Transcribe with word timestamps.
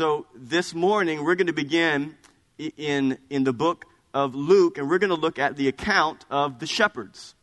So 0.00 0.24
this 0.34 0.72
morning, 0.72 1.24
we're 1.24 1.34
going 1.34 1.48
to 1.48 1.52
begin 1.52 2.16
in, 2.56 3.18
in 3.28 3.44
the 3.44 3.52
book 3.52 3.84
of 4.14 4.34
Luke, 4.34 4.78
and 4.78 4.88
we're 4.88 4.96
going 4.96 5.10
to 5.10 5.14
look 5.14 5.38
at 5.38 5.56
the 5.56 5.68
account 5.68 6.24
of 6.30 6.58
the 6.58 6.66
shepherds. 6.66 7.34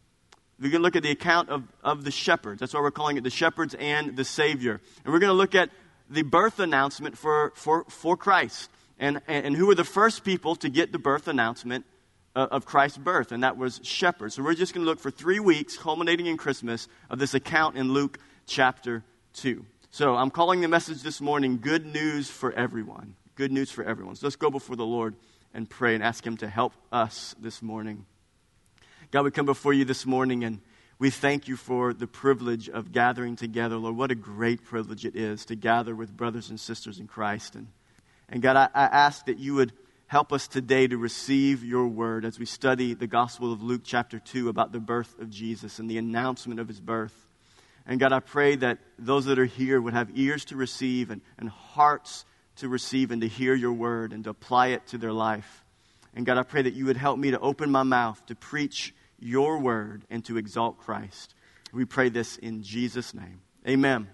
We're 0.60 0.72
going 0.72 0.82
to 0.82 0.84
look 0.84 0.96
at 0.96 1.04
the 1.04 1.12
account 1.12 1.50
of, 1.50 1.66
of 1.84 2.04
the 2.04 2.10
shepherds. 2.10 2.60
That's 2.60 2.74
why 2.74 2.80
we're 2.80 2.90
calling 2.90 3.16
it 3.16 3.24
the 3.24 3.30
shepherds 3.30 3.76
and 3.76 4.18
the 4.18 4.26
Savior. 4.26 4.82
And 5.06 5.14
we're 5.14 5.20
going 5.20 5.30
to 5.30 5.38
look 5.38 5.54
at 5.54 5.70
the 6.10 6.24
birth 6.24 6.58
announcement 6.58 7.16
for, 7.16 7.54
for, 7.56 7.86
for 7.90 8.18
Christ 8.18 8.72
and, 8.98 9.22
and 9.28 9.56
who 9.56 9.68
were 9.68 9.76
the 9.76 9.84
first 9.84 10.24
people 10.24 10.56
to 10.56 10.68
get 10.68 10.92
the 10.92 10.98
birth 10.98 11.28
announcement 11.28 11.86
uh, 12.36 12.48
of 12.50 12.66
Christ's 12.66 12.98
birth, 12.98 13.32
and 13.32 13.44
that 13.44 13.56
was 13.56 13.82
shepherds. 13.84 14.34
So 14.34 14.42
we're 14.42 14.56
just 14.56 14.74
going 14.74 14.84
to 14.84 14.90
look 14.90 15.00
for 15.00 15.12
three 15.12 15.40
weeks, 15.40 15.78
culminating 15.78 16.26
in 16.26 16.38
Christmas, 16.38 16.88
of 17.12 17.20
this 17.20 17.36
account 17.36 17.78
in 17.78 17.94
Luke 17.94 18.18
chapter 18.48 19.04
2. 19.34 19.64
So 19.90 20.16
I'm 20.16 20.30
calling 20.30 20.62
the 20.62 20.68
message 20.68 21.02
this 21.02 21.22
morning 21.22 21.60
Good 21.60 21.86
News 21.86 22.30
for 22.30 22.52
Everyone. 22.52 23.16
Good 23.36 23.52
news 23.52 23.72
for 23.72 23.84
everyone. 23.84 24.16
So 24.16 24.26
let's 24.26 24.36
go 24.36 24.52
before 24.52 24.76
the 24.76 24.86
Lord 24.86 25.16
and 25.54 25.68
pray 25.68 25.96
and 25.96 26.04
ask 26.04 26.26
Him 26.26 26.38
to 26.38 26.48
help 26.48 26.74
us 26.92 27.34
this 27.40 27.62
morning. 27.62 28.06
God, 29.12 29.24
we 29.24 29.32
come 29.32 29.46
before 29.46 29.74
you 29.74 29.86
this 29.86 30.06
morning 30.06 30.44
and 30.44 30.60
we 31.00 31.10
thank 31.10 31.48
you 31.48 31.56
for 31.56 31.94
the 31.94 32.06
privilege 32.06 32.68
of 32.70 32.92
gathering 32.92 33.36
together. 33.36 33.78
Lord, 33.78 33.96
what 33.96 34.12
a 34.12 34.16
great 34.16 34.64
privilege 34.66 35.06
it 35.06 35.16
is 35.16 35.46
to 35.46 35.56
gather 35.56 35.96
with 35.96 36.16
brothers 36.16 36.50
and 36.50 36.60
sisters 36.60 37.00
in 37.00 37.08
Christ. 37.08 37.56
And, 37.56 37.68
and 38.28 38.42
God, 38.42 38.58
I, 38.58 38.70
I 38.74 38.86
ask 38.86 39.26
that 39.28 39.40
you 39.40 39.56
would 39.56 39.72
help 40.08 40.34
us 40.34 40.48
today 40.48 40.88
to 40.88 40.98
receive 40.98 41.64
your 41.64 41.88
word 41.88 42.26
as 42.26 42.38
we 42.38 42.46
study 42.46 42.94
the 42.94 43.08
Gospel 43.08 43.54
of 43.54 43.64
Luke, 43.64 43.82
chapter 43.84 44.20
2, 44.20 44.50
about 44.50 44.74
the 44.74 44.80
birth 44.80 45.18
of 45.20 45.30
Jesus 45.30 45.80
and 45.80 45.90
the 45.90 45.98
announcement 45.98 46.60
of 46.60 46.68
his 46.68 46.82
birth. 46.82 47.27
And 47.88 48.02
God, 48.02 48.12
I 48.12 48.20
pray 48.20 48.58
that 48.58 48.80
those 49.00 49.26
that 49.26 49.40
are 49.40 49.46
here 49.46 49.80
would 49.80 49.94
have 49.94 50.10
ears 50.14 50.44
to 50.46 50.58
receive 50.58 51.10
and, 51.10 51.22
and 51.40 51.50
hearts 51.50 52.26
to 52.58 52.68
receive 52.68 53.12
and 53.12 53.22
to 53.22 53.28
hear 53.28 53.56
your 53.56 53.72
word 53.72 54.12
and 54.12 54.26
to 54.26 54.30
apply 54.30 54.68
it 54.68 54.86
to 54.88 54.98
their 54.98 55.14
life. 55.14 55.64
And 56.14 56.26
God, 56.26 56.38
I 56.38 56.44
pray 56.44 56.64
that 56.64 56.74
you 56.74 56.86
would 56.86 56.98
help 56.98 57.18
me 57.18 57.32
to 57.32 57.40
open 57.40 57.72
my 57.72 57.84
mouth 57.84 58.24
to 58.26 58.36
preach 58.36 58.94
your 59.20 59.60
word 59.60 60.04
and 60.10 60.24
to 60.26 60.38
exalt 60.38 60.80
Christ. 60.80 61.34
We 61.72 61.86
pray 61.86 62.10
this 62.10 62.38
in 62.38 62.62
Jesus' 62.62 63.14
name. 63.14 63.42
Amen. 63.68 64.10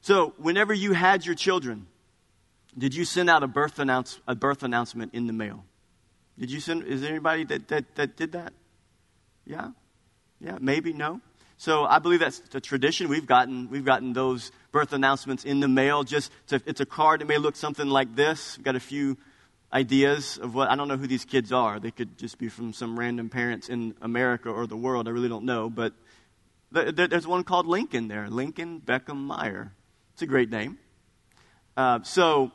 So, 0.00 0.34
whenever 0.38 0.72
you 0.72 0.92
had 0.92 1.26
your 1.26 1.34
children, 1.34 1.86
did 2.76 2.94
you 2.94 3.04
send 3.04 3.28
out 3.28 3.42
a 3.42 3.46
birth, 3.46 3.78
announce, 3.78 4.20
a 4.26 4.34
birth 4.34 4.62
announcement 4.62 5.14
in 5.14 5.26
the 5.26 5.32
mail? 5.32 5.64
Did 6.38 6.50
you 6.50 6.60
send, 6.60 6.84
is 6.84 7.02
there 7.02 7.10
anybody 7.10 7.44
that, 7.44 7.68
that, 7.68 7.94
that 7.96 8.16
did 8.16 8.32
that? 8.32 8.52
Yeah? 9.44 9.70
Yeah, 10.40 10.58
maybe, 10.60 10.92
no? 10.92 11.20
So 11.62 11.84
I 11.84 12.00
believe 12.00 12.18
that's 12.18 12.42
a 12.54 12.60
tradition. 12.60 13.08
We've 13.08 13.24
gotten, 13.24 13.70
we've 13.70 13.84
gotten 13.84 14.14
those 14.14 14.50
birth 14.72 14.92
announcements 14.92 15.44
in 15.44 15.60
the 15.60 15.68
mail. 15.68 16.02
Just 16.02 16.32
to, 16.48 16.60
it's 16.66 16.80
a 16.80 16.84
card 16.84 17.20
that 17.20 17.28
may 17.28 17.38
look 17.38 17.54
something 17.54 17.86
like 17.86 18.16
this. 18.16 18.58
We've 18.58 18.64
got 18.64 18.74
a 18.74 18.80
few 18.80 19.16
ideas 19.72 20.38
of 20.38 20.56
what 20.56 20.70
I 20.70 20.74
don't 20.74 20.88
know 20.88 20.96
who 20.96 21.06
these 21.06 21.24
kids 21.24 21.52
are. 21.52 21.78
They 21.78 21.92
could 21.92 22.18
just 22.18 22.36
be 22.36 22.48
from 22.48 22.72
some 22.72 22.98
random 22.98 23.28
parents 23.28 23.68
in 23.68 23.94
America 24.02 24.48
or 24.48 24.66
the 24.66 24.76
world. 24.76 25.06
I 25.06 25.12
really 25.12 25.28
don't 25.28 25.44
know. 25.44 25.70
But 25.70 25.92
there's 26.72 27.28
one 27.28 27.44
called 27.44 27.66
Lincoln 27.66 28.08
there, 28.08 28.28
Lincoln 28.28 28.82
Beckham 28.84 29.18
Meyer. 29.18 29.70
It's 30.14 30.22
a 30.22 30.26
great 30.26 30.50
name. 30.50 30.78
Uh, 31.76 32.02
so 32.02 32.50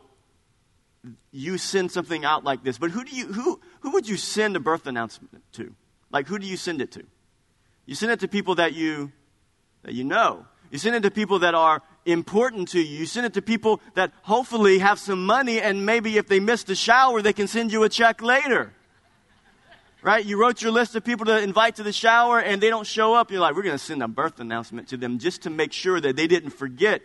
you 1.32 1.58
send 1.58 1.94
something 1.94 2.26
out 2.26 2.44
like 2.44 2.62
this, 2.62 2.78
but 2.78 2.92
who 2.92 3.06
do 3.06 3.16
you 3.16 3.28
who 3.28 3.62
who 3.80 3.92
would 3.92 4.10
you 4.10 4.18
send 4.18 4.58
a 4.58 4.60
birth 4.60 4.86
announcement 4.86 5.42
to? 5.54 5.74
Like 6.12 6.28
who 6.28 6.38
do 6.38 6.46
you 6.46 6.58
send 6.58 6.82
it 6.82 6.92
to? 6.92 7.06
You 7.88 7.96
send 7.96 8.12
it 8.12 8.20
to 8.20 8.28
people 8.28 8.56
that 8.56 8.74
you 8.74 9.12
that 9.82 9.94
you 9.94 10.04
know. 10.04 10.46
You 10.70 10.78
send 10.78 10.96
it 10.96 11.04
to 11.04 11.12
people 11.12 11.40
that 11.40 11.56
are 11.56 11.82
important 12.06 12.68
to 12.70 12.80
you. 12.80 13.00
You 13.00 13.06
send 13.06 13.26
it 13.26 13.34
to 13.36 13.42
people 13.42 13.82
that 13.96 14.12
hopefully 14.24 14.80
have 14.80 15.00
some 15.00 15.26
money 15.26 15.62
and 15.62 15.86
maybe 15.86 16.18
if 16.18 16.28
they 16.28 16.42
miss 16.42 16.64
the 16.64 16.76
shower, 16.76 17.22
they 17.22 17.34
can 17.34 17.48
send 17.48 17.72
you 17.72 17.84
a 17.84 17.90
check 17.90 18.22
later. 18.22 18.74
Right? 20.04 20.26
You 20.26 20.40
wrote 20.40 20.62
your 20.62 20.72
list 20.72 20.96
of 20.96 21.04
people 21.04 21.26
to 21.28 21.42
invite 21.42 21.78
to 21.78 21.84
the 21.84 21.94
shower 21.94 22.40
and 22.40 22.62
they 22.62 22.70
don't 22.70 22.86
show 22.86 23.14
up. 23.14 23.32
You're 23.32 23.40
like, 23.40 23.56
we're 23.56 23.64
going 23.64 23.78
to 23.78 23.84
send 23.84 24.04
a 24.04 24.08
birth 24.08 24.40
announcement 24.40 24.90
to 24.90 24.98
them 24.98 25.20
just 25.20 25.44
to 25.44 25.50
make 25.50 25.72
sure 25.72 26.00
that 26.00 26.16
they 26.16 26.28
didn't 26.28 26.52
forget 26.52 27.04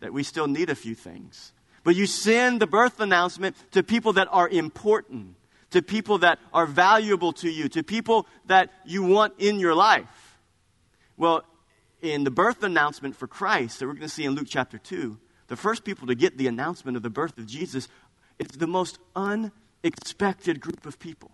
that 0.00 0.12
we 0.12 0.22
still 0.22 0.46
need 0.46 0.70
a 0.70 0.74
few 0.74 0.94
things. 0.94 1.52
But 1.84 1.96
you 1.96 2.06
send 2.06 2.60
the 2.60 2.66
birth 2.66 3.00
announcement 3.00 3.56
to 3.72 3.82
people 3.82 4.12
that 4.14 4.28
are 4.30 4.48
important, 4.48 5.34
to 5.72 5.82
people 5.82 6.18
that 6.18 6.38
are 6.52 6.66
valuable 6.66 7.32
to 7.34 7.50
you, 7.50 7.68
to 7.70 7.82
people 7.82 8.26
that 8.46 8.70
you 8.84 9.02
want 9.02 9.34
in 9.38 9.58
your 9.58 9.74
life. 9.74 10.38
Well, 11.16 11.44
in 12.00 12.24
the 12.24 12.30
birth 12.30 12.62
announcement 12.62 13.16
for 13.16 13.26
Christ 13.26 13.78
that 13.78 13.86
we're 13.86 13.92
going 13.92 14.02
to 14.02 14.08
see 14.08 14.24
in 14.24 14.32
Luke 14.32 14.46
chapter 14.48 14.78
2, 14.78 15.18
the 15.48 15.56
first 15.56 15.84
people 15.84 16.06
to 16.06 16.14
get 16.14 16.38
the 16.38 16.46
announcement 16.46 16.96
of 16.96 17.02
the 17.02 17.10
birth 17.10 17.38
of 17.38 17.46
Jesus, 17.46 17.88
it's 18.38 18.56
the 18.56 18.66
most 18.66 18.98
unexpected 19.14 20.60
group 20.60 20.86
of 20.86 20.98
people. 20.98 21.30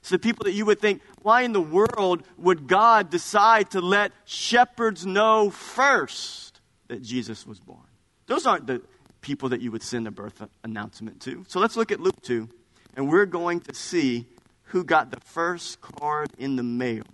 It's 0.00 0.10
the 0.10 0.18
people 0.18 0.44
that 0.44 0.52
you 0.52 0.66
would 0.66 0.80
think, 0.80 1.00
why 1.22 1.42
in 1.42 1.52
the 1.52 1.62
world 1.62 2.22
would 2.36 2.66
God 2.66 3.10
decide 3.10 3.70
to 3.70 3.80
let 3.80 4.12
shepherds 4.26 5.06
know 5.06 5.48
first 5.50 6.60
that 6.88 7.02
Jesus 7.02 7.46
was 7.46 7.58
born? 7.58 7.80
Those 8.26 8.46
aren't 8.46 8.66
the 8.66 8.82
people 9.22 9.48
that 9.48 9.62
you 9.62 9.72
would 9.72 9.82
send 9.82 10.06
a 10.06 10.10
birth 10.10 10.42
announcement 10.62 11.22
to. 11.22 11.44
So 11.48 11.58
let's 11.58 11.76
look 11.76 11.90
at 11.90 12.00
Luke 12.00 12.20
2, 12.22 12.48
and 12.96 13.08
we're 13.08 13.26
going 13.26 13.60
to 13.60 13.74
see 13.74 14.26
who 14.64 14.84
got 14.84 15.10
the 15.10 15.20
first 15.20 15.80
card 15.80 16.30
in 16.38 16.56
the 16.56 16.62
mail 16.62 17.04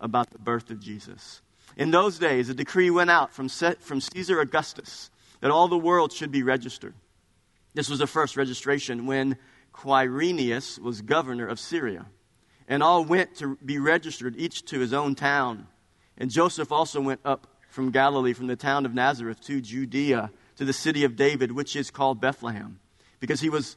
about 0.00 0.30
the 0.30 0.38
birth 0.38 0.70
of 0.70 0.80
Jesus. 0.80 1.42
In 1.76 1.90
those 1.90 2.18
days, 2.18 2.48
a 2.48 2.54
decree 2.54 2.90
went 2.90 3.10
out 3.10 3.32
from, 3.32 3.48
from 3.48 4.00
Caesar 4.00 4.40
Augustus 4.40 5.10
that 5.40 5.50
all 5.50 5.68
the 5.68 5.78
world 5.78 6.12
should 6.12 6.30
be 6.30 6.42
registered. 6.42 6.94
This 7.74 7.88
was 7.88 8.00
the 8.00 8.06
first 8.06 8.36
registration 8.36 9.06
when 9.06 9.36
Quirinius 9.72 10.78
was 10.78 11.02
governor 11.02 11.46
of 11.46 11.60
Syria. 11.60 12.06
And 12.68 12.82
all 12.82 13.04
went 13.04 13.36
to 13.36 13.56
be 13.64 13.78
registered, 13.78 14.36
each 14.36 14.64
to 14.66 14.78
his 14.78 14.92
own 14.92 15.14
town. 15.14 15.66
And 16.16 16.30
Joseph 16.30 16.70
also 16.70 17.00
went 17.00 17.20
up 17.24 17.46
from 17.68 17.90
Galilee, 17.90 18.32
from 18.32 18.46
the 18.46 18.56
town 18.56 18.84
of 18.86 18.94
Nazareth 18.94 19.40
to 19.46 19.60
Judea, 19.60 20.30
to 20.56 20.64
the 20.64 20.72
city 20.72 21.04
of 21.04 21.16
David, 21.16 21.52
which 21.52 21.74
is 21.74 21.90
called 21.90 22.20
Bethlehem, 22.20 22.78
because 23.18 23.40
he 23.40 23.48
was 23.48 23.76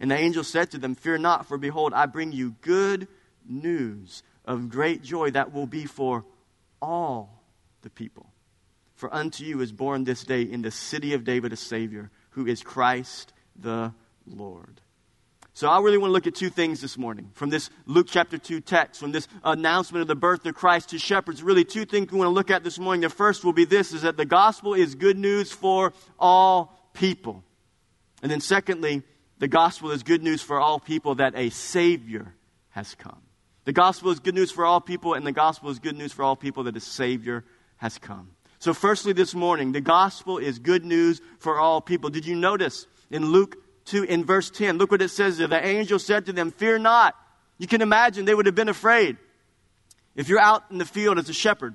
And 0.00 0.10
the 0.10 0.16
angel 0.16 0.42
said 0.42 0.70
to 0.70 0.78
them, 0.78 0.94
Fear 0.94 1.18
not, 1.18 1.46
for 1.46 1.58
behold, 1.58 1.92
I 1.92 2.06
bring 2.06 2.32
you 2.32 2.56
good 2.62 3.06
news 3.46 4.22
of 4.46 4.70
great 4.70 5.02
joy 5.02 5.30
that 5.32 5.52
will 5.52 5.66
be 5.66 5.84
for 5.84 6.24
all 6.80 7.44
the 7.82 7.90
people. 7.90 8.26
For 8.94 9.12
unto 9.14 9.44
you 9.44 9.60
is 9.60 9.72
born 9.72 10.04
this 10.04 10.24
day 10.24 10.42
in 10.42 10.62
the 10.62 10.70
city 10.70 11.14
of 11.14 11.24
David 11.24 11.52
a 11.52 11.56
Savior, 11.56 12.10
who 12.30 12.46
is 12.46 12.62
Christ 12.62 13.32
the 13.56 13.92
Lord. 14.26 14.80
So 15.52 15.68
I 15.68 15.80
really 15.80 15.98
want 15.98 16.10
to 16.10 16.12
look 16.12 16.26
at 16.26 16.34
two 16.34 16.48
things 16.48 16.80
this 16.80 16.96
morning 16.96 17.30
from 17.34 17.50
this 17.50 17.68
Luke 17.84 18.06
chapter 18.08 18.38
2 18.38 18.60
text, 18.60 19.00
from 19.00 19.12
this 19.12 19.28
announcement 19.44 20.00
of 20.00 20.08
the 20.08 20.14
birth 20.14 20.46
of 20.46 20.54
Christ 20.54 20.90
to 20.90 20.98
shepherds. 20.98 21.42
Really, 21.42 21.64
two 21.64 21.84
things 21.84 22.10
we 22.10 22.18
want 22.18 22.28
to 22.28 22.32
look 22.34 22.50
at 22.50 22.64
this 22.64 22.78
morning. 22.78 23.02
The 23.02 23.10
first 23.10 23.44
will 23.44 23.52
be 23.52 23.66
this 23.66 23.92
is 23.92 24.02
that 24.02 24.16
the 24.16 24.24
gospel 24.24 24.72
is 24.72 24.94
good 24.94 25.18
news 25.18 25.52
for 25.52 25.92
all 26.18 26.78
people. 26.94 27.44
And 28.22 28.30
then 28.30 28.40
secondly, 28.40 29.02
the 29.40 29.48
gospel 29.48 29.90
is 29.90 30.02
good 30.02 30.22
news 30.22 30.42
for 30.42 30.60
all 30.60 30.78
people 30.78 31.16
that 31.16 31.34
a 31.34 31.50
Savior 31.50 32.34
has 32.70 32.94
come. 32.94 33.20
The 33.64 33.72
gospel 33.72 34.10
is 34.10 34.20
good 34.20 34.34
news 34.34 34.50
for 34.50 34.64
all 34.64 34.80
people, 34.80 35.14
and 35.14 35.26
the 35.26 35.32
gospel 35.32 35.70
is 35.70 35.78
good 35.78 35.96
news 35.96 36.12
for 36.12 36.22
all 36.22 36.36
people 36.36 36.64
that 36.64 36.76
a 36.76 36.80
Savior 36.80 37.44
has 37.78 37.98
come. 37.98 38.30
So, 38.58 38.74
firstly, 38.74 39.14
this 39.14 39.34
morning, 39.34 39.72
the 39.72 39.80
gospel 39.80 40.38
is 40.38 40.58
good 40.58 40.84
news 40.84 41.20
for 41.38 41.58
all 41.58 41.80
people. 41.80 42.10
Did 42.10 42.26
you 42.26 42.36
notice 42.36 42.86
in 43.10 43.26
Luke 43.26 43.56
2, 43.86 44.04
in 44.04 44.24
verse 44.24 44.50
10, 44.50 44.78
look 44.78 44.90
what 44.90 45.02
it 45.02 45.08
says 45.08 45.38
there. 45.38 45.48
The 45.48 45.64
angel 45.64 45.98
said 45.98 46.26
to 46.26 46.32
them, 46.32 46.50
Fear 46.50 46.78
not. 46.80 47.14
You 47.58 47.66
can 47.66 47.82
imagine 47.82 48.24
they 48.24 48.34
would 48.34 48.46
have 48.46 48.54
been 48.54 48.68
afraid. 48.68 49.16
If 50.14 50.28
you're 50.28 50.40
out 50.40 50.64
in 50.70 50.78
the 50.78 50.84
field 50.84 51.18
as 51.18 51.28
a 51.28 51.32
shepherd 51.34 51.74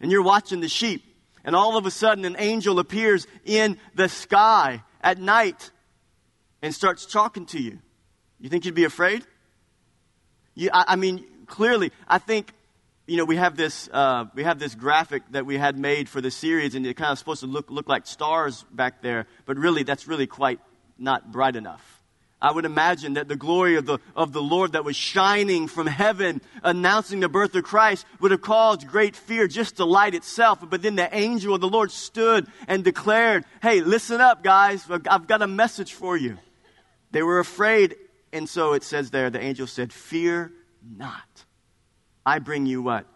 and 0.00 0.10
you're 0.10 0.22
watching 0.22 0.60
the 0.60 0.68
sheep, 0.68 1.04
and 1.44 1.54
all 1.54 1.76
of 1.76 1.86
a 1.86 1.90
sudden 1.90 2.24
an 2.24 2.36
angel 2.38 2.78
appears 2.78 3.26
in 3.44 3.78
the 3.94 4.08
sky 4.08 4.82
at 5.02 5.18
night 5.18 5.70
and 6.64 6.74
starts 6.74 7.04
talking 7.04 7.44
to 7.44 7.60
you, 7.60 7.78
you 8.40 8.48
think 8.48 8.64
you'd 8.64 8.74
be 8.74 8.84
afraid? 8.84 9.22
You, 10.54 10.70
I, 10.72 10.84
I, 10.88 10.96
mean, 10.96 11.22
clearly, 11.44 11.92
I 12.08 12.16
think, 12.16 12.54
you 13.06 13.18
know, 13.18 13.26
we 13.26 13.36
have 13.36 13.54
this, 13.54 13.86
uh, 13.92 14.24
we 14.34 14.44
have 14.44 14.58
this 14.58 14.74
graphic 14.74 15.24
that 15.32 15.44
we 15.44 15.58
had 15.58 15.78
made 15.78 16.08
for 16.08 16.22
the 16.22 16.30
series, 16.30 16.74
and 16.74 16.86
it 16.86 16.96
kind 16.96 17.12
of 17.12 17.18
supposed 17.18 17.40
to 17.40 17.46
look, 17.46 17.70
look 17.70 17.86
like 17.86 18.06
stars 18.06 18.64
back 18.72 19.02
there, 19.02 19.26
but 19.44 19.58
really, 19.58 19.82
that's 19.82 20.08
really 20.08 20.26
quite 20.26 20.58
not 20.98 21.30
bright 21.30 21.54
enough. 21.54 22.02
I 22.40 22.50
would 22.50 22.64
imagine 22.64 23.14
that 23.14 23.28
the 23.28 23.36
glory 23.36 23.76
of 23.76 23.84
the, 23.84 23.98
of 24.16 24.32
the 24.32 24.42
Lord 24.42 24.72
that 24.72 24.86
was 24.86 24.96
shining 24.96 25.68
from 25.68 25.86
heaven, 25.86 26.40
announcing 26.62 27.20
the 27.20 27.28
birth 27.28 27.54
of 27.54 27.64
Christ, 27.64 28.06
would 28.20 28.30
have 28.30 28.40
caused 28.40 28.88
great 28.88 29.16
fear 29.16 29.48
just 29.48 29.76
to 29.76 29.84
light 29.84 30.14
itself. 30.14 30.60
But 30.66 30.80
then 30.80 30.96
the 30.96 31.14
angel 31.14 31.54
of 31.54 31.60
the 31.60 31.68
Lord 31.68 31.90
stood 31.90 32.46
and 32.66 32.82
declared, 32.82 33.44
Hey, 33.60 33.82
listen 33.82 34.22
up, 34.22 34.42
guys. 34.42 34.86
I've 34.90 35.26
got 35.26 35.42
a 35.42 35.46
message 35.46 35.92
for 35.92 36.16
you. 36.16 36.38
They 37.14 37.22
were 37.22 37.38
afraid. 37.38 37.94
And 38.32 38.48
so 38.48 38.72
it 38.72 38.82
says 38.82 39.10
there, 39.10 39.30
the 39.30 39.40
angel 39.40 39.68
said, 39.68 39.92
Fear 39.92 40.52
not. 40.84 41.44
I 42.26 42.40
bring 42.40 42.66
you 42.66 42.82
what? 42.82 43.06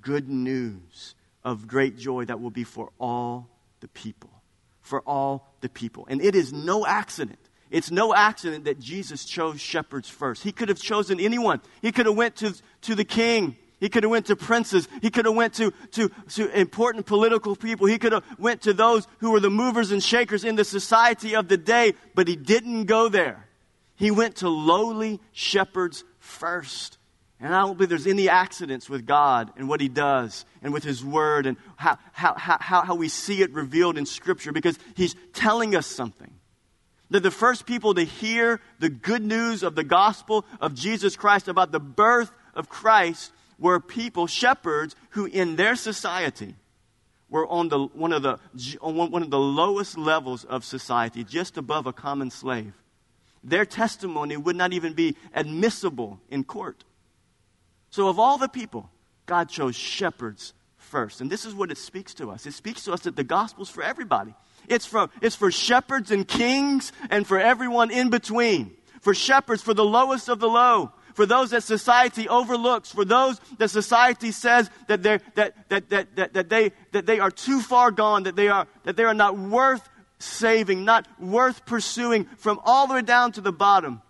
Good 0.00 0.28
news 0.28 1.16
of 1.42 1.66
great 1.66 1.98
joy 1.98 2.24
that 2.26 2.40
will 2.40 2.50
be 2.50 2.62
for 2.62 2.90
all 3.00 3.50
the 3.80 3.88
people. 3.88 4.30
For 4.80 5.00
all 5.00 5.54
the 5.60 5.68
people. 5.68 6.06
And 6.08 6.22
it 6.22 6.36
is 6.36 6.52
no 6.52 6.86
accident 6.86 7.40
it's 7.70 7.90
no 7.90 8.14
accident 8.14 8.64
that 8.64 8.78
Jesus 8.78 9.24
chose 9.24 9.60
shepherds 9.60 10.08
first. 10.08 10.42
He 10.42 10.52
could 10.52 10.68
have 10.68 10.80
chosen 10.80 11.20
anyone. 11.20 11.60
He 11.82 11.92
could 11.92 12.06
have 12.06 12.16
went 12.16 12.36
to, 12.36 12.54
to 12.82 12.94
the 12.94 13.04
king. 13.04 13.56
He 13.78 13.88
could 13.88 14.02
have 14.02 14.10
went 14.10 14.26
to 14.26 14.36
princes. 14.36 14.88
He 15.02 15.10
could 15.10 15.26
have 15.26 15.34
went 15.34 15.54
to, 15.54 15.72
to, 15.92 16.08
to 16.08 16.58
important 16.58 17.06
political 17.06 17.54
people. 17.54 17.86
He 17.86 17.98
could 17.98 18.12
have 18.12 18.24
went 18.38 18.62
to 18.62 18.72
those 18.72 19.06
who 19.18 19.32
were 19.32 19.40
the 19.40 19.50
movers 19.50 19.92
and 19.92 20.02
shakers 20.02 20.44
in 20.44 20.56
the 20.56 20.64
society 20.64 21.36
of 21.36 21.48
the 21.48 21.56
day, 21.56 21.94
but 22.14 22.26
he 22.26 22.36
didn't 22.36 22.84
go 22.84 23.08
there. 23.08 23.47
He 23.98 24.12
went 24.12 24.36
to 24.36 24.48
lowly 24.48 25.20
shepherds 25.32 26.04
first. 26.20 26.98
And 27.40 27.54
I 27.54 27.60
don't 27.60 27.76
believe 27.76 27.88
there's 27.88 28.06
any 28.06 28.28
accidents 28.28 28.88
with 28.88 29.06
God 29.06 29.52
and 29.56 29.68
what 29.68 29.80
He 29.80 29.88
does 29.88 30.44
and 30.62 30.72
with 30.72 30.84
His 30.84 31.04
Word 31.04 31.46
and 31.46 31.56
how, 31.76 31.98
how, 32.12 32.34
how, 32.36 32.82
how 32.82 32.94
we 32.94 33.08
see 33.08 33.42
it 33.42 33.52
revealed 33.52 33.98
in 33.98 34.06
Scripture 34.06 34.52
because 34.52 34.78
He's 34.96 35.16
telling 35.32 35.74
us 35.74 35.86
something. 35.86 36.32
That 37.10 37.22
the 37.24 37.30
first 37.30 37.66
people 37.66 37.94
to 37.94 38.04
hear 38.04 38.60
the 38.78 38.88
good 38.88 39.24
news 39.24 39.64
of 39.64 39.74
the 39.74 39.84
gospel 39.84 40.44
of 40.60 40.74
Jesus 40.74 41.16
Christ 41.16 41.48
about 41.48 41.72
the 41.72 41.80
birth 41.80 42.30
of 42.54 42.68
Christ 42.68 43.32
were 43.58 43.80
people, 43.80 44.28
shepherds, 44.28 44.94
who 45.10 45.24
in 45.26 45.56
their 45.56 45.74
society 45.74 46.54
were 47.28 47.46
on 47.48 47.68
the, 47.68 47.80
one, 47.80 48.12
of 48.12 48.22
the, 48.22 48.38
on 48.80 49.10
one 49.10 49.22
of 49.22 49.30
the 49.30 49.38
lowest 49.38 49.98
levels 49.98 50.44
of 50.44 50.64
society, 50.64 51.24
just 51.24 51.56
above 51.56 51.86
a 51.86 51.92
common 51.92 52.30
slave. 52.30 52.74
Their 53.44 53.64
testimony 53.64 54.36
would 54.36 54.56
not 54.56 54.72
even 54.72 54.94
be 54.94 55.16
admissible 55.34 56.20
in 56.28 56.44
court. 56.44 56.84
So, 57.90 58.08
of 58.08 58.18
all 58.18 58.38
the 58.38 58.48
people, 58.48 58.90
God 59.26 59.48
chose 59.48 59.76
shepherds 59.76 60.54
first. 60.76 61.20
And 61.20 61.30
this 61.30 61.44
is 61.44 61.54
what 61.54 61.70
it 61.70 61.78
speaks 61.78 62.14
to 62.14 62.30
us 62.30 62.46
it 62.46 62.54
speaks 62.54 62.84
to 62.84 62.92
us 62.92 63.00
that 63.00 63.16
the 63.16 63.24
gospel's 63.24 63.70
for 63.70 63.82
everybody. 63.82 64.34
It's 64.68 64.86
for, 64.86 65.08
it's 65.22 65.36
for 65.36 65.50
shepherds 65.50 66.10
and 66.10 66.26
kings 66.26 66.92
and 67.10 67.26
for 67.26 67.38
everyone 67.38 67.90
in 67.90 68.10
between. 68.10 68.76
For 69.00 69.14
shepherds, 69.14 69.62
for 69.62 69.74
the 69.74 69.84
lowest 69.84 70.28
of 70.28 70.40
the 70.40 70.48
low. 70.48 70.92
For 71.14 71.26
those 71.26 71.50
that 71.50 71.64
society 71.64 72.28
overlooks, 72.28 72.92
for 72.92 73.04
those 73.04 73.40
that 73.58 73.70
society 73.70 74.30
says 74.30 74.70
that, 74.86 75.02
that, 75.02 75.22
that, 75.34 75.68
that, 75.68 75.88
that, 75.90 76.32
that, 76.34 76.48
they, 76.48 76.72
that 76.92 77.06
they 77.06 77.18
are 77.18 77.30
too 77.30 77.60
far 77.60 77.90
gone, 77.90 78.24
that 78.24 78.36
they, 78.36 78.48
are, 78.48 78.68
that 78.84 78.96
they 78.96 79.04
are 79.04 79.14
not 79.14 79.36
worth 79.36 79.88
saving, 80.18 80.84
not 80.84 81.06
worth 81.20 81.64
pursuing, 81.66 82.24
from 82.36 82.60
all 82.64 82.86
the 82.86 82.94
way 82.94 83.02
down 83.02 83.32
to 83.32 83.40
the 83.40 83.52
bottom 83.52 84.02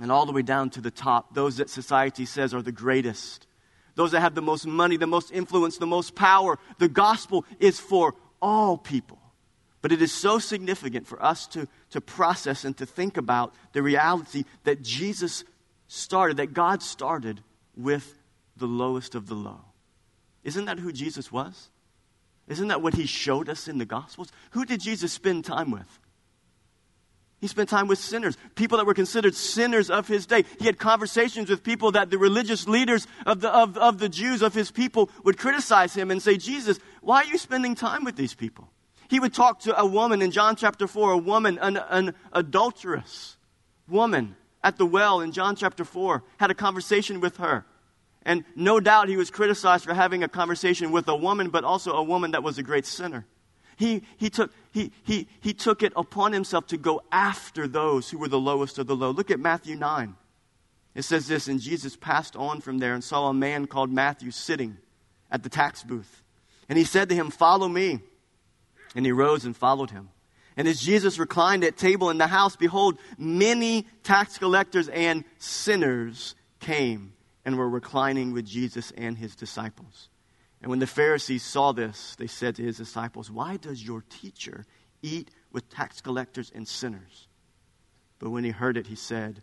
and 0.00 0.10
all 0.10 0.26
the 0.26 0.32
way 0.32 0.42
down 0.42 0.70
to 0.70 0.80
the 0.80 0.90
top. 0.90 1.34
Those 1.34 1.58
that 1.58 1.70
society 1.70 2.26
says 2.26 2.54
are 2.54 2.62
the 2.62 2.72
greatest, 2.72 3.46
those 3.94 4.12
that 4.12 4.20
have 4.20 4.34
the 4.34 4.42
most 4.42 4.66
money, 4.66 4.96
the 4.96 5.06
most 5.06 5.30
influence, 5.30 5.78
the 5.78 5.86
most 5.86 6.14
power. 6.14 6.58
The 6.78 6.88
gospel 6.88 7.44
is 7.58 7.78
for 7.78 8.14
all 8.40 8.76
people. 8.76 9.18
But 9.82 9.92
it 9.92 10.00
is 10.00 10.12
so 10.12 10.38
significant 10.38 11.06
for 11.06 11.22
us 11.22 11.46
to, 11.48 11.68
to 11.90 12.00
process 12.00 12.64
and 12.64 12.76
to 12.78 12.86
think 12.86 13.18
about 13.18 13.54
the 13.72 13.82
reality 13.82 14.44
that 14.64 14.82
Jesus 14.82 15.44
started, 15.88 16.38
that 16.38 16.54
God 16.54 16.82
started 16.82 17.42
with 17.76 18.18
the 18.56 18.66
lowest 18.66 19.14
of 19.14 19.26
the 19.26 19.34
low. 19.34 19.60
Isn't 20.42 20.64
that 20.64 20.78
who 20.78 20.90
Jesus 20.90 21.30
was? 21.30 21.68
Isn't 22.48 22.68
that 22.68 22.82
what 22.82 22.94
he 22.94 23.06
showed 23.06 23.48
us 23.48 23.68
in 23.68 23.78
the 23.78 23.86
Gospels? 23.86 24.30
Who 24.50 24.64
did 24.64 24.80
Jesus 24.80 25.12
spend 25.12 25.44
time 25.44 25.70
with? 25.70 25.98
He 27.40 27.48
spent 27.48 27.68
time 27.68 27.88
with 27.88 27.98
sinners, 27.98 28.38
people 28.54 28.78
that 28.78 28.86
were 28.86 28.94
considered 28.94 29.34
sinners 29.34 29.90
of 29.90 30.08
his 30.08 30.24
day. 30.24 30.44
He 30.58 30.64
had 30.64 30.78
conversations 30.78 31.50
with 31.50 31.62
people 31.62 31.92
that 31.92 32.10
the 32.10 32.16
religious 32.16 32.66
leaders 32.66 33.06
of 33.26 33.40
the, 33.40 33.50
of, 33.50 33.76
of 33.76 33.98
the 33.98 34.08
Jews, 34.08 34.40
of 34.40 34.54
his 34.54 34.70
people, 34.70 35.10
would 35.24 35.36
criticize 35.36 35.94
him 35.94 36.10
and 36.10 36.22
say, 36.22 36.38
Jesus, 36.38 36.78
why 37.02 37.18
are 37.18 37.26
you 37.26 37.36
spending 37.36 37.74
time 37.74 38.04
with 38.04 38.16
these 38.16 38.34
people? 38.34 38.70
He 39.08 39.20
would 39.20 39.34
talk 39.34 39.60
to 39.60 39.78
a 39.78 39.84
woman 39.84 40.22
in 40.22 40.30
John 40.30 40.56
chapter 40.56 40.86
4, 40.86 41.12
a 41.12 41.18
woman, 41.18 41.58
an, 41.60 41.76
an 41.76 42.14
adulterous 42.32 43.36
woman 43.88 44.36
at 44.62 44.78
the 44.78 44.86
well 44.86 45.20
in 45.20 45.32
John 45.32 45.54
chapter 45.54 45.84
4, 45.84 46.22
had 46.38 46.50
a 46.50 46.54
conversation 46.54 47.20
with 47.20 47.36
her. 47.36 47.66
And 48.24 48.44
no 48.56 48.80
doubt 48.80 49.08
he 49.08 49.16
was 49.16 49.30
criticized 49.30 49.84
for 49.84 49.94
having 49.94 50.22
a 50.22 50.28
conversation 50.28 50.92
with 50.92 51.08
a 51.08 51.16
woman, 51.16 51.50
but 51.50 51.64
also 51.64 51.92
a 51.92 52.02
woman 52.02 52.30
that 52.30 52.42
was 52.42 52.58
a 52.58 52.62
great 52.62 52.86
sinner. 52.86 53.26
He, 53.76 54.02
he, 54.16 54.30
took, 54.30 54.52
he, 54.72 54.92
he, 55.02 55.28
he 55.40 55.52
took 55.52 55.82
it 55.82 55.92
upon 55.96 56.32
himself 56.32 56.68
to 56.68 56.76
go 56.76 57.02
after 57.12 57.66
those 57.66 58.08
who 58.08 58.18
were 58.18 58.28
the 58.28 58.38
lowest 58.38 58.78
of 58.78 58.86
the 58.86 58.96
low. 58.96 59.10
Look 59.10 59.30
at 59.30 59.40
Matthew 59.40 59.76
9. 59.76 60.14
It 60.94 61.02
says 61.02 61.26
this 61.26 61.48
And 61.48 61.60
Jesus 61.60 61.96
passed 61.96 62.36
on 62.36 62.60
from 62.60 62.78
there 62.78 62.94
and 62.94 63.02
saw 63.02 63.28
a 63.28 63.34
man 63.34 63.66
called 63.66 63.90
Matthew 63.90 64.30
sitting 64.30 64.78
at 65.30 65.42
the 65.42 65.48
tax 65.48 65.82
booth. 65.82 66.22
And 66.68 66.78
he 66.78 66.84
said 66.84 67.08
to 67.08 67.14
him, 67.14 67.30
Follow 67.30 67.68
me. 67.68 68.00
And 68.94 69.04
he 69.04 69.12
rose 69.12 69.44
and 69.44 69.56
followed 69.56 69.90
him. 69.90 70.08
And 70.56 70.68
as 70.68 70.80
Jesus 70.80 71.18
reclined 71.18 71.64
at 71.64 71.76
table 71.76 72.10
in 72.10 72.18
the 72.18 72.28
house, 72.28 72.54
behold, 72.54 72.96
many 73.18 73.86
tax 74.04 74.38
collectors 74.38 74.88
and 74.88 75.24
sinners 75.38 76.36
came 76.60 77.12
and 77.44 77.56
were 77.56 77.68
reclining 77.68 78.32
with 78.32 78.46
Jesus 78.46 78.92
and 78.96 79.18
his 79.18 79.36
disciples. 79.36 80.08
And 80.62 80.70
when 80.70 80.78
the 80.78 80.86
Pharisees 80.86 81.42
saw 81.42 81.72
this, 81.72 82.16
they 82.16 82.26
said 82.26 82.56
to 82.56 82.62
his 82.62 82.78
disciples, 82.78 83.30
Why 83.30 83.58
does 83.58 83.86
your 83.86 84.02
teacher 84.08 84.64
eat 85.02 85.30
with 85.52 85.68
tax 85.68 86.00
collectors 86.00 86.50
and 86.54 86.66
sinners? 86.66 87.28
But 88.18 88.30
when 88.30 88.44
he 88.44 88.50
heard 88.50 88.76
it, 88.76 88.86
he 88.86 88.94
said, 88.94 89.42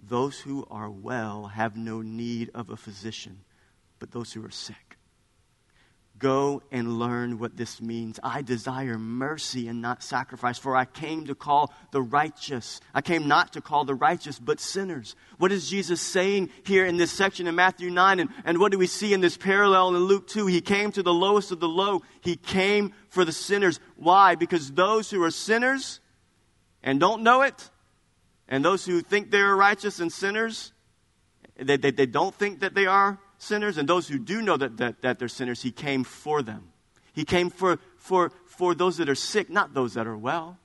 Those 0.00 0.38
who 0.40 0.66
are 0.70 0.90
well 0.90 1.46
have 1.46 1.76
no 1.76 2.00
need 2.00 2.50
of 2.54 2.70
a 2.70 2.76
physician, 2.76 3.40
but 3.98 4.12
those 4.12 4.32
who 4.32 4.44
are 4.44 4.50
sick. 4.50 4.91
Go 6.22 6.62
and 6.70 7.00
learn 7.00 7.40
what 7.40 7.56
this 7.56 7.80
means. 7.80 8.20
I 8.22 8.42
desire 8.42 8.96
mercy 8.96 9.66
and 9.66 9.82
not 9.82 10.04
sacrifice, 10.04 10.56
for 10.56 10.76
I 10.76 10.84
came 10.84 11.26
to 11.26 11.34
call 11.34 11.74
the 11.90 12.00
righteous. 12.00 12.80
I 12.94 13.00
came 13.00 13.26
not 13.26 13.54
to 13.54 13.60
call 13.60 13.84
the 13.84 13.96
righteous, 13.96 14.38
but 14.38 14.60
sinners. 14.60 15.16
What 15.38 15.50
is 15.50 15.68
Jesus 15.68 16.00
saying 16.00 16.50
here 16.62 16.86
in 16.86 16.96
this 16.96 17.10
section 17.10 17.48
in 17.48 17.56
Matthew 17.56 17.90
9? 17.90 18.20
And, 18.20 18.30
and 18.44 18.58
what 18.58 18.70
do 18.70 18.78
we 18.78 18.86
see 18.86 19.12
in 19.12 19.20
this 19.20 19.36
parallel 19.36 19.96
in 19.96 20.04
Luke 20.04 20.28
2? 20.28 20.46
He 20.46 20.60
came 20.60 20.92
to 20.92 21.02
the 21.02 21.12
lowest 21.12 21.50
of 21.50 21.58
the 21.58 21.66
low. 21.66 22.02
He 22.20 22.36
came 22.36 22.94
for 23.08 23.24
the 23.24 23.32
sinners. 23.32 23.80
Why? 23.96 24.36
Because 24.36 24.70
those 24.70 25.10
who 25.10 25.24
are 25.24 25.30
sinners 25.32 25.98
and 26.84 27.00
don't 27.00 27.24
know 27.24 27.42
it, 27.42 27.68
and 28.46 28.64
those 28.64 28.86
who 28.86 29.00
think 29.00 29.32
they're 29.32 29.56
righteous 29.56 29.98
and 29.98 30.12
sinners, 30.12 30.72
they, 31.56 31.76
they, 31.78 31.90
they 31.90 32.06
don't 32.06 32.32
think 32.32 32.60
that 32.60 32.74
they 32.74 32.86
are 32.86 33.18
sinners, 33.42 33.76
and 33.76 33.88
those 33.88 34.08
who 34.08 34.18
do 34.18 34.40
know 34.40 34.56
that, 34.56 34.76
that, 34.76 35.02
that 35.02 35.18
they're 35.18 35.28
sinners, 35.28 35.62
he 35.62 35.72
came 35.72 36.04
for 36.04 36.42
them. 36.42 36.68
He 37.12 37.24
came 37.24 37.50
for, 37.50 37.78
for, 37.96 38.32
for 38.46 38.74
those 38.74 38.96
that 38.96 39.08
are 39.08 39.14
sick, 39.14 39.50
not 39.50 39.74
those 39.74 39.94
that 39.94 40.06
are 40.06 40.16
well. 40.16 40.58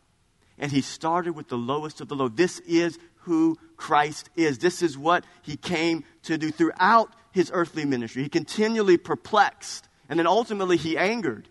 And 0.58 0.72
he 0.72 0.82
started 0.82 1.36
with 1.36 1.50
the 1.50 1.58
lowest 1.58 2.02
of 2.02 2.08
the 2.08 2.16
low. 2.16 2.30
This 2.30 2.60
is 2.60 2.98
who 3.22 3.58
Christ 3.76 4.30
is. 4.36 4.60
This 4.60 4.82
is 4.82 4.98
what 4.98 5.26
he 5.42 5.58
came 5.58 6.04
to 6.24 6.38
do 6.38 6.52
throughout 6.52 7.12
his 7.32 7.52
earthly 7.54 7.86
ministry. 7.86 8.24
He 8.24 8.30
continually 8.30 8.98
perplexed, 8.98 9.90
and 10.08 10.18
then 10.18 10.28
ultimately 10.28 10.78
he 10.78 10.98
angered 10.98 11.50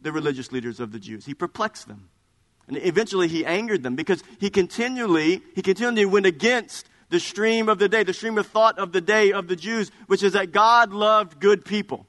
the 0.00 0.12
religious 0.12 0.52
leaders 0.52 0.80
of 0.80 0.92
the 0.92 0.98
Jews. 0.98 1.24
He 1.24 1.34
perplexed 1.34 1.88
them. 1.88 2.10
And 2.66 2.78
eventually 2.78 3.28
he 3.28 3.44
angered 3.44 3.82
them 3.82 3.94
because 3.94 4.22
he 4.38 4.50
continually, 4.50 5.42
he 5.54 5.62
continually 5.62 6.06
went 6.06 6.26
against 6.26 6.88
the 7.14 7.20
stream 7.20 7.68
of 7.68 7.78
the 7.78 7.88
day, 7.88 8.02
the 8.02 8.12
stream 8.12 8.36
of 8.38 8.46
thought 8.48 8.76
of 8.76 8.90
the 8.90 9.00
day 9.00 9.30
of 9.30 9.46
the 9.46 9.54
Jews, 9.54 9.92
which 10.08 10.24
is 10.24 10.32
that 10.32 10.50
God 10.50 10.92
loved 10.92 11.38
good 11.38 11.64
people. 11.64 12.08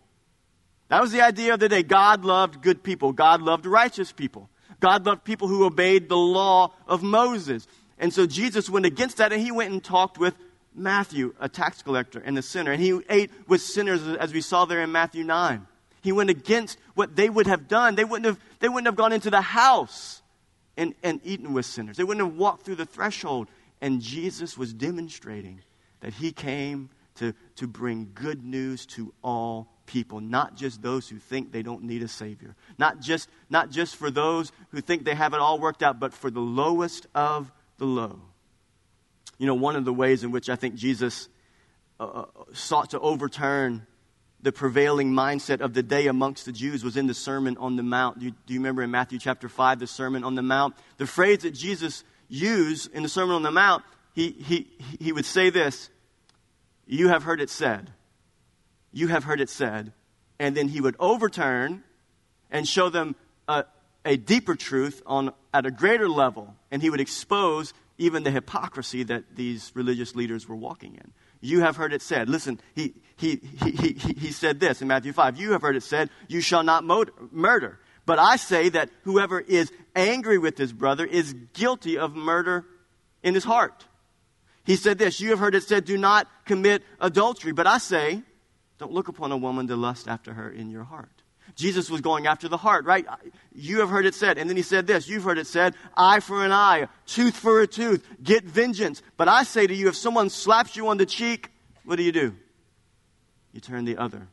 That 0.88 1.00
was 1.00 1.12
the 1.12 1.22
idea 1.22 1.54
of 1.54 1.60
the 1.60 1.70
day. 1.70 1.84
God 1.84 2.26
loved 2.26 2.64
good 2.64 2.82
people. 2.82 3.14
God 3.14 3.40
loved 3.44 3.68
righteous 3.68 4.12
people. 4.12 4.50
God 4.80 5.06
loved 5.06 5.24
people 5.24 5.48
who 5.48 5.64
obeyed 5.64 6.10
the 6.10 6.18
law 6.18 6.74
of 6.88 7.04
Moses. 7.04 7.68
And 8.00 8.12
so 8.12 8.26
Jesus 8.26 8.68
went 8.68 8.88
against 8.88 9.18
that 9.18 9.32
and 9.32 9.40
he 9.40 9.52
went 9.52 9.72
and 9.72 9.84
talked 9.84 10.18
with 10.18 10.34
Matthew, 10.74 11.36
a 11.40 11.48
tax 11.48 11.84
collector 11.84 12.20
and 12.26 12.36
a 12.40 12.42
sinner. 12.42 12.72
And 12.72 12.82
he 12.82 13.00
ate 13.08 13.30
with 13.48 13.62
sinners 13.62 14.02
as 14.18 14.34
we 14.34 14.42
saw 14.42 14.66
there 14.66 14.82
in 14.82 14.92
Matthew 14.92 15.24
9. 15.24 15.68
He 16.02 16.14
went 16.14 16.32
against 16.32 16.80
what 16.96 17.16
they 17.16 17.30
would 17.30 17.46
have 17.46 17.68
done. 17.68 17.94
They 17.94 18.06
wouldn't 18.06 18.26
have, 18.26 18.40
they 18.60 18.70
wouldn't 18.70 18.88
have 18.88 18.96
gone 18.96 19.14
into 19.14 19.30
the 19.30 19.42
house 19.42 20.24
and, 20.76 20.96
and 21.04 21.22
eaten 21.24 21.54
with 21.54 21.68
sinners. 21.68 21.96
They 21.96 22.04
wouldn't 22.04 22.26
have 22.26 22.36
walked 22.36 22.66
through 22.66 22.78
the 22.78 22.88
threshold 22.88 23.50
and 23.86 24.02
Jesus 24.02 24.58
was 24.58 24.74
demonstrating 24.74 25.62
that 26.00 26.12
he 26.12 26.32
came 26.32 26.90
to, 27.18 27.36
to 27.58 27.68
bring 27.68 28.10
good 28.16 28.44
news 28.44 28.88
to 28.88 29.14
all 29.24 29.72
people, 29.86 30.20
not 30.20 30.56
just 30.56 30.82
those 30.82 31.08
who 31.08 31.20
think 31.20 31.52
they 31.52 31.62
don't 31.62 31.84
need 31.84 32.02
a 32.02 32.08
Savior, 32.08 32.56
not 32.80 33.00
just, 33.00 33.30
not 33.48 33.70
just 33.70 33.96
for 33.96 34.10
those 34.10 34.52
who 34.72 34.82
think 34.82 35.06
they 35.06 35.14
have 35.14 35.36
it 35.36 35.40
all 35.40 35.60
worked 35.60 35.84
out, 35.84 36.00
but 36.00 36.16
for 36.16 36.32
the 36.32 36.40
lowest 36.40 37.06
of 37.14 37.52
the 37.78 37.86
low. 37.86 38.20
You 39.38 39.46
know, 39.46 39.54
one 39.54 39.76
of 39.76 39.86
the 39.86 39.94
ways 39.94 40.24
in 40.24 40.32
which 40.32 40.50
I 40.50 40.56
think 40.56 40.74
Jesus 40.74 41.30
uh, 42.00 42.06
uh, 42.06 42.26
sought 42.54 42.90
to 42.90 43.00
overturn 43.00 43.86
the 44.42 44.52
prevailing 44.52 45.12
mindset 45.12 45.62
of 45.62 45.76
the 45.76 45.84
day 45.84 46.08
amongst 46.08 46.46
the 46.46 46.52
Jews 46.52 46.84
was 46.84 46.98
in 46.98 47.06
the 47.06 47.14
Sermon 47.14 47.56
on 47.58 47.76
the 47.76 47.84
Mount. 47.84 48.18
Do 48.18 48.26
you, 48.26 48.32
do 48.48 48.56
you, 48.56 48.60
remember 48.60 48.82
in 48.82 48.90
Matthew 48.90 49.20
chapter 49.20 49.48
5, 49.48 49.78
the 49.78 49.86
Sermon 49.86 50.24
on 50.24 50.34
the 50.34 50.42
Mount? 50.42 50.76
The 50.98 51.06
phrase 51.06 51.44
that 51.44 51.52
Jesus 51.52 52.04
used 52.28 52.94
in 52.94 53.04
the 53.04 53.10
Sermon 53.10 53.36
on 53.36 53.44
the 53.44 53.52
Mount, 53.52 53.84
he, 54.14 54.32
he, 54.32 54.68
he 55.00 55.12
would 55.12 55.26
say 55.26 55.50
this 55.50 55.90
You 56.86 57.10
have 57.10 57.24
heard 57.24 57.42
it 57.42 57.50
said. 57.50 57.92
You 58.92 59.08
have 59.10 59.26
heard 59.26 59.42
it 59.42 59.50
said. 59.50 59.92
And 60.40 60.56
then 60.56 60.68
he 60.68 60.82
would 60.82 60.96
overturn 61.00 61.84
and 62.52 62.68
show 62.68 62.90
them 62.90 63.16
a, 63.48 63.66
a 64.04 64.18
deeper 64.18 64.56
truth 64.56 65.02
on, 65.06 65.34
at 65.54 65.66
a 65.66 65.72
greater 65.72 66.10
level. 66.10 66.56
And 66.72 66.82
he 66.82 66.90
would 66.90 67.00
expose 67.00 67.74
even 67.98 68.24
the 68.24 68.32
hypocrisy 68.32 69.04
that 69.04 69.36
these 69.36 69.72
religious 69.74 70.16
leaders 70.16 70.48
were 70.48 70.56
walking 70.56 70.96
in. 70.96 71.12
You 71.42 71.62
have 71.62 71.78
heard 71.78 71.94
it 71.94 72.02
said. 72.02 72.28
Listen, 72.28 72.60
he, 72.74 72.96
he, 73.18 73.36
he, 73.36 73.72
he, 73.72 74.14
he 74.14 74.32
said 74.32 74.60
this 74.60 74.82
in 74.82 74.88
Matthew 74.88 75.14
5. 75.14 75.38
You 75.38 75.52
have 75.52 75.62
heard 75.62 75.76
it 75.76 75.84
said, 75.84 76.10
You 76.28 76.42
shall 76.42 76.64
not 76.64 76.84
murder. 76.84 77.80
But 78.06 78.20
I 78.20 78.36
say 78.36 78.70
that 78.70 78.90
whoever 79.04 79.40
is 79.40 79.72
angry 79.96 80.38
with 80.38 80.58
his 80.58 80.72
brother 80.72 81.06
is 81.06 81.34
guilty 81.54 81.98
of 81.98 82.16
murder 82.16 82.66
in 83.24 83.34
his 83.34 83.44
heart. 83.44 83.86
He 84.64 84.76
said 84.76 84.98
this 84.98 85.20
You 85.20 85.32
have 85.32 85.40
heard 85.40 85.56
it 85.56 85.64
said, 85.64 85.86
Do 85.86 85.98
not 85.98 86.28
commit 86.46 86.84
adultery. 87.00 87.52
But 87.52 87.68
I 87.68 87.78
say, 87.78 88.22
Don't 88.78 88.92
look 88.92 89.08
upon 89.08 89.32
a 89.32 89.38
woman 89.38 89.68
to 89.68 89.76
lust 89.76 90.08
after 90.08 90.34
her 90.34 90.50
in 90.50 90.70
your 90.70 90.84
heart. 90.84 91.10
Jesus 91.56 91.90
was 91.90 92.02
going 92.02 92.28
after 92.28 92.48
the 92.50 92.58
heart, 92.58 92.86
right? 92.86 93.06
You 93.54 93.80
have 93.80 93.90
heard 93.90 94.06
it 94.06 94.16
said. 94.16 94.38
And 94.38 94.50
then 94.50 94.58
he 94.58 94.64
said 94.64 94.88
this 94.88 95.08
You've 95.08 95.24
heard 95.24 95.38
it 95.38 95.48
said, 95.48 95.76
eye 95.96 96.20
for 96.20 96.44
an 96.44 96.52
eye, 96.52 96.88
tooth 97.06 97.36
for 97.36 97.62
a 97.62 97.68
tooth, 97.68 98.06
get 98.22 98.44
vengeance. 98.44 99.02
But 99.18 99.28
I 99.28 99.44
say 99.44 99.66
to 99.66 99.74
you, 99.74 99.88
if 99.88 99.96
someone 99.96 100.30
slaps 100.30 100.76
you 100.76 100.88
on 100.88 100.98
the 100.98 101.06
cheek, 101.06 101.50
what 101.86 101.96
do 101.96 102.04
you 102.04 102.12
do? 102.12 102.36
You 103.54 103.62
turn 103.62 103.86
the 103.86 103.98
other. 103.98 104.28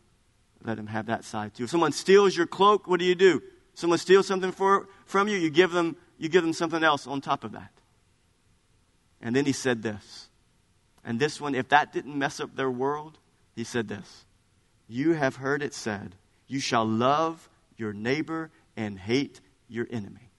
Let 0.65 0.79
him 0.79 0.87
have 0.87 1.07
that 1.07 1.25
side 1.25 1.55
too. 1.55 1.65
If 1.65 1.71
someone 1.71 1.93
steals 1.93 2.37
your 2.37 2.47
cloak, 2.47 2.87
what 2.87 2.99
do 2.99 3.05
you 3.05 3.15
do? 3.15 3.43
Someone 3.75 3.99
steals 3.99 4.27
something 4.27 4.53
for, 4.53 4.89
from 5.07 5.29
you, 5.29 5.37
you 5.37 5.51
give 5.51 5.73
them 5.73 5.97
you 6.19 6.29
give 6.29 6.45
them 6.45 6.53
something 6.53 6.85
else 6.85 7.09
on 7.09 7.21
top 7.21 7.43
of 7.43 7.53
that. 7.53 7.73
And 9.21 9.35
then 9.35 9.45
he 9.45 9.53
said 9.53 9.83
this. 9.83 10.29
And 11.05 11.19
this 11.19 11.41
one, 11.41 11.57
if 11.57 11.69
that 11.71 11.93
didn't 11.93 12.17
mess 12.17 12.39
up 12.39 12.55
their 12.55 12.71
world, 12.71 13.19
he 13.57 13.65
said 13.65 13.89
this. 13.89 14.25
You 14.87 15.15
have 15.15 15.37
heard 15.37 15.63
it 15.63 15.75
said, 15.75 16.15
you 16.47 16.61
shall 16.61 16.85
love 16.85 17.49
your 17.77 17.93
neighbor 17.93 18.53
and 18.77 18.99
hate 18.99 19.41
your 19.69 19.89
enemy. 19.91 20.31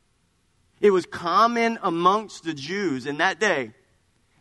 It 0.79 0.91
was 0.91 1.05
common 1.05 1.79
amongst 1.81 2.45
the 2.45 2.53
Jews 2.53 3.05
in 3.05 3.17
that 3.17 3.39
day 3.39 3.73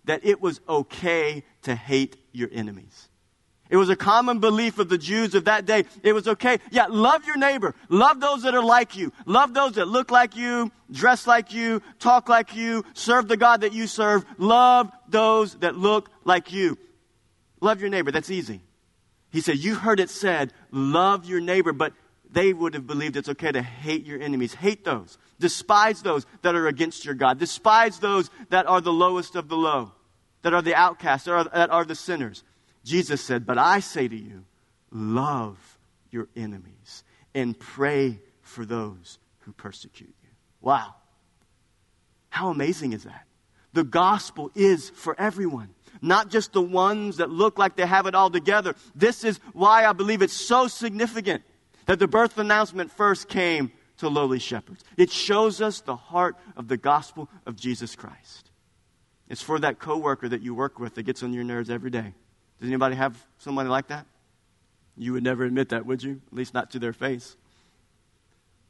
that 0.05 0.25
it 0.25 0.41
was 0.41 0.61
okay 0.69 1.43
to 1.63 1.75
hate 1.75 2.17
your 2.31 2.51
enemies. 2.53 3.09
It 3.73 3.79
was 3.79 3.89
a 3.89 3.97
common 3.97 4.39
belief 4.39 4.79
of 4.79 4.91
the 4.91 4.99
Jews 4.99 5.35
of 5.35 5.47
that 5.47 5.65
day. 5.65 5.87
It 6.03 6.13
was 6.13 6.29
okay. 6.29 6.59
Yeah, 6.71 6.89
love 6.91 7.25
your 7.27 7.39
neighbor. 7.39 7.75
Love 7.89 8.21
those 8.21 8.43
that 8.43 8.55
are 8.55 8.63
like 8.63 8.99
you. 8.99 9.15
Love 9.25 9.55
those 9.55 9.77
that 9.77 9.89
look 9.89 10.11
like 10.11 10.37
you, 10.37 10.71
dress 10.91 11.27
like 11.27 11.55
you, 11.55 11.81
talk 11.99 12.29
like 12.29 12.55
you, 12.55 12.85
serve 12.93 13.29
the 13.29 13.39
God 13.39 13.63
that 13.63 13.73
you 13.73 13.87
serve. 13.87 14.27
Love 14.37 14.93
those 15.09 15.55
that 15.61 15.75
look 15.75 16.11
like 16.23 16.53
you. 16.53 16.77
Love 17.63 17.81
your 17.81 17.89
neighbor. 17.89 18.11
That's 18.11 18.29
easy. 18.31 18.61
He 19.31 19.41
said, 19.41 19.57
You 19.57 19.75
heard 19.75 20.01
it 20.01 20.11
said, 20.11 20.53
love 20.71 21.25
your 21.25 21.41
neighbor, 21.41 21.73
but 21.73 21.95
they 22.31 22.53
would 22.53 22.75
have 22.75 22.87
believed 22.87 23.17
it's 23.17 23.31
okay 23.31 23.53
to 23.53 23.63
hate 23.63 24.05
your 24.05 24.21
enemies. 24.21 24.53
Hate 24.53 24.85
those. 24.85 25.17
Despise 25.41 26.03
those 26.03 26.27
that 26.43 26.55
are 26.55 26.67
against 26.67 27.07
your 27.07 27.15
God. 27.15 27.39
Despise 27.39 28.01
those 28.01 28.29
that 28.51 28.67
are 28.67 28.83
the 28.83 28.93
lowest 28.93 29.35
of 29.35 29.49
the 29.49 29.57
low, 29.57 29.93
that 30.43 30.53
are 30.53 30.61
the 30.61 30.75
outcasts, 30.75 31.25
that 31.25 31.33
are, 31.33 31.45
that 31.45 31.71
are 31.71 31.87
the 31.87 31.95
sinners. 31.95 32.45
Jesus 32.85 33.21
said, 33.21 33.47
But 33.47 33.59
I 33.59 33.81
say 33.81 34.09
to 34.09 34.17
you, 34.17 34.45
love 34.91 35.79
your 36.11 36.29
enemies 36.37 37.05
and 37.35 37.59
pray 37.59 38.21
for 38.41 38.65
those 38.65 39.19
who 39.41 39.53
persecute 39.53 40.15
you. 40.23 40.29
Wow. 40.61 40.95
How 42.29 42.51
amazing 42.51 42.93
is 42.93 43.05
that? 43.05 43.27
The 43.73 43.85
gospel 43.85 44.51
is 44.55 44.91
for 44.91 45.19
everyone 45.19 45.75
not 46.03 46.29
just 46.29 46.53
the 46.53 46.63
ones 46.63 47.19
that 47.19 47.31
look 47.31 47.59
like 47.59 47.77
they 47.77 47.87
have 47.87 48.07
it 48.07 48.15
all 48.15 48.31
together. 48.31 48.75
This 48.95 49.25
is 49.25 49.39
why 49.53 49.87
I 49.87 49.93
believe 49.93 50.21
it's 50.21 50.33
so 50.33 50.67
significant 50.67 51.43
that 51.87 51.99
the 51.99 52.09
birth 52.09 52.37
announcement 52.39 52.91
first 52.91 53.29
came 53.29 53.73
to 53.99 54.09
lowly 54.09 54.41
shepherds. 54.41 54.83
It 54.97 55.11
shows 55.11 55.61
us 55.61 55.81
the 55.81 55.97
heart 55.97 56.37
of 56.57 56.69
the 56.69 56.77
gospel 56.77 57.29
of 57.47 57.57
Jesus 57.57 57.95
Christ. 57.95 58.51
It's 59.29 59.43
for 59.43 59.59
that 59.61 59.79
coworker 59.79 60.29
that 60.29 60.43
you 60.43 60.55
work 60.55 60.79
with 60.79 60.97
that 60.97 61.05
gets 61.05 61.23
on 61.23 61.33
your 61.33 61.45
nerves 61.45 61.71
every 61.71 61.91
day. 61.91 62.15
Does 62.63 62.69
anybody 62.69 62.95
have 62.95 63.21
somebody 63.39 63.69
like 63.69 63.89
that? 63.89 64.07
You 64.97 65.15
would 65.15 65.25
never 65.25 65.43
admit 65.43 65.71
that, 65.71 65.85
would 65.85 66.01
you? 66.01 66.21
At 66.29 66.33
least 66.33 66.55
not 66.55 66.71
to 66.71 66.79
their 66.79 66.93
face. 66.93 67.37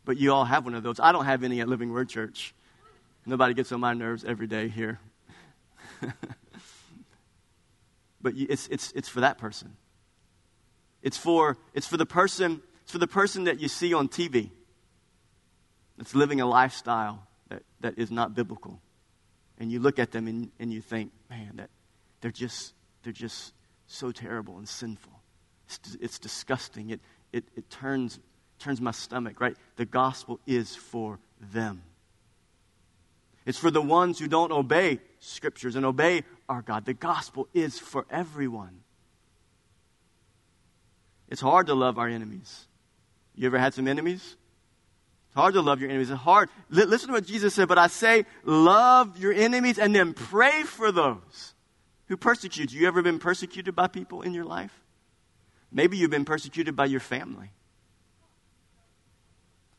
But 0.06 0.16
you 0.16 0.32
all 0.32 0.46
have 0.46 0.64
one 0.64 0.74
of 0.74 0.82
those. 0.82 0.98
I 0.98 1.12
don't 1.12 1.26
have 1.26 1.44
any 1.44 1.60
at 1.60 1.68
Living 1.68 1.92
Word 1.92 2.08
Church. 2.08 2.54
Nobody 3.26 3.52
gets 3.52 3.70
on 3.70 3.80
my 3.80 3.92
nerves 3.92 4.24
every 4.24 4.46
day 4.46 4.68
here. 4.68 4.98
but 8.22 8.32
it's, 8.34 8.66
it's, 8.68 8.92
it's 8.92 9.10
for 9.10 9.20
that 9.20 9.36
person. 9.36 9.76
It's 11.02 11.18
for, 11.18 11.58
it's 11.74 11.86
for 11.86 11.98
the 11.98 12.06
person, 12.06 12.62
it's 12.84 12.92
for 12.92 12.98
the 12.98 13.06
person 13.06 13.44
that 13.44 13.60
you 13.60 13.68
see 13.68 13.92
on 13.92 14.08
TV 14.08 14.48
that's 15.98 16.14
living 16.14 16.40
a 16.40 16.46
lifestyle 16.46 17.26
that, 17.50 17.62
that 17.80 17.98
is 17.98 18.10
not 18.10 18.34
biblical. 18.34 18.80
And 19.58 19.70
you 19.70 19.80
look 19.80 19.98
at 19.98 20.12
them 20.12 20.28
and, 20.28 20.50
and 20.58 20.72
you 20.72 20.80
think, 20.80 21.12
man, 21.28 21.56
that 21.56 21.68
they're 22.22 22.30
just, 22.30 22.72
they're 23.02 23.12
just 23.12 23.52
so 23.92 24.12
terrible 24.12 24.58
and 24.58 24.68
sinful. 24.68 25.12
It's, 25.66 25.96
it's 26.00 26.18
disgusting. 26.18 26.90
It, 26.90 27.00
it, 27.32 27.44
it 27.56 27.70
turns, 27.70 28.18
turns 28.58 28.80
my 28.80 28.90
stomach, 28.90 29.40
right? 29.40 29.56
The 29.76 29.84
gospel 29.84 30.40
is 30.46 30.74
for 30.74 31.18
them. 31.52 31.82
It's 33.44 33.58
for 33.58 33.70
the 33.70 33.82
ones 33.82 34.18
who 34.18 34.28
don't 34.28 34.52
obey 34.52 35.00
scriptures 35.18 35.76
and 35.76 35.84
obey 35.84 36.22
our 36.48 36.62
God. 36.62 36.84
The 36.84 36.94
gospel 36.94 37.48
is 37.54 37.78
for 37.78 38.06
everyone. 38.10 38.80
It's 41.28 41.40
hard 41.40 41.66
to 41.66 41.74
love 41.74 41.98
our 41.98 42.08
enemies. 42.08 42.66
You 43.34 43.46
ever 43.46 43.58
had 43.58 43.74
some 43.74 43.88
enemies? 43.88 44.36
It's 45.26 45.34
hard 45.34 45.54
to 45.54 45.62
love 45.62 45.80
your 45.80 45.88
enemies. 45.88 46.10
It's 46.10 46.20
hard. 46.20 46.50
L- 46.76 46.86
listen 46.86 47.08
to 47.08 47.14
what 47.14 47.26
Jesus 47.26 47.54
said, 47.54 47.68
but 47.68 47.78
I 47.78 47.86
say, 47.86 48.26
love 48.44 49.18
your 49.18 49.32
enemies 49.32 49.78
and 49.78 49.94
then 49.94 50.12
pray 50.12 50.62
for 50.62 50.92
those 50.92 51.54
who 52.12 52.18
persecutes 52.18 52.74
you. 52.74 52.82
You 52.82 52.88
ever 52.88 53.00
been 53.00 53.18
persecuted 53.18 53.74
by 53.74 53.86
people 53.86 54.20
in 54.20 54.34
your 54.34 54.44
life? 54.44 54.82
Maybe 55.72 55.96
you've 55.96 56.10
been 56.10 56.26
persecuted 56.26 56.76
by 56.76 56.84
your 56.84 57.00
family. 57.00 57.52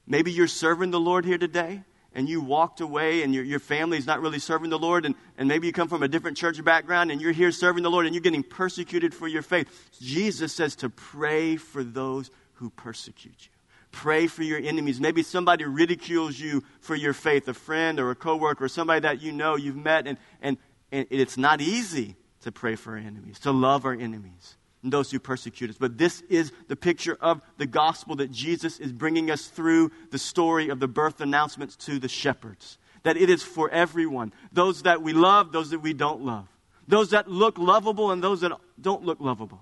Maybe 0.08 0.32
you're 0.32 0.48
serving 0.48 0.90
the 0.90 1.00
Lord 1.00 1.25
here 1.25 1.38
today 1.38 1.84
and 2.12 2.28
you 2.28 2.42
walked 2.42 2.82
away 2.82 3.22
and 3.22 3.36
your, 3.36 3.44
your 3.44 3.60
family's 3.60 4.08
not 4.08 4.20
really 4.20 4.40
serving 4.40 4.72
the 4.72 4.80
Lord, 4.80 5.06
and, 5.06 5.13
and 5.38 5.48
maybe 5.48 5.68
you 5.68 5.74
come 5.74 5.88
from 5.88 6.02
a 6.02 6.08
different 6.08 6.36
church 6.36 6.63
background 6.66 7.12
and 7.12 7.22
you're 7.22 7.34
here 7.34 7.52
serving 7.52 7.84
the 7.84 7.92
Lord 7.92 8.08
and 8.08 8.16
you're 8.16 8.24
getting 8.24 8.42
persecuted 8.42 9.13
for 9.13 9.28
your 9.28 9.44
faith, 9.44 9.92
Jesus 10.02 10.54
says 10.54 10.75
to 10.78 10.90
pray 10.90 11.56
for 11.56 11.84
those 11.84 12.32
who 12.54 12.72
persecute 12.72 13.36
you. 13.42 13.52
Pray 13.92 14.25
for 14.25 14.42
your 14.42 14.58
enemies. 14.58 15.00
Maybe 15.00 15.22
somebody 15.22 15.66
ridicules 15.66 16.40
you 16.40 16.63
for 16.82 16.96
your 16.96 17.13
faith, 17.13 17.48
a 17.48 17.54
friend 17.54 18.00
or 18.00 18.10
a 18.10 18.16
coworker 18.16 18.66
or 18.66 18.70
somebody 18.70 19.02
that 19.02 19.22
you 19.22 19.32
know 19.32 19.56
you've 19.56 19.78
met, 19.78 20.08
and, 20.08 20.18
and, 20.42 20.58
and 20.92 21.06
it's 21.12 21.38
not 21.38 21.62
easy 21.62 22.16
to 22.44 22.52
pray 22.52 22.76
for 22.76 22.92
our 22.92 22.98
enemies, 22.98 23.40
to 23.40 23.52
love 23.52 23.86
our 23.86 23.94
enemies 23.94 24.56
and 24.84 24.92
those 24.92 25.10
who 25.10 25.20
persecute 25.20 25.70
us. 25.70 25.78
But 25.80 25.98
this 25.98 26.22
is 26.30 26.52
the 26.68 26.76
picture 26.76 27.18
of 27.20 27.42
the 27.58 27.66
gospel 27.66 28.18
that 28.18 28.32
Jesus 28.32 28.80
is 28.80 28.92
bringing 28.92 29.32
us 29.32 29.48
through 29.48 29.92
the 30.12 30.20
story 30.20 30.70
of 30.70 30.80
the 30.80 30.88
birth 30.88 31.22
announcements 31.22 31.76
to 31.78 32.00
the 32.00 32.10
shepherds. 32.10 32.78
That 33.04 33.18
it 33.18 33.30
is 33.30 33.44
for 33.44 33.70
everyone 33.70 34.34
those 34.52 34.84
that 34.84 35.02
we 35.02 35.14
love, 35.14 35.52
those 35.52 35.72
that 35.72 35.80
we 35.80 35.94
don't 35.94 36.24
love, 36.24 36.48
those 36.88 37.10
that 37.10 37.28
look 37.28 37.58
lovable, 37.58 38.12
and 38.12 38.24
those 38.24 38.42
that 38.42 38.52
don't 38.80 39.04
look 39.04 39.20
lovable, 39.20 39.62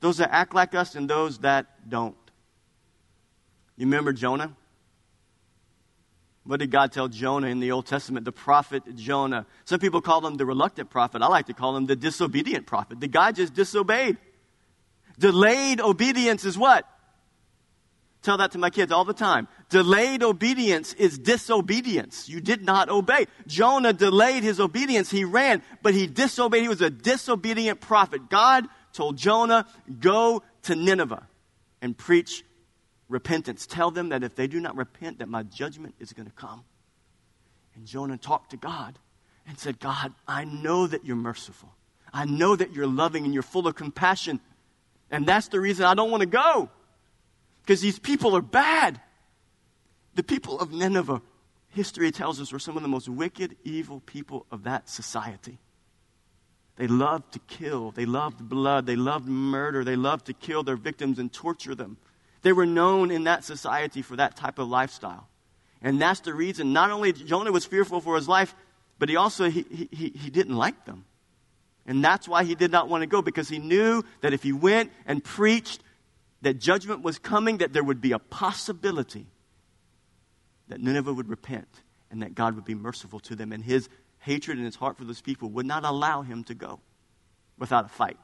those 0.00 0.18
that 0.18 0.30
act 0.32 0.54
like 0.54 0.74
us, 0.74 0.94
and 0.94 1.08
those 1.08 1.38
that 1.38 1.88
don't. 1.88 2.16
You 3.76 3.86
remember 3.86 4.12
Jonah? 4.12 4.54
What 6.44 6.58
did 6.58 6.70
God 6.70 6.90
tell 6.90 7.08
Jonah 7.08 7.46
in 7.46 7.60
the 7.60 7.70
Old 7.70 7.86
Testament? 7.86 8.24
The 8.24 8.32
prophet 8.32 8.96
Jonah. 8.96 9.46
Some 9.64 9.78
people 9.78 10.00
call 10.00 10.26
him 10.26 10.36
the 10.36 10.46
reluctant 10.46 10.90
prophet. 10.90 11.22
I 11.22 11.28
like 11.28 11.46
to 11.46 11.54
call 11.54 11.76
him 11.76 11.86
the 11.86 11.94
disobedient 11.94 12.66
prophet. 12.66 13.00
The 13.00 13.08
guy 13.08 13.32
just 13.32 13.54
disobeyed. 13.54 14.16
Delayed 15.18 15.80
obedience 15.80 16.44
is 16.44 16.58
what? 16.58 16.88
Tell 18.22 18.38
that 18.38 18.52
to 18.52 18.58
my 18.58 18.70
kids 18.70 18.92
all 18.92 19.04
the 19.04 19.12
time. 19.12 19.48
Delayed 19.68 20.22
obedience 20.22 20.94
is 20.94 21.18
disobedience. 21.18 22.28
You 22.28 22.40
did 22.40 22.62
not 22.62 22.88
obey. 22.88 23.26
Jonah 23.46 23.92
delayed 23.92 24.44
his 24.44 24.60
obedience. 24.60 25.10
He 25.10 25.24
ran, 25.24 25.62
but 25.82 25.94
he 25.94 26.06
disobeyed. 26.06 26.62
He 26.62 26.68
was 26.68 26.82
a 26.82 26.90
disobedient 26.90 27.80
prophet. 27.80 28.30
God 28.30 28.66
told 28.92 29.16
Jonah, 29.16 29.66
go 30.00 30.42
to 30.62 30.74
Nineveh 30.76 31.26
and 31.80 31.96
preach 31.96 32.44
repentance. 33.12 33.66
Tell 33.66 33.90
them 33.90 34.08
that 34.08 34.24
if 34.24 34.34
they 34.34 34.46
do 34.46 34.58
not 34.58 34.76
repent, 34.76 35.18
that 35.20 35.28
my 35.28 35.42
judgment 35.44 35.94
is 36.00 36.12
going 36.12 36.26
to 36.26 36.32
come. 36.34 36.64
And 37.74 37.86
Jonah 37.86 38.16
talked 38.18 38.50
to 38.50 38.56
God. 38.56 38.98
and 39.46 39.58
said, 39.58 39.78
God, 39.80 40.12
I 40.26 40.44
know 40.44 40.86
that 40.86 41.04
you're 41.04 41.16
merciful. 41.16 41.74
I 42.12 42.24
know 42.24 42.54
that 42.54 42.72
you're 42.72 42.86
loving 42.86 43.24
and 43.24 43.34
you're 43.34 43.42
full 43.42 43.66
of 43.66 43.74
compassion. 43.74 44.40
And 45.10 45.26
that's 45.26 45.48
the 45.48 45.60
reason 45.60 45.84
I 45.84 45.94
don't 45.94 46.10
want 46.10 46.22
to 46.22 46.26
go. 46.26 46.68
Because 47.62 47.80
these 47.80 47.98
people 47.98 48.36
are 48.36 48.42
bad. 48.42 49.00
The 50.14 50.22
people 50.22 50.60
of 50.60 50.72
Nineveh, 50.72 51.22
history 51.68 52.10
tells 52.10 52.40
us, 52.40 52.52
were 52.52 52.58
some 52.58 52.76
of 52.76 52.82
the 52.82 52.88
most 52.88 53.08
wicked, 53.08 53.56
evil 53.64 54.00
people 54.04 54.46
of 54.50 54.64
that 54.64 54.88
society. 54.88 55.58
They 56.76 56.86
loved 56.86 57.32
to 57.34 57.38
kill. 57.40 57.90
They 57.90 58.06
loved 58.06 58.48
blood. 58.48 58.86
They 58.86 58.96
loved 58.96 59.26
murder. 59.26 59.84
They 59.84 59.96
loved 59.96 60.26
to 60.26 60.32
kill 60.32 60.62
their 60.62 60.76
victims 60.76 61.18
and 61.18 61.32
torture 61.32 61.74
them. 61.74 61.96
They 62.42 62.52
were 62.52 62.66
known 62.66 63.10
in 63.10 63.24
that 63.24 63.44
society 63.44 64.02
for 64.02 64.16
that 64.16 64.36
type 64.36 64.58
of 64.58 64.68
lifestyle. 64.68 65.28
And 65.80 66.00
that's 66.00 66.20
the 66.20 66.34
reason 66.34 66.72
not 66.72 66.90
only 66.90 67.12
Jonah 67.12 67.52
was 67.52 67.64
fearful 67.64 68.00
for 68.00 68.16
his 68.16 68.28
life, 68.28 68.54
but 68.98 69.08
he 69.08 69.16
also 69.16 69.50
he, 69.50 69.88
he, 69.90 70.10
he 70.10 70.30
didn't 70.30 70.56
like 70.56 70.84
them. 70.84 71.04
And 71.86 72.04
that's 72.04 72.28
why 72.28 72.44
he 72.44 72.54
did 72.54 72.70
not 72.70 72.88
want 72.88 73.02
to 73.02 73.06
go, 73.06 73.22
because 73.22 73.48
he 73.48 73.58
knew 73.58 74.04
that 74.20 74.32
if 74.32 74.42
he 74.42 74.52
went 74.52 74.92
and 75.06 75.22
preached 75.22 75.82
that 76.42 76.54
judgment 76.54 77.02
was 77.02 77.18
coming, 77.18 77.58
that 77.58 77.72
there 77.72 77.82
would 77.82 78.00
be 78.00 78.12
a 78.12 78.18
possibility 78.18 79.26
that 80.68 80.80
Nineveh 80.80 81.12
would 81.12 81.28
repent 81.28 81.68
and 82.10 82.22
that 82.22 82.34
God 82.34 82.54
would 82.54 82.64
be 82.64 82.74
merciful 82.74 83.18
to 83.20 83.34
them. 83.34 83.52
And 83.52 83.64
his 83.64 83.88
hatred 84.20 84.58
in 84.58 84.64
his 84.64 84.76
heart 84.76 84.96
for 84.96 85.04
those 85.04 85.20
people 85.20 85.50
would 85.50 85.66
not 85.66 85.84
allow 85.84 86.22
him 86.22 86.44
to 86.44 86.54
go 86.54 86.80
without 87.58 87.86
a 87.86 87.88
fight. 87.88 88.18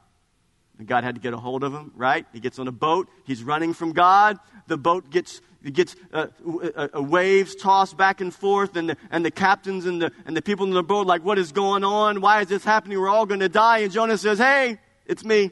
And 0.79 0.87
God 0.87 1.03
had 1.03 1.15
to 1.15 1.21
get 1.21 1.33
a 1.33 1.37
hold 1.37 1.65
of 1.65 1.73
him, 1.73 1.91
right? 1.93 2.25
He 2.31 2.39
gets 2.39 2.57
on 2.57 2.69
a 2.69 2.71
boat. 2.71 3.09
He's 3.25 3.43
running 3.43 3.73
from 3.73 3.91
God. 3.91 4.39
The 4.67 4.77
boat 4.77 5.09
gets, 5.09 5.41
gets 5.61 5.93
uh, 6.13 6.27
uh, 6.47 6.87
uh, 6.95 7.03
waves 7.03 7.53
tossed 7.53 7.97
back 7.97 8.21
and 8.21 8.33
forth, 8.33 8.77
and 8.77 8.89
the, 8.89 8.97
and 9.11 9.25
the 9.25 9.29
captains 9.29 9.85
and 9.85 10.01
the, 10.01 10.11
and 10.25 10.37
the 10.37 10.41
people 10.41 10.65
in 10.65 10.71
the 10.71 10.81
boat, 10.81 11.05
like, 11.05 11.23
what 11.23 11.37
is 11.37 11.51
going 11.51 11.83
on? 11.83 12.21
Why 12.21 12.41
is 12.41 12.47
this 12.47 12.63
happening? 12.63 12.97
We're 12.97 13.09
all 13.09 13.25
going 13.25 13.41
to 13.41 13.49
die. 13.49 13.79
And 13.79 13.91
Jonah 13.91 14.17
says, 14.17 14.37
hey, 14.37 14.79
it's 15.05 15.25
me. 15.25 15.51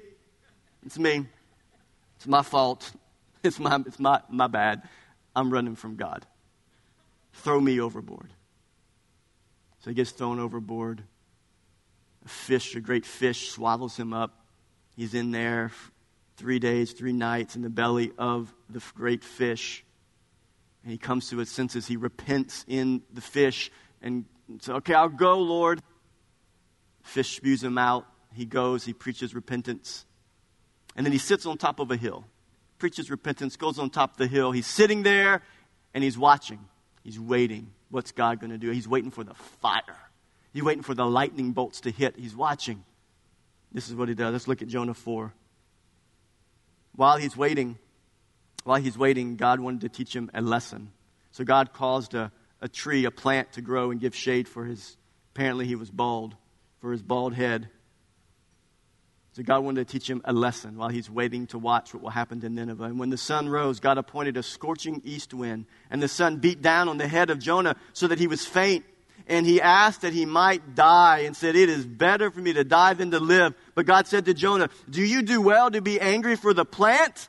It's 0.85 0.97
me. 0.97 1.25
It's 2.15 2.27
my 2.27 2.41
fault. 2.41 2.91
It's 3.43 3.59
my, 3.59 3.81
it's 3.85 3.99
my, 3.99 4.19
my 4.29 4.47
bad. 4.47 4.81
I'm 5.33 5.53
running 5.53 5.75
from 5.75 5.95
God. 5.95 6.25
Throw 7.33 7.61
me 7.61 7.79
overboard. 7.79 8.33
So 9.79 9.91
he 9.91 9.93
gets 9.93 10.11
thrown 10.11 10.39
overboard. 10.39 11.03
A 12.25 12.27
fish, 12.27 12.75
a 12.75 12.81
great 12.81 13.05
fish, 13.05 13.51
swallows 13.51 13.95
him 13.95 14.11
up. 14.11 14.46
He's 14.97 15.13
in 15.13 15.31
there 15.31 15.71
three 16.35 16.59
days, 16.59 16.91
three 16.91 17.13
nights 17.13 17.55
in 17.55 17.61
the 17.61 17.69
belly 17.69 18.11
of 18.17 18.53
the 18.69 18.81
great 18.95 19.23
fish. 19.23 19.85
And 20.83 20.91
he 20.91 20.97
comes 20.97 21.29
to 21.29 21.37
his 21.37 21.49
senses. 21.49 21.87
He 21.87 21.95
repents 21.95 22.65
in 22.67 23.03
the 23.13 23.21
fish 23.21 23.71
and 24.01 24.25
says, 24.59 24.75
Okay, 24.75 24.93
I'll 24.93 25.07
go, 25.07 25.39
Lord. 25.39 25.81
Fish 27.03 27.37
spews 27.37 27.63
him 27.63 27.77
out. 27.77 28.05
He 28.33 28.45
goes, 28.45 28.85
he 28.85 28.93
preaches 28.93 29.33
repentance. 29.33 30.05
And 30.95 31.05
then 31.05 31.13
he 31.13 31.19
sits 31.19 31.45
on 31.45 31.57
top 31.57 31.79
of 31.79 31.89
a 31.89 31.95
hill, 31.95 32.25
preaches 32.79 33.09
repentance, 33.09 33.55
goes 33.55 33.79
on 33.79 33.89
top 33.89 34.11
of 34.11 34.17
the 34.17 34.27
hill. 34.27 34.51
He's 34.51 34.67
sitting 34.67 35.03
there 35.03 35.41
and 35.93 36.03
he's 36.03 36.17
watching. 36.17 36.59
He's 37.03 37.19
waiting. 37.19 37.71
What's 37.89 38.11
God 38.11 38.39
going 38.39 38.51
to 38.51 38.57
do? 38.57 38.69
He's 38.71 38.87
waiting 38.87 39.11
for 39.11 39.23
the 39.23 39.33
fire. 39.33 40.09
He's 40.53 40.63
waiting 40.63 40.83
for 40.83 40.93
the 40.93 41.05
lightning 41.05 41.51
bolts 41.51 41.81
to 41.81 41.91
hit. 41.91 42.15
He's 42.17 42.35
watching. 42.35 42.83
This 43.71 43.89
is 43.89 43.95
what 43.95 44.09
he 44.09 44.15
does. 44.15 44.31
Let's 44.31 44.47
look 44.47 44.61
at 44.61 44.67
Jonah 44.67 44.93
4. 44.93 45.33
While 46.95 47.17
he's 47.17 47.37
waiting, 47.37 47.77
while 48.63 48.81
he's 48.81 48.97
waiting, 48.97 49.35
God 49.35 49.59
wanted 49.59 49.81
to 49.81 49.89
teach 49.89 50.15
him 50.15 50.29
a 50.33 50.41
lesson. 50.41 50.91
So 51.31 51.43
God 51.43 51.73
caused 51.73 52.15
a, 52.15 52.31
a 52.61 52.67
tree, 52.67 53.05
a 53.05 53.11
plant 53.11 53.53
to 53.53 53.61
grow 53.61 53.91
and 53.91 53.99
give 53.99 54.15
shade 54.15 54.47
for 54.47 54.65
his, 54.65 54.97
apparently 55.35 55.67
he 55.67 55.75
was 55.75 55.91
bald, 55.91 56.35
for 56.79 56.91
his 56.91 57.03
bald 57.03 57.33
head. 57.33 57.69
So 59.33 59.43
God 59.43 59.63
wanted 59.63 59.87
to 59.87 59.91
teach 59.91 60.09
him 60.09 60.21
a 60.25 60.33
lesson 60.33 60.77
while 60.77 60.89
he's 60.89 61.11
waiting 61.11 61.45
to 61.47 61.59
watch 61.59 61.93
what 61.93 62.01
will 62.01 62.09
happen 62.09 62.41
to 62.41 62.49
Nineveh. 62.49 62.85
And 62.85 62.99
when 62.99 63.11
the 63.11 63.17
sun 63.17 63.47
rose, 63.47 63.79
God 63.79 63.99
appointed 63.99 64.35
a 64.35 64.41
scorching 64.41 64.99
east 65.05 65.31
wind, 65.31 65.67
and 65.91 66.01
the 66.01 66.07
sun 66.07 66.37
beat 66.37 66.63
down 66.63 66.89
on 66.89 66.97
the 66.97 67.07
head 67.07 67.29
of 67.29 67.37
Jonah 67.37 67.75
so 67.93 68.07
that 68.07 68.17
he 68.17 68.25
was 68.25 68.43
faint. 68.43 68.83
And 69.27 69.45
he 69.45 69.61
asked 69.61 70.01
that 70.01 70.13
he 70.13 70.25
might 70.25 70.73
die 70.73 71.19
and 71.19 71.35
said, 71.35 71.57
It 71.57 71.69
is 71.69 71.85
better 71.85 72.31
for 72.31 72.39
me 72.39 72.53
to 72.53 72.63
die 72.63 72.93
than 72.93 73.11
to 73.11 73.19
live. 73.19 73.53
But 73.75 73.85
God 73.85 74.07
said 74.07 74.25
to 74.25 74.33
Jonah, 74.33 74.69
Do 74.89 75.01
you 75.01 75.21
do 75.21 75.41
well 75.41 75.69
to 75.69 75.81
be 75.81 75.99
angry 75.99 76.37
for 76.37 76.53
the 76.53 76.63
plant? 76.63 77.27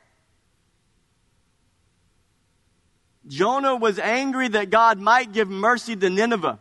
Jonah 3.27 3.75
was 3.75 3.99
angry 3.99 4.47
that 4.47 4.69
God 4.69 4.97
might 4.97 5.33
give 5.33 5.49
mercy 5.49 5.95
to 5.95 6.09
Nineveh. 6.09 6.57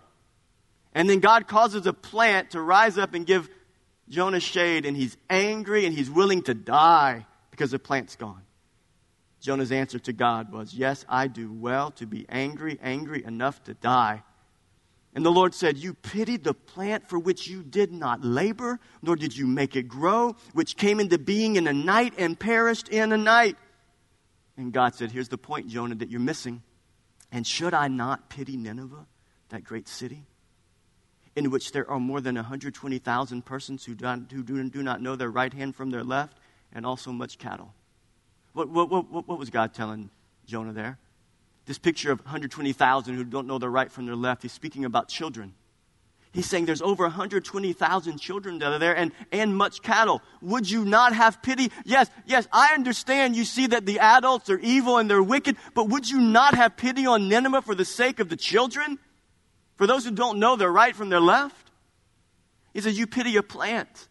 And 0.92 1.09
then 1.09 1.20
God 1.20 1.46
causes 1.46 1.87
a 1.87 1.92
plant 1.92 2.51
to 2.51 2.61
rise 2.61 2.98
up 2.98 3.14
and 3.14 3.24
give 3.24 3.48
Jonah 4.09 4.40
shade 4.40 4.87
and 4.87 4.96
he's 4.96 5.16
angry 5.31 5.87
and 5.87 5.94
he's 5.94 6.11
willing 6.11 6.42
to 6.42 6.55
die 6.55 7.27
because 7.53 7.70
the 7.70 7.79
plant's 7.79 8.16
gone. 8.16 8.42
Jonah's 9.40 9.70
answer 9.70 10.01
to 10.01 10.12
God 10.12 10.53
was, 10.53 10.74
Yes, 10.74 11.05
I 11.09 11.29
do 11.29 11.53
well 11.53 11.92
to 11.92 12.07
be 12.07 12.27
angry, 12.29 12.79
angry 12.83 13.24
enough 13.24 13.62
to 13.64 13.74
die. 13.74 14.24
And 15.19 15.27
the 15.27 15.33
Lord 15.33 15.53
said, 15.53 15.79
You 15.79 15.95
pitied 15.95 16.45
the 16.45 16.55
plant 16.55 17.09
for 17.09 17.19
which 17.19 17.49
you 17.49 17.65
did 17.65 17.91
not 17.91 18.25
labor, 18.25 18.79
nor 19.03 19.17
did 19.17 19.37
you 19.37 19.49
make 19.49 19.75
it 19.75 19.89
grow, 19.89 20.37
which 20.53 20.77
came 20.77 21.01
into 21.01 21.19
being 21.19 21.57
in 21.57 21.67
a 21.67 21.73
night 21.73 22.15
and 22.19 22.39
perished 22.39 22.89
in 22.89 23.11
a 23.11 23.19
night. 23.19 23.57
And 24.57 24.73
God 24.73 24.95
said, 24.95 25.11
Here's 25.11 25.27
the 25.29 25.37
point, 25.37 25.67
Jonah, 25.67 25.97
that 25.97 26.09
you're 26.09 26.21
missing. 26.21 26.63
And 27.33 27.45
should 27.45 27.75
I 27.75 27.89
not 27.89 28.31
pity 28.31 28.57
Nineveh, 28.57 29.07
that 29.49 29.65
great 29.65 29.89
city? 29.89 30.23
in 31.35 31.51
which 31.51 31.73
there 31.73 31.91
are 31.91 31.99
more 31.99 32.21
than 32.21 32.37
120,000 32.37 33.45
persons 33.45 33.85
who, 33.85 33.97
do, 33.97 34.07
who 34.31 34.45
do, 34.45 34.69
do 34.71 34.83
not 34.85 35.03
know 35.03 35.17
their 35.17 35.31
right 35.31 35.53
hand 35.53 35.75
from 35.75 35.91
their 35.91 36.05
left, 36.05 36.39
and 36.73 36.87
also 36.87 37.11
much 37.11 37.39
cattle. 37.39 37.75
What, 38.53 38.69
what, 38.69 38.89
what, 38.89 39.27
what 39.27 39.39
was 39.39 39.51
God 39.51 39.75
telling 39.75 40.11
Jonah 40.47 40.73
there? 40.73 40.99
This 41.69 41.77
picture 41.77 42.11
of 42.11 42.21
120,000 42.21 43.15
who 43.15 43.25
don't 43.25 43.47
know 43.47 43.59
their 43.59 43.69
right 43.69 43.93
from 43.93 44.07
their 44.07 44.17
left, 44.17 44.41
he's 44.41 44.53
speaking 44.53 44.87
about 44.87 45.07
children. 45.07 45.53
He's 46.33 46.47
saying 46.47 46.65
there's 46.65 46.81
over 46.81 47.05
120,000 47.05 48.19
children 48.19 48.59
that 48.61 48.73
are 48.73 48.79
there 48.79 48.97
and, 48.97 49.13
and 49.31 49.55
much 49.55 49.83
cattle. 49.83 50.23
Would 50.41 50.71
you 50.71 50.87
not 50.87 51.13
have 51.13 51.43
pity? 51.43 51.71
Yes, 51.85 52.09
yes, 52.25 52.49
I 52.51 52.71
understand 52.73 53.37
you 53.37 53.45
see 53.45 53.67
that 53.67 53.85
the 53.85 53.99
adults 53.99 54.49
are 54.49 54.59
evil 54.61 54.97
and 54.97 55.11
they're 55.11 55.23
wicked, 55.23 55.59
but 55.75 55.91
would 55.91 56.09
you 56.09 56.23
not 56.23 56.55
have 56.55 56.79
pity 56.79 57.05
on 57.05 57.29
Nineveh 57.29 57.61
for 57.61 57.75
the 57.75 57.85
sake 57.85 58.19
of 58.19 58.31
the 58.31 58.37
children? 58.37 58.99
For 59.77 59.87
those 59.87 60.07
who 60.07 60.11
don't 60.11 60.39
know 60.39 60.57
their 60.57 60.73
right 60.73 60.97
from 60.97 61.11
their 61.11 61.21
left, 61.21 61.71
he 62.73 62.81
says, 62.81 62.99
You 62.99 63.07
pity 63.07 63.37
a 63.37 63.43
plant. 63.43 64.09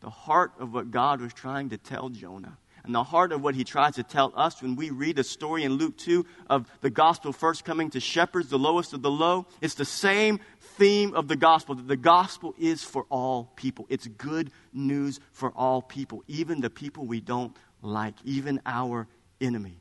The 0.00 0.10
heart 0.10 0.52
of 0.58 0.74
what 0.74 0.90
God 0.90 1.22
was 1.22 1.32
trying 1.32 1.70
to 1.70 1.78
tell 1.78 2.10
Jonah, 2.10 2.58
and 2.86 2.94
the 2.94 3.02
heart 3.02 3.32
of 3.32 3.42
what 3.42 3.54
he 3.54 3.64
tries 3.64 3.96
to 3.96 4.02
tell 4.02 4.32
us 4.36 4.62
when 4.62 4.76
we 4.76 4.90
read 4.90 5.18
a 5.18 5.24
story 5.24 5.64
in 5.64 5.74
Luke 5.74 5.96
2 5.98 6.24
of 6.48 6.70
the 6.80 6.90
gospel 6.90 7.32
first 7.32 7.64
coming 7.64 7.90
to 7.90 8.00
shepherds, 8.00 8.48
the 8.48 8.58
lowest 8.58 8.92
of 8.92 9.02
the 9.02 9.10
low. 9.10 9.46
It's 9.60 9.74
the 9.74 9.84
same 9.84 10.40
theme 10.60 11.14
of 11.14 11.28
the 11.28 11.36
gospel 11.36 11.74
that 11.74 11.88
the 11.88 11.96
gospel 11.96 12.54
is 12.58 12.82
for 12.82 13.04
all 13.10 13.52
people. 13.56 13.86
It's 13.88 14.06
good 14.06 14.50
news 14.72 15.20
for 15.32 15.50
all 15.50 15.82
people, 15.82 16.22
even 16.28 16.60
the 16.60 16.70
people 16.70 17.04
we 17.06 17.20
don't 17.20 17.56
like, 17.82 18.14
even 18.24 18.60
our 18.64 19.08
enemies. 19.40 19.74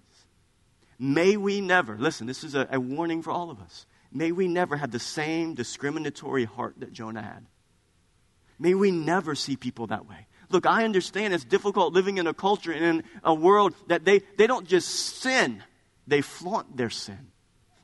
May 0.98 1.38
we 1.38 1.62
never, 1.62 1.98
listen, 1.98 2.26
this 2.28 2.44
is 2.44 2.56
a, 2.56 2.68
a 2.72 2.80
warning 2.80 3.22
for 3.22 3.32
all 3.32 3.52
of 3.52 3.60
us. 3.60 3.86
May 4.12 4.32
we 4.32 4.48
never 4.48 4.78
have 4.78 4.91
the 4.91 5.00
same 5.00 5.54
discriminatory 5.54 6.46
heart 6.46 6.76
that 6.78 6.94
Jonah 6.94 7.22
had. 7.22 7.46
May 8.58 8.74
we 8.74 8.91
never 8.91 9.36
see 9.36 9.58
people 9.58 9.88
that 9.88 10.08
way. 10.08 10.28
Look, 10.49 10.65
I 10.65 10.84
understand 10.84 11.34
it's 11.34 11.43
difficult 11.43 11.93
living 11.93 12.17
in 12.17 12.27
a 12.27 12.34
culture 12.34 12.71
and 12.71 12.84
in 12.84 13.03
a 13.23 13.34
world 13.34 13.73
that 13.88 14.05
they, 14.05 14.21
they 14.38 14.47
don't 14.47 14.67
just 14.67 14.89
sin, 14.89 15.63
they 16.08 16.21
flaunt 16.21 16.77
their 16.77 16.89
sin. 16.89 17.31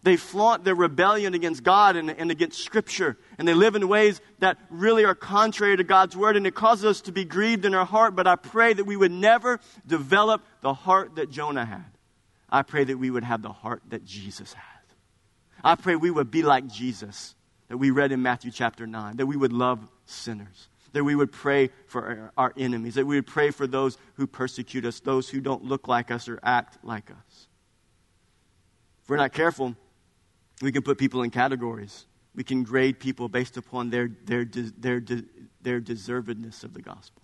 They 0.03 0.17
flaunt 0.17 0.63
their 0.63 0.73
rebellion 0.73 1.35
against 1.35 1.63
God 1.63 1.95
and, 1.95 2.09
and 2.09 2.31
against 2.31 2.63
Scripture. 2.63 3.17
And 3.37 3.47
they 3.47 3.53
live 3.53 3.75
in 3.75 3.87
ways 3.87 4.19
that 4.39 4.57
really 4.71 5.05
are 5.05 5.13
contrary 5.13 5.77
to 5.77 5.83
God's 5.83 6.17
Word. 6.17 6.35
And 6.35 6.47
it 6.47 6.55
causes 6.55 6.85
us 6.85 7.01
to 7.01 7.11
be 7.11 7.23
grieved 7.23 7.65
in 7.65 7.75
our 7.75 7.85
heart. 7.85 8.15
But 8.15 8.25
I 8.25 8.35
pray 8.35 8.73
that 8.73 8.85
we 8.85 8.97
would 8.97 9.11
never 9.11 9.59
develop 9.85 10.43
the 10.61 10.73
heart 10.73 11.17
that 11.17 11.29
Jonah 11.29 11.65
had. 11.65 11.85
I 12.49 12.63
pray 12.63 12.83
that 12.83 12.97
we 12.97 13.11
would 13.11 13.23
have 13.23 13.43
the 13.43 13.51
heart 13.51 13.83
that 13.89 14.03
Jesus 14.03 14.53
had. 14.53 14.65
I 15.63 15.75
pray 15.75 15.95
we 15.95 16.09
would 16.09 16.31
be 16.31 16.41
like 16.41 16.65
Jesus 16.67 17.35
that 17.67 17.77
we 17.77 17.91
read 17.91 18.11
in 18.11 18.21
Matthew 18.21 18.51
chapter 18.51 18.85
9, 18.85 19.17
that 19.17 19.27
we 19.27 19.37
would 19.37 19.53
love 19.53 19.87
sinners, 20.05 20.67
that 20.93 21.03
we 21.03 21.15
would 21.15 21.31
pray 21.31 21.69
for 21.87 22.31
our, 22.37 22.53
enemies, 22.57 22.95
that 22.95 23.05
we 23.05 23.15
would 23.15 23.27
pray 23.27 23.51
for 23.51 23.65
those 23.65 23.97
who 24.15 24.27
persecute 24.27 24.85
us, 24.85 24.99
those 24.99 25.29
who 25.29 25.39
don't 25.39 25.63
look 25.63 25.87
like 25.87 26.11
us 26.11 26.27
or 26.27 26.39
act 26.43 26.77
like 26.83 27.09
us. 27.09 27.47
If 29.03 29.09
we're 29.09 29.17
not 29.17 29.33
careful, 29.33 29.75
we 30.61 30.71
can 30.71 30.81
put 30.81 30.97
people 30.97 31.23
in 31.23 31.29
categories. 31.29 32.05
We 32.35 32.43
can 32.43 32.63
grade 32.63 32.99
people 32.99 33.29
based 33.29 33.57
upon 33.57 33.89
their, 33.89 34.09
their, 34.25 34.45
their, 34.45 35.01
their 35.61 35.81
deservedness 35.81 36.63
of 36.63 36.73
the 36.73 36.81
gospel. 36.81 37.21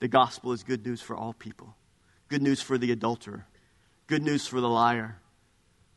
The 0.00 0.08
gospel 0.08 0.52
is 0.52 0.62
good 0.62 0.84
news 0.84 1.00
for 1.00 1.16
all 1.16 1.32
people. 1.32 1.74
Good 2.28 2.42
news 2.42 2.60
for 2.60 2.78
the 2.78 2.92
adulterer. 2.92 3.46
Good 4.06 4.22
news 4.22 4.46
for 4.46 4.60
the 4.60 4.68
liar. 4.68 5.18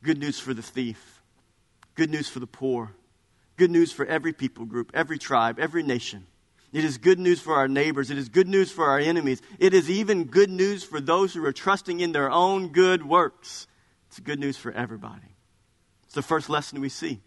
Good 0.03 0.19
news 0.19 0.39
for 0.39 0.53
the 0.53 0.61
thief. 0.61 1.21
Good 1.95 2.09
news 2.09 2.29
for 2.29 2.39
the 2.39 2.47
poor. 2.47 2.93
Good 3.57 3.71
news 3.71 3.91
for 3.91 4.05
every 4.05 4.33
people 4.33 4.65
group, 4.65 4.91
every 4.93 5.17
tribe, 5.17 5.59
every 5.59 5.83
nation. 5.83 6.27
It 6.73 6.83
is 6.83 6.97
good 6.97 7.17
news 7.17 7.39
for 7.39 7.55
our 7.55 7.67
neighbors. 7.67 8.11
It 8.11 8.17
is 8.17 8.29
good 8.29 8.47
news 8.47 8.71
for 8.71 8.85
our 8.85 8.99
enemies. 8.99 9.41
It 9.57 9.73
is 9.73 9.89
even 9.89 10.25
good 10.25 10.49
news 10.49 10.83
for 10.83 11.01
those 11.01 11.33
who 11.33 11.43
are 11.45 11.53
trusting 11.53 11.99
in 11.99 12.11
their 12.11 12.29
own 12.29 12.69
good 12.69 13.05
works. 13.05 13.67
It's 14.09 14.19
good 14.19 14.39
news 14.39 14.57
for 14.57 14.71
everybody. 14.71 15.35
It's 16.05 16.13
the 16.13 16.21
first 16.21 16.49
lesson 16.49 16.81
we 16.81 16.89
see 16.89 17.21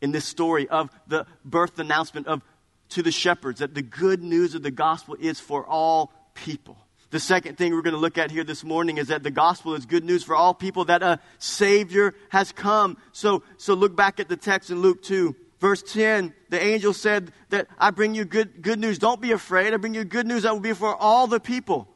in 0.00 0.12
this 0.12 0.24
story 0.24 0.68
of 0.68 0.90
the 1.06 1.26
birth 1.44 1.78
announcement 1.78 2.26
of 2.26 2.42
to 2.90 3.02
the 3.02 3.12
shepherds 3.12 3.60
that 3.60 3.74
the 3.74 3.82
good 3.82 4.22
news 4.22 4.54
of 4.54 4.62
the 4.62 4.70
gospel 4.70 5.16
is 5.18 5.40
for 5.40 5.66
all 5.66 6.12
people. 6.34 6.78
The 7.16 7.20
second 7.20 7.56
thing 7.56 7.72
we're 7.72 7.80
going 7.80 7.94
to 7.94 7.98
look 7.98 8.18
at 8.18 8.30
here 8.30 8.44
this 8.44 8.62
morning 8.62 8.98
is 8.98 9.08
that 9.08 9.22
the 9.22 9.30
gospel 9.30 9.72
is 9.72 9.86
good 9.86 10.04
news 10.04 10.22
for 10.22 10.36
all 10.36 10.52
people, 10.52 10.84
that 10.84 11.02
a 11.02 11.18
Savior 11.38 12.14
has 12.28 12.52
come. 12.52 12.98
So, 13.12 13.42
so 13.56 13.72
look 13.72 13.96
back 13.96 14.20
at 14.20 14.28
the 14.28 14.36
text 14.36 14.70
in 14.70 14.82
Luke 14.82 15.02
2, 15.02 15.34
verse 15.58 15.82
10. 15.82 16.34
The 16.50 16.62
angel 16.62 16.92
said 16.92 17.32
that 17.48 17.68
I 17.78 17.90
bring 17.90 18.14
you 18.14 18.26
good, 18.26 18.60
good 18.60 18.78
news. 18.78 18.98
Don't 18.98 19.18
be 19.18 19.32
afraid. 19.32 19.72
I 19.72 19.78
bring 19.78 19.94
you 19.94 20.04
good 20.04 20.26
news 20.26 20.42
that 20.42 20.52
will 20.52 20.60
be 20.60 20.74
for 20.74 20.94
all 20.94 21.26
the 21.26 21.40
people. 21.40 21.88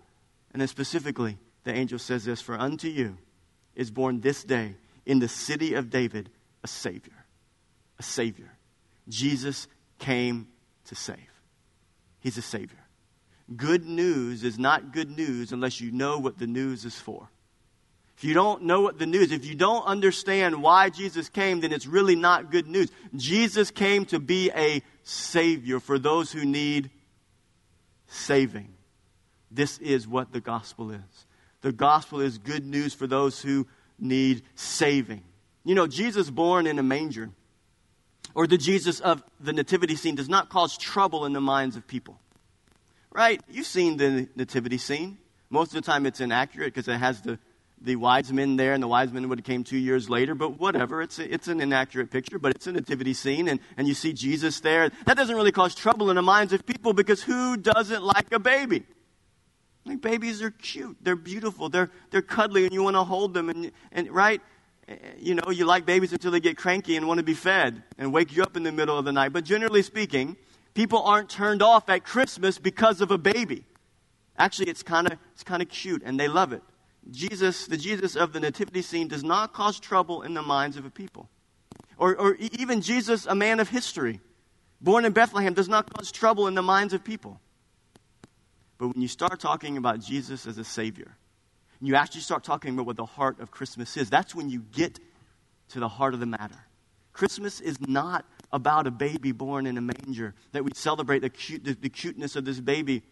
And 0.54 0.62
then 0.62 0.68
specifically, 0.68 1.36
the 1.64 1.74
angel 1.74 1.98
says 1.98 2.24
this 2.24 2.40
For 2.40 2.58
unto 2.58 2.88
you 2.88 3.18
is 3.74 3.90
born 3.90 4.22
this 4.22 4.42
day 4.42 4.76
in 5.04 5.18
the 5.18 5.28
city 5.28 5.74
of 5.74 5.90
David 5.90 6.30
a 6.64 6.66
Savior. 6.66 7.26
A 7.98 8.02
Savior. 8.02 8.56
Jesus 9.06 9.68
came 9.98 10.48
to 10.86 10.94
save. 10.94 11.18
He's 12.20 12.38
a 12.38 12.42
Savior. 12.42 12.79
Good 13.56 13.84
news 13.84 14.44
is 14.44 14.58
not 14.58 14.92
good 14.92 15.10
news 15.10 15.52
unless 15.52 15.80
you 15.80 15.90
know 15.90 16.18
what 16.18 16.38
the 16.38 16.46
news 16.46 16.84
is 16.84 16.98
for. 16.98 17.28
If 18.16 18.24
you 18.24 18.34
don't 18.34 18.64
know 18.64 18.82
what 18.82 18.98
the 18.98 19.06
news, 19.06 19.32
if 19.32 19.46
you 19.46 19.54
don't 19.54 19.84
understand 19.86 20.62
why 20.62 20.90
Jesus 20.90 21.28
came, 21.28 21.60
then 21.60 21.72
it's 21.72 21.86
really 21.86 22.16
not 22.16 22.50
good 22.50 22.66
news. 22.66 22.90
Jesus 23.16 23.70
came 23.70 24.04
to 24.06 24.20
be 24.20 24.50
a 24.54 24.82
Savior 25.02 25.80
for 25.80 25.98
those 25.98 26.30
who 26.30 26.44
need 26.44 26.90
saving. 28.06 28.74
This 29.50 29.78
is 29.78 30.06
what 30.06 30.32
the 30.32 30.40
gospel 30.40 30.90
is. 30.90 31.26
The 31.62 31.72
gospel 31.72 32.20
is 32.20 32.38
good 32.38 32.64
news 32.64 32.94
for 32.94 33.06
those 33.06 33.40
who 33.40 33.66
need 33.98 34.42
saving. 34.54 35.22
You 35.64 35.74
know, 35.74 35.86
Jesus 35.86 36.30
born 36.30 36.66
in 36.66 36.78
a 36.78 36.82
manger, 36.82 37.30
or 38.34 38.46
the 38.46 38.58
Jesus 38.58 39.00
of 39.00 39.22
the 39.40 39.52
nativity 39.52 39.96
scene, 39.96 40.14
does 40.14 40.28
not 40.28 40.50
cause 40.50 40.76
trouble 40.76 41.26
in 41.26 41.32
the 41.32 41.40
minds 41.40 41.74
of 41.76 41.86
people. 41.86 42.20
Right? 43.12 43.40
You've 43.48 43.66
seen 43.66 43.96
the 43.96 44.28
nativity 44.36 44.78
scene. 44.78 45.18
Most 45.50 45.74
of 45.74 45.82
the 45.82 45.90
time 45.90 46.06
it's 46.06 46.20
inaccurate 46.20 46.72
because 46.72 46.86
it 46.86 46.98
has 46.98 47.20
the, 47.22 47.38
the 47.80 47.96
wise 47.96 48.32
men 48.32 48.56
there, 48.56 48.72
and 48.72 48.82
the 48.82 48.88
wise 48.88 49.12
men 49.12 49.28
would 49.28 49.38
have 49.38 49.44
came 49.44 49.64
two 49.64 49.78
years 49.78 50.08
later, 50.08 50.36
but 50.36 50.60
whatever. 50.60 51.02
It's, 51.02 51.18
a, 51.18 51.32
it's 51.32 51.48
an 51.48 51.60
inaccurate 51.60 52.10
picture, 52.10 52.38
but 52.38 52.54
it's 52.54 52.68
a 52.68 52.72
nativity 52.72 53.14
scene, 53.14 53.48
and, 53.48 53.58
and 53.76 53.88
you 53.88 53.94
see 53.94 54.12
Jesus 54.12 54.60
there. 54.60 54.90
That 55.06 55.16
doesn't 55.16 55.34
really 55.34 55.50
cause 55.50 55.74
trouble 55.74 56.08
in 56.10 56.16
the 56.16 56.22
minds 56.22 56.52
of 56.52 56.64
people 56.64 56.92
because 56.92 57.22
who 57.22 57.56
doesn't 57.56 58.02
like 58.02 58.32
a 58.32 58.38
baby? 58.38 58.84
Like 59.84 60.00
babies 60.00 60.42
are 60.42 60.50
cute. 60.50 60.98
They're 61.00 61.16
beautiful. 61.16 61.68
They're, 61.68 61.90
they're 62.10 62.22
cuddly 62.22 62.64
and 62.64 62.72
you 62.72 62.82
want 62.82 62.96
to 62.96 63.04
hold 63.04 63.34
them. 63.34 63.48
And, 63.48 63.72
and 63.92 64.10
right? 64.10 64.40
Eh, 64.88 64.94
you 65.18 65.34
know, 65.34 65.50
you 65.50 65.64
like 65.64 65.86
babies 65.86 66.12
until 66.12 66.30
they 66.30 66.40
get 66.40 66.56
cranky 66.56 66.96
and 66.96 67.08
want 67.08 67.18
to 67.18 67.24
be 67.24 67.34
fed 67.34 67.82
and 67.98 68.12
wake 68.12 68.36
you 68.36 68.42
up 68.42 68.56
in 68.56 68.62
the 68.62 68.72
middle 68.72 68.98
of 68.98 69.04
the 69.04 69.12
night. 69.12 69.32
But 69.32 69.44
generally 69.44 69.82
speaking, 69.82 70.36
people 70.74 71.02
aren't 71.02 71.28
turned 71.28 71.62
off 71.62 71.88
at 71.88 72.04
Christmas 72.04 72.58
because 72.58 73.00
of 73.00 73.10
a 73.10 73.18
baby. 73.18 73.64
Actually, 74.38 74.70
it's 74.70 74.82
kind 74.82 75.06
of 75.10 75.18
it's 75.32 75.42
kind 75.42 75.62
of 75.62 75.68
cute 75.68 76.02
and 76.04 76.18
they 76.18 76.28
love 76.28 76.52
it. 76.52 76.62
Jesus, 77.10 77.66
the 77.66 77.76
Jesus 77.76 78.16
of 78.16 78.32
the 78.32 78.40
nativity 78.40 78.82
scene, 78.82 79.08
does 79.08 79.24
not 79.24 79.52
cause 79.52 79.80
trouble 79.80 80.22
in 80.22 80.34
the 80.34 80.42
minds 80.42 80.76
of 80.76 80.84
a 80.84 80.90
people. 80.90 81.28
Or, 81.96 82.16
or 82.16 82.36
even 82.36 82.80
Jesus, 82.80 83.26
a 83.26 83.34
man 83.34 83.60
of 83.60 83.68
history, 83.68 84.20
born 84.80 85.04
in 85.04 85.12
Bethlehem, 85.12 85.54
does 85.54 85.68
not 85.68 85.92
cause 85.92 86.12
trouble 86.12 86.46
in 86.46 86.54
the 86.54 86.62
minds 86.62 86.94
of 86.94 87.04
people. 87.04 87.40
But 88.78 88.88
when 88.88 89.02
you 89.02 89.08
start 89.08 89.38
talking 89.40 89.76
about 89.76 90.00
Jesus 90.00 90.46
as 90.46 90.56
a 90.56 90.64
Savior, 90.64 91.16
and 91.78 91.88
you 91.88 91.94
actually 91.96 92.22
start 92.22 92.44
talking 92.44 92.72
about 92.72 92.86
what 92.86 92.96
the 92.96 93.04
heart 93.04 93.40
of 93.40 93.50
Christmas 93.50 93.96
is, 93.96 94.08
that's 94.08 94.34
when 94.34 94.48
you 94.48 94.60
get 94.72 94.98
to 95.70 95.80
the 95.80 95.88
heart 95.88 96.14
of 96.14 96.20
the 96.20 96.26
matter. 96.26 96.64
Christmas 97.12 97.60
is 97.60 97.78
not 97.80 98.24
about 98.52 98.86
a 98.86 98.90
baby 98.90 99.32
born 99.32 99.66
in 99.66 99.78
a 99.78 99.80
manger, 99.80 100.34
that 100.52 100.64
we 100.64 100.72
celebrate 100.74 101.20
the, 101.20 101.30
cute, 101.30 101.64
the, 101.64 101.74
the 101.74 101.88
cuteness 101.88 102.36
of 102.36 102.44
this 102.44 102.60
baby, 102.60 103.02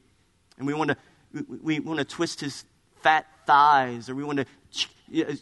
and 0.59 0.66
we 0.66 0.74
want 0.74 0.90
to 0.90 0.96
we, 1.33 1.42
we 1.62 1.81
want 1.81 1.98
to 1.98 2.05
twist 2.05 2.40
his 2.40 2.64
fat 3.03 3.27
thighs, 3.46 4.09
or 4.09 4.14
we 4.14 4.24
want 4.24 4.38
to 4.38 4.46
ch- 4.70 4.88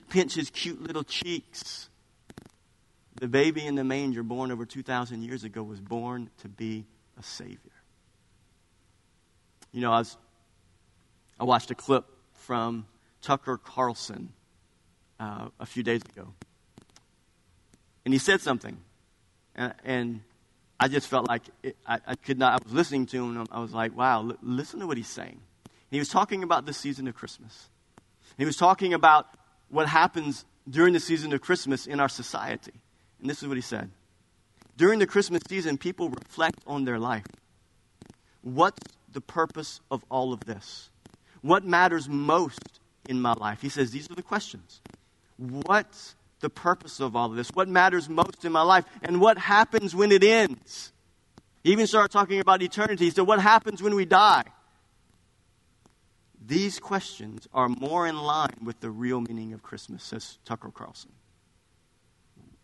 pinch 0.09 0.35
his 0.35 0.51
cute 0.51 0.83
little 0.83 1.05
cheeks. 1.05 1.89
The 3.17 3.29
baby 3.29 3.65
in 3.65 3.77
the 3.77 3.85
manger, 3.85 4.23
born 4.23 4.51
over 4.51 4.67
2,000 4.67 5.23
years 5.23 5.45
ago, 5.45 5.63
was 5.63 5.81
born 5.81 6.29
to 6.43 6.49
be 6.49 6.85
a 7.19 7.23
Savior. 7.23 7.59
You 9.73 9.81
know, 9.81 9.93
I, 9.93 9.99
was, 9.99 10.17
I 11.41 11.45
watched 11.45 11.71
a 11.71 11.75
clip 11.75 12.05
from 12.35 12.87
Tucker 13.23 13.57
Carlson 13.57 14.33
uh, 15.19 15.49
a 15.59 15.67
few 15.67 15.83
days 15.83 16.03
ago. 16.03 16.29
And 18.05 18.13
he 18.13 18.19
said 18.19 18.41
something. 18.41 18.77
And, 19.57 19.75
and 19.85 20.21
I 20.79 20.89
just 20.89 21.09
felt 21.09 21.27
like 21.27 21.43
it, 21.63 21.77
I, 21.87 21.99
I, 22.07 22.15
could 22.15 22.39
not, 22.39 22.61
I 22.61 22.65
was 22.65 22.73
listening 22.73 23.07
to 23.07 23.17
him 23.17 23.37
and 23.37 23.49
I 23.51 23.61
was 23.61 23.73
like, 23.73 23.97
wow, 23.97 24.21
l- 24.21 24.37
listen 24.43 24.81
to 24.81 24.87
what 24.87 24.97
he's 24.97 25.09
saying. 25.09 25.41
And 25.65 25.91
he 25.91 25.99
was 25.99 26.09
talking 26.09 26.43
about 26.43 26.67
the 26.67 26.73
season 26.73 27.09
of 27.09 27.15
Christmas. 27.15 27.69
he 28.37 28.45
was 28.45 28.57
talking 28.57 28.93
about 28.95 29.27
what 29.69 29.89
happens 29.89 30.45
during 30.69 30.93
the 30.93 31.01
season 31.01 31.33
of 31.33 31.41
Christmas 31.41 31.87
in 31.87 31.99
our 31.99 32.09
society. 32.09 32.75
And 33.21 33.31
this 33.31 33.43
is 33.43 33.49
what 33.49 33.57
he 33.57 33.63
said. 33.63 33.91
During 34.77 34.99
the 34.99 35.07
Christmas 35.07 35.43
season, 35.49 35.79
people 35.79 36.11
reflect 36.11 36.61
on 36.67 36.85
their 36.85 36.99
life. 36.99 37.25
What's 38.43 38.83
the 39.11 39.23
purpose 39.23 39.81
of 39.91 40.05
all 40.11 40.33
of 40.33 40.41
this? 40.41 40.91
What 41.41 41.65
matters 41.65 42.09
most 42.09 42.81
in 43.09 43.21
my 43.21 43.33
life? 43.33 43.63
He 43.63 43.71
says, 43.71 43.91
These 43.91 44.11
are 44.11 44.15
the 44.15 44.23
questions. 44.23 44.83
What's 45.39 46.15
the 46.41 46.51
purpose 46.51 47.01
of 47.01 47.17
all 47.17 47.31
of 47.31 47.37
this? 47.37 47.51
What 47.51 47.69
matters 47.69 48.09
most 48.09 48.45
in 48.45 48.53
my 48.53 48.63
life? 48.63 48.85
And 49.03 49.21
what 49.21 49.39
happens 49.39 49.95
when 49.95 50.13
it 50.13 50.23
ends? 50.23 50.93
He 51.63 51.73
even 51.73 51.87
started 51.87 52.13
talking 52.13 52.41
about 52.41 52.63
eternity. 52.63 53.11
So, 53.11 53.25
what 53.25 53.41
happens 53.41 53.83
when 53.83 53.95
we 53.95 54.05
die? 54.05 54.45
These 56.47 56.79
questions 56.79 57.49
are 57.53 57.69
more 57.69 58.07
in 58.07 58.17
line 58.17 58.57
with 58.63 58.79
the 58.81 58.91
real 58.91 59.21
meaning 59.21 59.53
of 59.53 59.63
Christmas, 59.63 60.05
says 60.05 60.39
Tucker 60.45 60.71
Carlson. 60.71 61.11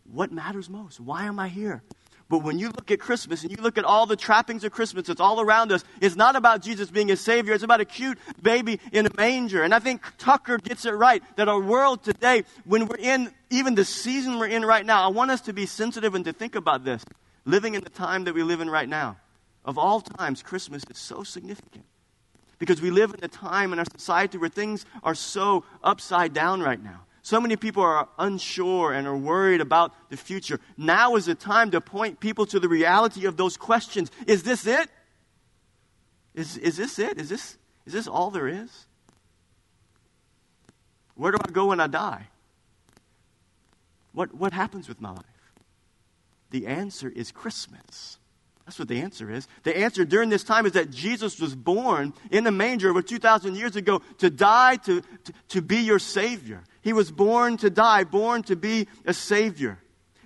What 0.05 0.31
matters 0.31 0.69
most? 0.69 1.01
Why 1.01 1.25
am 1.25 1.37
I 1.37 1.49
here? 1.49 1.83
But 2.29 2.39
when 2.39 2.57
you 2.57 2.67
look 2.69 2.89
at 2.89 2.99
Christmas 2.99 3.43
and 3.43 3.51
you 3.51 3.57
look 3.61 3.77
at 3.77 3.83
all 3.83 4.05
the 4.05 4.15
trappings 4.15 4.63
of 4.63 4.71
Christmas 4.71 5.07
that's 5.07 5.19
all 5.19 5.39
around 5.41 5.71
us, 5.71 5.83
it's 6.01 6.15
not 6.15 6.35
about 6.35 6.61
Jesus 6.61 6.89
being 6.89 7.11
a 7.11 7.17
Savior. 7.17 7.53
It's 7.53 7.63
about 7.63 7.81
a 7.81 7.85
cute 7.85 8.17
baby 8.41 8.79
in 8.91 9.05
a 9.05 9.09
manger. 9.15 9.61
And 9.61 9.73
I 9.73 9.79
think 9.79 10.01
Tucker 10.17 10.57
gets 10.57 10.85
it 10.85 10.91
right 10.91 11.21
that 11.35 11.47
our 11.47 11.59
world 11.59 12.03
today, 12.03 12.43
when 12.65 12.87
we're 12.87 12.97
in 12.97 13.31
even 13.49 13.75
the 13.75 13.85
season 13.85 14.39
we're 14.39 14.47
in 14.47 14.65
right 14.65 14.85
now, 14.85 15.03
I 15.03 15.07
want 15.09 15.31
us 15.31 15.41
to 15.41 15.53
be 15.53 15.65
sensitive 15.65 16.15
and 16.15 16.25
to 16.25 16.33
think 16.33 16.55
about 16.55 16.83
this. 16.83 17.03
Living 17.45 17.75
in 17.75 17.83
the 17.83 17.89
time 17.89 18.23
that 18.23 18.33
we 18.33 18.41
live 18.41 18.61
in 18.61 18.69
right 18.69 18.87
now. 18.87 19.17
Of 19.65 19.77
all 19.77 20.01
times, 20.01 20.41
Christmas 20.41 20.83
is 20.89 20.97
so 20.97 21.23
significant. 21.23 21.85
Because 22.57 22.81
we 22.81 22.89
live 22.89 23.13
in 23.13 23.23
a 23.23 23.27
time 23.27 23.73
in 23.73 23.79
our 23.79 23.85
society 23.95 24.37
where 24.37 24.49
things 24.49 24.85
are 25.03 25.15
so 25.15 25.65
upside 25.83 26.33
down 26.33 26.61
right 26.61 26.81
now. 26.81 27.01
So 27.23 27.39
many 27.39 27.55
people 27.55 27.81
are 27.81 28.09
unsure 28.19 28.91
and 28.91 29.07
are 29.07 29.15
worried 29.15 29.61
about 29.61 29.93
the 30.09 30.17
future. 30.17 30.59
Now 30.77 31.15
is 31.15 31.25
the 31.25 31.35
time 31.35 31.71
to 31.71 31.79
point 31.79 32.19
people 32.19 32.45
to 32.47 32.59
the 32.59 32.67
reality 32.67 33.25
of 33.25 33.37
those 33.37 33.55
questions. 33.55 34.11
Is 34.27 34.43
this 34.43 34.67
it? 34.67 34.89
Is, 36.35 36.57
is 36.57 36.75
this 36.75 36.99
it? 36.99 37.17
Is 37.17 37.29
this, 37.29 37.57
is 37.85 37.93
this 37.93 38.07
all 38.07 38.29
there 38.29 38.49
is? 38.49 38.87
Where 41.15 41.31
do 41.31 41.37
I 41.47 41.51
go 41.51 41.67
when 41.67 41.79
I 41.79 41.87
die? 41.87 42.27
What, 44.11 44.33
what 44.33 44.51
happens 44.51 44.89
with 44.89 44.99
my 44.99 45.11
life? 45.11 45.23
The 46.49 46.67
answer 46.67 47.07
is 47.07 47.31
Christmas. 47.31 48.19
That's 48.65 48.77
what 48.77 48.89
the 48.89 48.99
answer 48.99 49.31
is. 49.31 49.47
The 49.63 49.77
answer 49.77 50.03
during 50.03 50.29
this 50.29 50.43
time 50.43 50.65
is 50.65 50.73
that 50.73 50.91
Jesus 50.91 51.39
was 51.39 51.55
born 51.55 52.13
in 52.31 52.43
the 52.43 52.51
manger 52.51 52.89
over 52.89 53.01
2,000 53.01 53.55
years 53.55 53.77
ago 53.77 54.01
to 54.19 54.29
die, 54.29 54.75
to, 54.77 55.01
to, 55.01 55.33
to 55.49 55.61
be 55.61 55.77
your 55.77 55.99
Savior. 55.99 56.63
He 56.83 56.93
was 56.93 57.11
born 57.11 57.57
to 57.57 57.69
die, 57.69 58.03
born 58.03 58.43
to 58.43 58.55
be 58.55 58.87
a 59.05 59.13
Savior. 59.13 59.79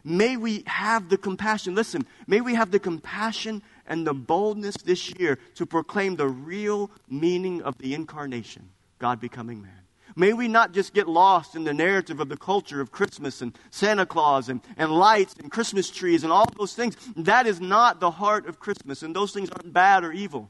May 0.03 0.37
we 0.37 0.63
have 0.65 1.09
the 1.09 1.17
compassion, 1.17 1.75
listen, 1.75 2.05
may 2.27 2.41
we 2.41 2.55
have 2.55 2.71
the 2.71 2.79
compassion 2.79 3.61
and 3.85 4.07
the 4.07 4.13
boldness 4.13 4.77
this 4.77 5.11
year 5.19 5.37
to 5.55 5.65
proclaim 5.65 6.15
the 6.15 6.27
real 6.27 6.89
meaning 7.09 7.61
of 7.61 7.77
the 7.77 7.93
incarnation, 7.93 8.69
God 8.99 9.19
becoming 9.19 9.61
man. 9.61 9.71
May 10.15 10.33
we 10.33 10.47
not 10.47 10.71
just 10.71 10.95
get 10.95 11.07
lost 11.07 11.55
in 11.55 11.63
the 11.63 11.75
narrative 11.75 12.19
of 12.19 12.27
the 12.27 12.37
culture 12.37 12.81
of 12.81 12.91
Christmas 12.91 13.41
and 13.43 13.55
Santa 13.69 14.07
Claus 14.07 14.49
and, 14.49 14.61
and 14.75 14.91
lights 14.91 15.35
and 15.39 15.51
Christmas 15.51 15.91
trees 15.91 16.23
and 16.23 16.33
all 16.33 16.47
those 16.57 16.73
things. 16.73 16.97
That 17.15 17.45
is 17.45 17.61
not 17.61 17.99
the 17.99 18.09
heart 18.09 18.47
of 18.47 18.59
Christmas, 18.59 19.03
and 19.03 19.15
those 19.15 19.31
things 19.31 19.51
aren't 19.51 19.73
bad 19.73 20.03
or 20.03 20.11
evil. 20.11 20.49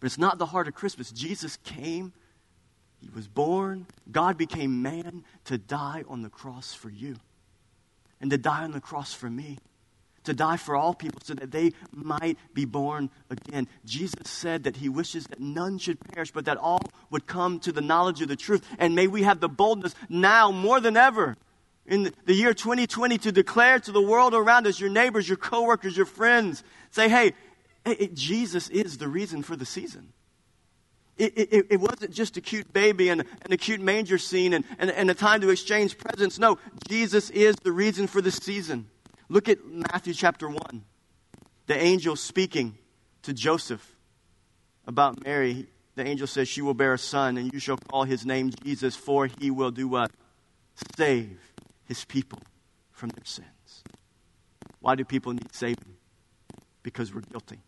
But 0.00 0.06
it's 0.06 0.18
not 0.18 0.38
the 0.38 0.46
heart 0.46 0.66
of 0.66 0.74
Christmas. 0.74 1.12
Jesus 1.12 1.58
came 1.58 2.12
he 3.00 3.08
was 3.14 3.26
born, 3.26 3.86
God 4.10 4.36
became 4.36 4.82
man 4.82 5.24
to 5.46 5.58
die 5.58 6.04
on 6.08 6.22
the 6.22 6.30
cross 6.30 6.74
for 6.74 6.90
you 6.90 7.16
and 8.20 8.30
to 8.30 8.38
die 8.38 8.64
on 8.64 8.72
the 8.72 8.80
cross 8.80 9.14
for 9.14 9.30
me. 9.30 9.58
to 10.24 10.34
die 10.34 10.56
for 10.56 10.76
all 10.76 10.94
people 10.94 11.20
so 11.24 11.34
that 11.34 11.50
they 11.50 11.72
might 11.92 12.38
be 12.52 12.64
born 12.64 13.10
again. 13.30 13.66
Jesus 13.84 14.30
said 14.30 14.64
that 14.64 14.76
he 14.76 14.88
wishes 14.88 15.26
that 15.28 15.40
none 15.40 15.78
should 15.78 15.98
perish, 16.00 16.30
but 16.30 16.44
that 16.44 16.56
all 16.56 16.80
would 17.10 17.26
come 17.26 17.58
to 17.60 17.72
the 17.72 17.80
knowledge 17.80 18.20
of 18.20 18.28
the 18.28 18.36
truth. 18.36 18.66
And 18.78 18.94
may 18.94 19.06
we 19.06 19.22
have 19.22 19.40
the 19.40 19.48
boldness 19.48 19.94
now 20.08 20.50
more 20.50 20.80
than 20.80 20.96
ever 20.96 21.36
in 21.86 22.12
the 22.26 22.34
year 22.34 22.54
2020 22.54 23.18
to 23.18 23.32
declare 23.32 23.80
to 23.80 23.92
the 23.92 24.02
world 24.02 24.34
around 24.34 24.66
us, 24.66 24.78
your 24.78 24.90
neighbors, 24.90 25.28
your 25.28 25.38
coworkers, 25.38 25.96
your 25.96 26.06
friends, 26.06 26.62
say, 26.90 27.08
hey, 27.08 27.32
hey 27.84 28.10
Jesus 28.12 28.68
is 28.68 28.98
the 28.98 29.08
reason 29.08 29.42
for 29.42 29.56
the 29.56 29.66
season. 29.66 30.12
It, 31.20 31.34
it, 31.36 31.66
it, 31.68 31.76
wasn't 31.80 32.14
just 32.14 32.38
a 32.38 32.40
cute 32.40 32.72
baby 32.72 33.10
and, 33.10 33.24
and 33.42 33.52
a 33.52 33.58
cute 33.58 33.82
manger 33.82 34.16
scene 34.16 34.54
and, 34.54 34.64
and, 34.78 34.90
and 34.90 35.10
a 35.10 35.14
time 35.14 35.42
to 35.42 35.50
exchange 35.50 35.98
presents. 35.98 36.38
No, 36.38 36.58
Jesus 36.88 37.28
is 37.28 37.56
the 37.56 37.72
reason 37.72 38.06
for 38.06 38.22
the 38.22 38.30
season. 38.30 38.88
Look 39.28 39.46
at 39.46 39.58
Matthew 39.66 40.14
chapter 40.14 40.48
1. 40.48 40.82
The 41.66 41.76
angel 41.76 42.16
speaking 42.16 42.78
to 43.22 43.34
Joseph 43.34 43.96
about 44.86 45.22
Mary. 45.22 45.66
The 45.94 46.06
angel 46.06 46.26
says, 46.26 46.48
She 46.48 46.62
will 46.62 46.72
bear 46.72 46.94
a 46.94 46.98
son, 46.98 47.36
and 47.36 47.52
you 47.52 47.58
shall 47.58 47.76
call 47.76 48.04
his 48.04 48.24
name 48.24 48.50
Jesus, 48.64 48.96
for 48.96 49.26
he 49.26 49.50
will 49.50 49.70
do 49.70 49.88
what? 49.88 50.10
Save 50.96 51.38
his 51.84 52.02
people 52.06 52.40
from 52.92 53.10
their 53.10 53.26
sins. 53.26 53.84
Why 54.80 54.94
do 54.94 55.04
people 55.04 55.34
need 55.34 55.54
saving? 55.54 55.96
Because 56.82 57.14
we're 57.14 57.20
guilty. 57.20 57.58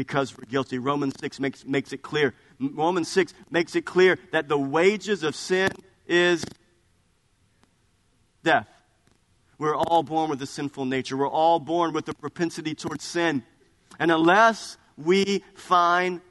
Because 0.00 0.34
we're 0.34 0.46
guilty. 0.46 0.78
Romans 0.78 1.12
6 1.20 1.40
makes, 1.40 1.66
makes 1.66 1.92
it 1.92 2.00
clear. 2.00 2.32
Romans 2.58 3.06
6 3.08 3.34
makes 3.50 3.76
it 3.76 3.84
clear 3.84 4.16
that 4.32 4.48
the 4.48 4.56
wages 4.56 5.22
of 5.22 5.36
sin 5.36 5.68
is 6.06 6.42
death. 8.42 8.66
We're 9.58 9.76
all 9.76 10.02
born 10.02 10.30
with 10.30 10.40
a 10.40 10.46
sinful 10.46 10.86
nature. 10.86 11.18
We're 11.18 11.28
all 11.28 11.60
born 11.60 11.92
with 11.92 12.08
a 12.08 12.14
propensity 12.14 12.74
towards 12.74 13.04
sin. 13.04 13.42
And 13.98 14.10
unless 14.10 14.78
we 14.96 15.44
find 15.54 16.22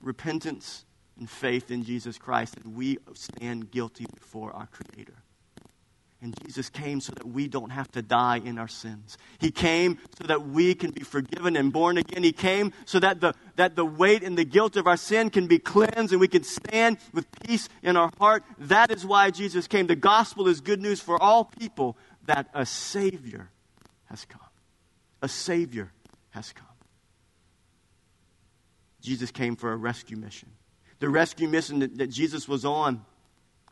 repentance 0.00 0.84
and 1.16 1.30
faith 1.30 1.70
in 1.70 1.84
Jesus 1.84 2.18
Christ, 2.18 2.56
then 2.56 2.74
we 2.74 2.98
stand 3.14 3.70
guilty 3.70 4.06
before 4.12 4.50
our 4.52 4.66
Creator. 4.66 5.21
And 6.22 6.38
Jesus 6.46 6.70
came 6.70 7.00
so 7.00 7.12
that 7.14 7.26
we 7.26 7.48
don't 7.48 7.70
have 7.70 7.90
to 7.92 8.00
die 8.00 8.36
in 8.36 8.56
our 8.56 8.68
sins. 8.68 9.18
He 9.40 9.50
came 9.50 9.98
so 10.20 10.28
that 10.28 10.46
we 10.46 10.72
can 10.76 10.92
be 10.92 11.02
forgiven 11.02 11.56
and 11.56 11.72
born 11.72 11.98
again. 11.98 12.22
He 12.22 12.30
came 12.30 12.72
so 12.84 13.00
that 13.00 13.20
the, 13.20 13.34
that 13.56 13.74
the 13.74 13.84
weight 13.84 14.22
and 14.22 14.38
the 14.38 14.44
guilt 14.44 14.76
of 14.76 14.86
our 14.86 14.96
sin 14.96 15.30
can 15.30 15.48
be 15.48 15.58
cleansed 15.58 16.12
and 16.12 16.20
we 16.20 16.28
can 16.28 16.44
stand 16.44 16.98
with 17.12 17.26
peace 17.42 17.68
in 17.82 17.96
our 17.96 18.12
heart. 18.20 18.44
That 18.56 18.92
is 18.92 19.04
why 19.04 19.32
Jesus 19.32 19.66
came. 19.66 19.88
The 19.88 19.96
gospel 19.96 20.46
is 20.46 20.60
good 20.60 20.80
news 20.80 21.00
for 21.00 21.20
all 21.20 21.44
people, 21.44 21.96
that 22.26 22.48
a 22.54 22.64
Savior 22.64 23.50
has 24.04 24.24
come. 24.24 24.40
A 25.22 25.28
Savior 25.28 25.90
has 26.30 26.52
come. 26.52 26.66
Jesus 29.00 29.32
came 29.32 29.56
for 29.56 29.72
a 29.72 29.76
rescue 29.76 30.16
mission. 30.16 30.50
The 31.00 31.08
rescue 31.08 31.48
mission 31.48 31.80
that, 31.80 31.98
that 31.98 32.06
Jesus 32.10 32.46
was 32.46 32.64
on 32.64 33.04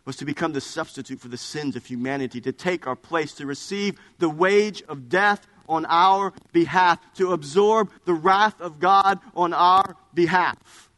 was 0.05 0.17
to 0.17 0.25
become 0.25 0.53
the 0.53 0.61
substitute 0.61 1.21
for 1.21 1.29
the 1.29 1.37
sins 1.37 1.77
of 1.77 1.87
humanity, 1.87 2.41
to 2.41 2.53
take 2.53 2.87
our 2.87 2.97
place, 2.97 3.33
to 3.35 3.47
receive 3.47 3.99
the 4.19 4.29
wage 4.29 4.83
of 4.89 5.09
death 5.09 5.47
on 5.69 5.87
our 5.87 6.33
behalf, 6.53 6.99
to 7.15 7.33
absorb 7.33 7.91
the 8.05 8.15
wrath 8.15 8.61
of 8.61 8.81
God 8.81 9.21
on 9.35 9.53
our 9.53 9.97
behalf. 10.15 10.91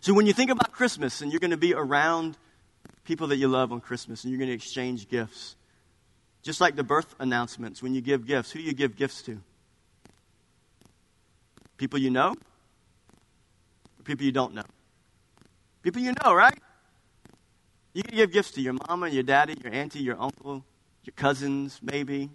So 0.00 0.14
when 0.14 0.26
you 0.26 0.32
think 0.32 0.50
about 0.50 0.72
Christmas 0.72 1.20
and 1.20 1.32
you're 1.32 1.40
going 1.40 1.50
to 1.50 1.56
be 1.56 1.74
around 1.74 2.36
people 3.04 3.28
that 3.28 3.36
you 3.36 3.48
love 3.48 3.72
on 3.72 3.80
Christmas 3.80 4.24
and 4.24 4.32
you're 4.32 4.38
going 4.38 4.50
to 4.50 4.54
exchange 4.54 5.08
gifts, 5.08 5.56
just 6.42 6.60
like 6.60 6.76
the 6.76 6.84
birth 6.84 7.14
announcements, 7.18 7.82
when 7.82 7.94
you 7.94 8.00
give 8.00 8.26
gifts, 8.26 8.52
who 8.52 8.60
do 8.60 8.64
you 8.64 8.72
give 8.72 8.96
gifts 8.96 9.22
to? 9.22 9.40
People 11.76 11.98
you 11.98 12.10
know? 12.10 12.30
Or 12.30 14.02
people 14.04 14.24
you 14.24 14.32
don't 14.32 14.54
know? 14.54 14.64
People 15.82 16.02
you 16.02 16.14
know, 16.24 16.34
right? 16.34 16.58
You 17.96 18.02
can 18.02 18.14
give 18.14 18.30
gifts 18.30 18.50
to 18.50 18.60
your 18.60 18.74
mama, 18.74 19.08
your 19.08 19.22
daddy, 19.22 19.56
your 19.64 19.72
auntie, 19.72 20.00
your 20.00 20.20
uncle, 20.20 20.62
your 21.04 21.14
cousins, 21.16 21.80
maybe. 21.82 22.28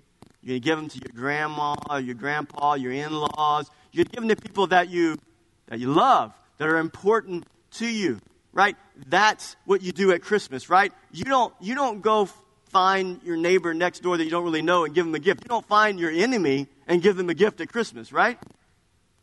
Going 0.44 0.60
to 0.60 0.60
give 0.60 0.76
them 0.76 0.90
to 0.90 0.98
your 0.98 1.12
grandma, 1.14 1.76
your 2.02 2.16
grandpa, 2.16 2.74
your 2.74 2.92
in 2.92 3.14
laws. 3.14 3.70
You're 3.92 4.06
giving 4.06 4.30
to 4.30 4.36
people 4.36 4.66
that 4.68 4.90
you, 4.90 5.20
that 5.68 5.78
you 5.78 5.94
love, 5.94 6.34
that 6.58 6.68
are 6.68 6.80
important 6.80 7.46
to 7.74 7.86
you, 7.86 8.20
right? 8.54 8.76
That's 9.06 9.56
what 9.66 9.84
you 9.84 9.92
do 9.92 10.12
at 10.14 10.24
Christmas, 10.24 10.68
right? 10.68 10.92
You 11.12 11.26
don't, 11.26 11.54
you 11.62 11.76
don't 11.76 12.02
go 12.02 12.28
find 12.70 13.22
your 13.22 13.38
neighbor 13.38 13.76
next 13.76 14.00
door 14.00 14.18
that 14.18 14.24
you 14.24 14.32
don't 14.32 14.44
really 14.44 14.64
know 14.64 14.86
and 14.86 14.96
give 14.96 15.06
them 15.06 15.14
a 15.14 15.20
gift. 15.20 15.44
You 15.44 15.50
don't 15.50 15.68
find 15.68 16.00
your 16.00 16.10
enemy 16.10 16.70
and 16.88 17.04
give 17.04 17.18
them 17.18 17.30
a 17.30 17.36
gift 17.36 17.62
at 17.62 17.70
Christmas, 17.70 18.12
right? 18.12 18.40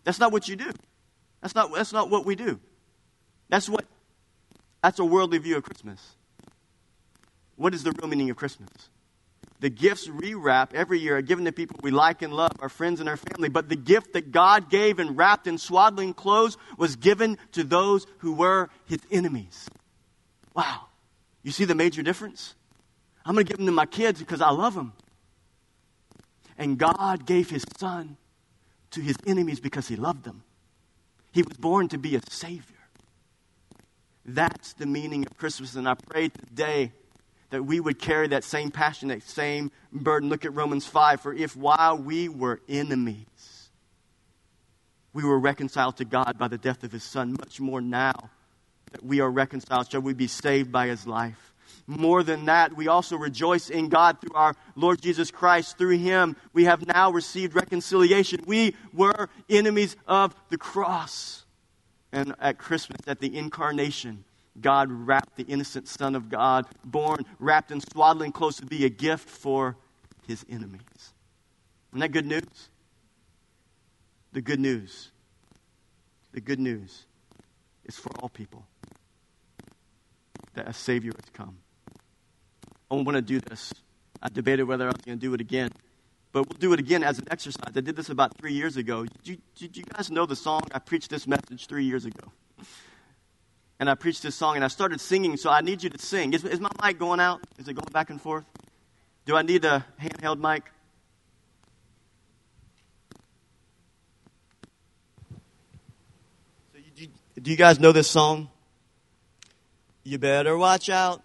That's 0.05 0.21
not 0.21 0.31
what 0.31 0.47
you 0.47 0.55
do. 0.55 0.71
That's 1.41 1.57
not, 1.57 1.75
that's 1.75 1.93
not 1.93 2.11
what 2.11 2.25
we 2.25 2.37
do. 2.37 2.61
That's 3.49 3.69
what 3.69 3.85
that's 4.83 5.01
a 5.01 5.05
worldly 5.05 5.39
view 5.39 5.57
of 5.57 5.65
Christmas. 5.65 6.15
What 7.59 7.75
is 7.75 7.83
the 7.83 7.93
real 7.93 8.09
meaning 8.09 8.31
of 8.31 8.37
Christmas? 8.37 8.71
The 9.61 9.69
gifts 9.69 10.09
we 10.09 10.35
wrap 10.35 10.73
every 10.73 11.01
year 11.01 11.17
are 11.17 11.23
given 11.23 11.45
to 11.45 11.53
people 11.53 11.81
we 11.83 11.91
like 11.91 12.23
and 12.23 12.33
love, 12.33 12.53
our 12.61 12.69
friends 12.69 13.01
and 13.01 13.09
our 13.09 13.17
family. 13.17 13.49
But 13.49 13.69
the 13.69 13.77
gift 13.77 14.13
that 14.13 14.31
God 14.31 14.71
gave 14.71 15.01
and 15.01 15.19
wrapped 15.19 15.49
in 15.49 15.59
swaddling 15.59 16.15
clothes 16.15 16.57
was 16.77 16.95
given 16.95 17.37
to 17.53 17.65
those 17.65 18.07
who 18.19 18.33
were 18.33 18.71
his 18.87 19.01
enemies. 19.11 19.69
Wow. 20.55 20.87
You 21.43 21.51
see 21.51 21.65
the 21.65 21.75
major 21.75 22.03
difference? 22.03 22.55
I'm 23.27 23.35
going 23.35 23.45
to 23.45 23.51
give 23.51 23.59
them 23.59 23.67
to 23.67 23.73
my 23.73 23.87
kids 23.87 24.21
because 24.21 24.41
I 24.41 24.51
love 24.51 24.75
them. 24.75 24.93
And 26.57 26.79
God 26.79 27.27
gave 27.27 27.51
his 27.51 27.65
son 27.77 28.17
to 28.93 29.01
his 29.01 29.17
enemies 29.27 29.59
because 29.59 29.89
he 29.89 29.97
loved 29.97 30.25
them. 30.25 30.45
He 31.33 31.43
was 31.43 31.57
born 31.57 31.89
to 31.89 31.99
be 31.99 32.15
a 32.15 32.21
savior. 32.31 32.77
That's 34.25 34.75
the 34.75 34.87
meaning 34.87 35.27
of 35.27 35.37
Christmas. 35.37 35.75
And 35.75 35.89
I 35.89 35.95
pray 35.95 36.29
today 36.29 36.93
that 37.51 37.65
we 37.65 37.81
would 37.81 37.99
carry 37.99 38.29
that 38.29 38.45
same 38.45 38.71
passion, 38.71 39.09
that 39.09 39.23
same 39.23 39.71
burden. 39.93 40.29
Look 40.29 40.45
at 40.45 40.55
Romans 40.55 40.87
5. 40.87 41.21
For 41.21 41.33
if 41.33 41.57
while 41.57 41.97
we 41.97 42.29
were 42.29 42.61
enemies, 42.69 43.71
we 45.13 45.25
were 45.25 45.39
reconciled 45.39 45.97
to 45.97 46.05
God 46.05 46.37
by 46.39 46.49
the 46.49 46.59
death 46.59 46.85
of 46.85 46.93
his 46.93 47.05
son, 47.05 47.33
much 47.33 47.61
more 47.61 47.81
now 47.81 48.31
that 48.93 49.05
we 49.05 49.21
are 49.21 49.31
reconciled, 49.31 49.91
shall 49.91 50.01
we 50.01 50.15
be 50.15 50.27
saved 50.27 50.71
by 50.71 50.87
his 50.87 51.07
life. 51.07 51.55
More 51.87 52.23
than 52.23 52.47
that, 52.47 52.77
we 52.77 52.89
also 52.89 53.17
rejoice 53.17 53.71
in 53.71 53.89
God 53.89 54.21
through 54.21 54.35
our 54.35 54.55
Lord 54.75 55.01
Jesus 55.01 55.31
Christ. 55.31 55.79
Through 55.79 55.99
him, 55.99 56.37
we 56.53 56.65
have 56.65 56.87
now 56.87 57.11
received 57.11 57.55
reconciliation. 57.55 58.43
We 58.47 58.75
were 58.93 59.31
enemies 59.49 59.97
of 60.07 60.35
the 60.51 60.59
cross. 60.59 61.45
And 62.13 62.35
at 62.41 62.59
Christmas, 62.59 63.01
at 63.07 63.21
the 63.21 63.35
incarnation, 63.35 64.25
God 64.61 64.91
wrapped 64.91 65.37
the 65.37 65.45
innocent 65.45 65.89
Son 65.89 66.15
of 66.15 66.29
God, 66.29 66.67
born, 66.85 67.25
wrapped 67.39 67.71
in 67.71 67.81
swaddling 67.81 68.33
clothes 68.33 68.57
to 68.57 68.67
be 68.67 68.85
a 68.85 68.89
gift 68.89 69.29
for 69.29 69.77
his 70.27 70.45
enemies. 70.49 71.13
Isn't 71.91 72.01
that 72.01 72.13
good 72.13 72.27
news? 72.27 72.69
The 74.33 74.43
good 74.43 74.61
news. 74.61 75.11
The 76.33 76.41
good 76.41 76.61
news 76.61 77.07
is 77.85 77.97
for 77.97 78.11
all 78.21 78.29
people 78.29 78.67
that 80.55 80.69
a 80.69 80.73
Savior 80.73 81.13
has 81.15 81.31
come. 81.33 81.59
I 82.91 82.95
want 82.95 83.15
to 83.15 83.23
do 83.23 83.41
this. 83.41 83.73
I 84.23 84.29
debated 84.29 84.65
whether 84.65 84.85
I 84.85 84.89
was 84.89 85.01
going 85.05 85.19
to 85.19 85.27
do 85.27 85.35
it 85.35 85.41
again. 85.41 85.71
But 86.33 86.49
we'll 86.49 86.59
do 86.59 86.73
it 86.73 86.81
again 86.81 87.03
as 87.03 87.19
an 87.19 87.27
exercise. 87.31 87.73
I 87.75 87.81
did 87.81 87.97
this 87.97 88.11
about 88.11 88.37
three 88.37 88.53
years 88.53 88.77
ago. 88.77 89.05
Did 89.05 89.29
you, 89.29 89.39
did 89.57 89.77
you 89.77 89.85
guys 89.85 90.11
know 90.11 90.27
the 90.27 90.37
song? 90.37 90.63
I 90.73 90.79
preached 90.79 91.11
this 91.11 91.27
message 91.27 91.67
three 91.67 91.85
years 91.85 92.05
ago. 92.05 92.33
And 93.81 93.89
I 93.89 93.95
preached 93.95 94.23
this 94.23 94.35
song 94.35 94.57
and 94.57 94.65
I 94.65 94.69
started 94.69 95.01
singing, 95.01 95.37
so 95.37 95.51
I 95.51 95.61
need 95.61 95.83
you 95.83 95.91
to 95.91 95.99
sing. 95.99 96.33
Is, 96.33 96.45
is 96.45 96.61
my 96.61 96.71
mic 96.83 96.99
going 96.99 97.21
out? 97.21 97.41
Is 97.59 97.69
it 97.69 97.75
going 97.75 97.93
back 97.93 98.11
and 98.11 98.21
forth? 98.21 98.45
Do 99.25 99.37
I 99.37 99.43
need 99.43 99.65
a 99.65 99.85
handheld 100.01 100.39
mic? 100.39 100.65
So 106.73 106.79
you, 106.79 107.07
do, 107.07 107.41
do 107.41 107.51
you 107.51 107.57
guys 107.57 107.79
know 107.79 107.93
this 107.93 108.09
song? 108.09 108.49
You 110.03 110.19
better 110.19 110.57
watch 110.57 110.89
out 110.89 111.23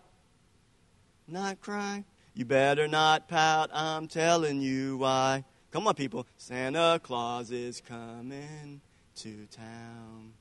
not 1.28 1.62
cry. 1.62 2.04
You 2.34 2.46
better 2.46 2.88
not 2.88 3.28
pout, 3.28 3.70
I'm 3.74 4.08
telling 4.08 4.62
you 4.62 4.98
why. 4.98 5.44
Come 5.72 5.88
on, 5.88 5.96
people. 5.96 6.28
Santa 6.38 7.00
Claus 7.02 7.52
is 7.52 7.82
coming 7.82 8.82
to 9.16 9.48
town. 9.48 10.34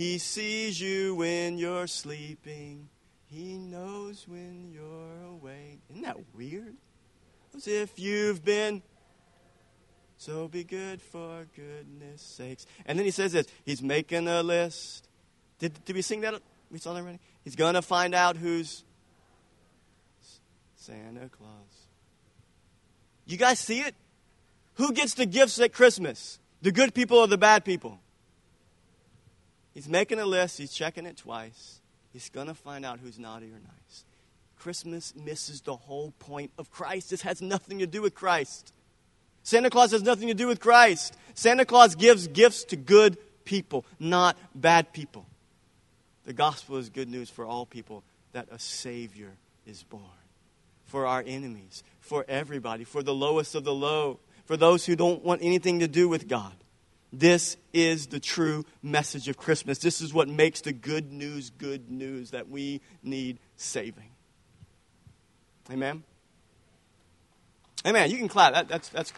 He 0.00 0.16
sees 0.16 0.80
you 0.80 1.14
when 1.16 1.58
you're 1.58 1.86
sleeping. 1.86 2.88
He 3.26 3.58
knows 3.58 4.26
when 4.26 4.70
you're 4.72 5.28
awake. 5.28 5.80
Isn't 5.90 6.00
that 6.00 6.16
weird? 6.34 6.74
As 7.54 7.68
if 7.68 7.98
you've 7.98 8.42
been. 8.42 8.80
So 10.16 10.48
be 10.48 10.64
good 10.64 11.02
for 11.02 11.44
goodness 11.54 12.22
sakes. 12.22 12.64
And 12.86 12.98
then 12.98 13.04
he 13.04 13.10
says 13.10 13.32
this 13.32 13.46
He's 13.66 13.82
making 13.82 14.26
a 14.26 14.42
list. 14.42 15.06
Did, 15.58 15.84
did 15.84 15.94
we 15.94 16.00
sing 16.00 16.22
that? 16.22 16.40
We 16.70 16.78
saw 16.78 16.94
that 16.94 17.00
already? 17.00 17.20
He's 17.44 17.54
going 17.54 17.74
to 17.74 17.82
find 17.82 18.14
out 18.14 18.38
who's 18.38 18.84
Santa 20.76 21.28
Claus. 21.28 21.88
You 23.26 23.36
guys 23.36 23.58
see 23.58 23.80
it? 23.80 23.94
Who 24.76 24.94
gets 24.94 25.12
the 25.12 25.26
gifts 25.26 25.60
at 25.60 25.74
Christmas? 25.74 26.38
The 26.62 26.72
good 26.72 26.94
people 26.94 27.18
or 27.18 27.26
the 27.26 27.36
bad 27.36 27.66
people? 27.66 28.00
He's 29.74 29.88
making 29.88 30.18
a 30.18 30.26
list, 30.26 30.58
he's 30.58 30.72
checking 30.72 31.06
it 31.06 31.16
twice. 31.16 31.80
He's 32.12 32.28
going 32.28 32.48
to 32.48 32.54
find 32.54 32.84
out 32.84 32.98
who's 32.98 33.18
naughty 33.18 33.46
or 33.46 33.60
nice. 33.60 34.04
Christmas 34.58 35.14
misses 35.16 35.60
the 35.60 35.76
whole 35.76 36.12
point 36.18 36.50
of 36.58 36.70
Christ. 36.70 37.10
This 37.10 37.22
has 37.22 37.40
nothing 37.40 37.78
to 37.78 37.86
do 37.86 38.02
with 38.02 38.14
Christ. 38.14 38.72
Santa 39.42 39.70
Claus 39.70 39.92
has 39.92 40.02
nothing 40.02 40.28
to 40.28 40.34
do 40.34 40.46
with 40.46 40.60
Christ. 40.60 41.16
Santa 41.34 41.64
Claus 41.64 41.94
gives 41.94 42.26
gifts 42.28 42.64
to 42.64 42.76
good 42.76 43.16
people, 43.44 43.86
not 43.98 44.36
bad 44.54 44.92
people. 44.92 45.24
The 46.24 46.32
gospel 46.32 46.76
is 46.76 46.90
good 46.90 47.08
news 47.08 47.30
for 47.30 47.46
all 47.46 47.64
people 47.64 48.02
that 48.32 48.48
a 48.50 48.58
Savior 48.58 49.32
is 49.66 49.82
born. 49.82 50.02
For 50.84 51.06
our 51.06 51.24
enemies, 51.26 51.82
for 52.00 52.24
everybody, 52.28 52.84
for 52.84 53.02
the 53.02 53.14
lowest 53.14 53.54
of 53.54 53.64
the 53.64 53.74
low, 53.74 54.18
for 54.44 54.56
those 54.56 54.84
who 54.84 54.96
don't 54.96 55.24
want 55.24 55.42
anything 55.42 55.78
to 55.80 55.88
do 55.88 56.08
with 56.08 56.28
God. 56.28 56.52
This 57.12 57.56
is 57.72 58.06
the 58.06 58.20
true 58.20 58.64
message 58.82 59.28
of 59.28 59.36
Christmas. 59.36 59.78
This 59.78 60.00
is 60.00 60.14
what 60.14 60.28
makes 60.28 60.60
the 60.60 60.72
good 60.72 61.12
news 61.12 61.50
good 61.50 61.90
news 61.90 62.30
that 62.30 62.48
we 62.48 62.80
need 63.02 63.38
saving. 63.56 64.10
Amen? 65.70 66.02
Amen. 67.86 68.10
You 68.10 68.18
can 68.18 68.28
clap. 68.28 68.52
That, 68.52 68.68
that's, 68.68 68.88
that's, 68.90 69.12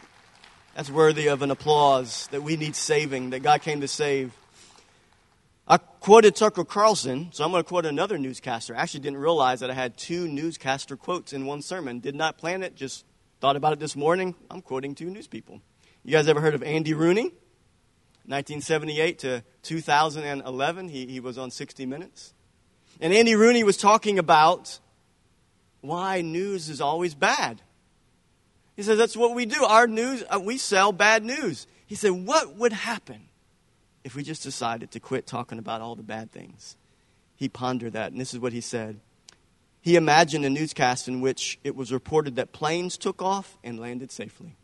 that's 0.75 0.91
worthy 0.91 1.27
of 1.27 1.43
an 1.43 1.51
applause 1.51 2.29
that 2.29 2.43
we 2.43 2.57
need 2.57 2.77
saving, 2.77 3.31
that 3.31 3.41
God 3.43 3.63
came 3.63 3.81
to 3.81 3.89
save. 3.89 4.33
I 5.67 5.79
quoted 5.79 6.35
Tucker 6.35 6.65
Carlson, 6.65 7.29
so 7.33 7.45
I'm 7.45 7.51
going 7.51 7.63
to 7.63 7.69
quote 7.69 7.87
another 7.87 8.19
newscaster. 8.19 8.77
I 8.77 8.81
actually 8.81 9.01
didn't 9.01 9.19
realize 9.19 9.61
that 9.61 9.71
I 9.71 9.75
had 9.75 9.97
two 9.97 10.29
newscaster 10.29 10.97
quotes 10.97 11.33
in 11.33 11.47
one 11.47 11.63
sermon. 11.63 12.01
Did 12.01 12.15
not 12.15 12.39
plan 12.39 12.63
it, 12.63 12.75
just 12.75 13.05
thought 13.41 13.57
about 13.57 13.73
it 13.73 13.81
this 13.81 13.97
morning. 13.97 14.35
I'm 14.51 14.61
quoting 14.61 14.95
two 14.95 15.11
news 15.11 15.27
people. 15.27 15.61
You 16.05 16.13
guys 16.13 16.29
ever 16.29 16.41
heard 16.41 16.55
of 16.55 16.63
Andy 16.63 16.95
Rooney? 16.95 17.33
1978 18.27 19.19
to 19.21 19.45
2011, 19.63 20.89
he, 20.89 21.07
he 21.07 21.21
was 21.21 21.39
on 21.39 21.51
60 21.51 21.87
Minutes. 21.87 22.35
And 23.01 23.13
Andy 23.13 23.35
Rooney 23.35 23.65
was 23.65 23.77
talking 23.77 24.19
about 24.19 24.79
why 25.81 26.21
news 26.21 26.69
is 26.69 26.81
always 26.81 27.15
bad. 27.15 27.61
He 28.77 28.83
says, 28.83 28.99
That's 28.99 29.17
what 29.17 29.35
we 29.35 29.47
do. 29.47 29.65
Our 29.65 29.87
news, 29.87 30.23
uh, 30.31 30.41
we 30.41 30.57
sell 30.59 30.93
bad 30.93 31.25
news. 31.25 31.67
He 31.87 31.95
said, 31.95 32.11
What 32.11 32.57
would 32.57 32.73
happen 32.73 33.29
if 34.05 34.15
we 34.15 34.23
just 34.23 34.43
decided 34.43 34.93
to 34.93 35.01
quit 35.01 35.27
talking 35.27 35.59
about 35.59 35.81
all 35.81 35.97
the 35.97 36.03
bad 36.03 36.31
things? 36.31 36.77
He 37.35 37.49
pondered 37.49 37.95
that, 37.95 38.13
and 38.13 38.21
this 38.21 38.33
is 38.33 38.41
what 38.41 38.53
he 38.53 38.61
said. 38.61 39.01
He 39.81 39.97
imagined 39.97 40.45
a 40.45 40.51
newscast 40.51 41.09
in 41.09 41.21
which 41.21 41.59
it 41.65 41.75
was 41.75 41.93
reported 41.93 42.37
that 42.37 42.53
planes 42.53 42.97
took 42.97 43.21
off 43.21 43.59
and 43.65 43.81
landed 43.81 44.13
safely. 44.13 44.55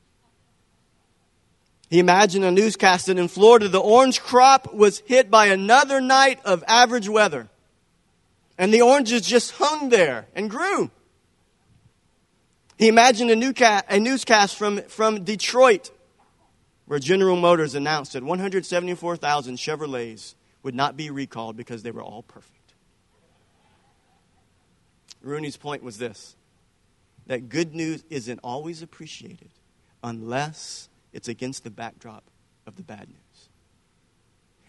He 1.90 1.98
imagined 1.98 2.44
a 2.44 2.50
newscast 2.50 3.06
that 3.06 3.18
in 3.18 3.28
Florida 3.28 3.68
the 3.68 3.80
orange 3.80 4.20
crop 4.20 4.74
was 4.74 5.00
hit 5.00 5.30
by 5.30 5.46
another 5.46 6.00
night 6.00 6.40
of 6.44 6.62
average 6.66 7.08
weather. 7.08 7.48
And 8.58 8.74
the 8.74 8.82
oranges 8.82 9.22
just 9.22 9.52
hung 9.52 9.88
there 9.88 10.26
and 10.34 10.50
grew. 10.50 10.90
He 12.76 12.88
imagined 12.88 13.30
a, 13.30 13.36
newca- 13.36 13.84
a 13.88 13.98
newscast 13.98 14.56
from, 14.56 14.82
from 14.82 15.24
Detroit 15.24 15.90
where 16.86 16.98
General 16.98 17.36
Motors 17.36 17.74
announced 17.74 18.14
that 18.14 18.22
174,000 18.22 19.56
Chevrolets 19.56 20.34
would 20.62 20.74
not 20.74 20.96
be 20.96 21.10
recalled 21.10 21.56
because 21.56 21.82
they 21.82 21.90
were 21.90 22.02
all 22.02 22.22
perfect. 22.22 22.74
Rooney's 25.22 25.56
point 25.56 25.82
was 25.82 25.98
this 25.98 26.34
that 27.26 27.50
good 27.50 27.74
news 27.74 28.04
isn't 28.08 28.40
always 28.42 28.80
appreciated 28.80 29.50
unless 30.02 30.87
it's 31.12 31.28
against 31.28 31.64
the 31.64 31.70
backdrop 31.70 32.24
of 32.66 32.76
the 32.76 32.82
bad 32.82 33.08
news. 33.08 33.48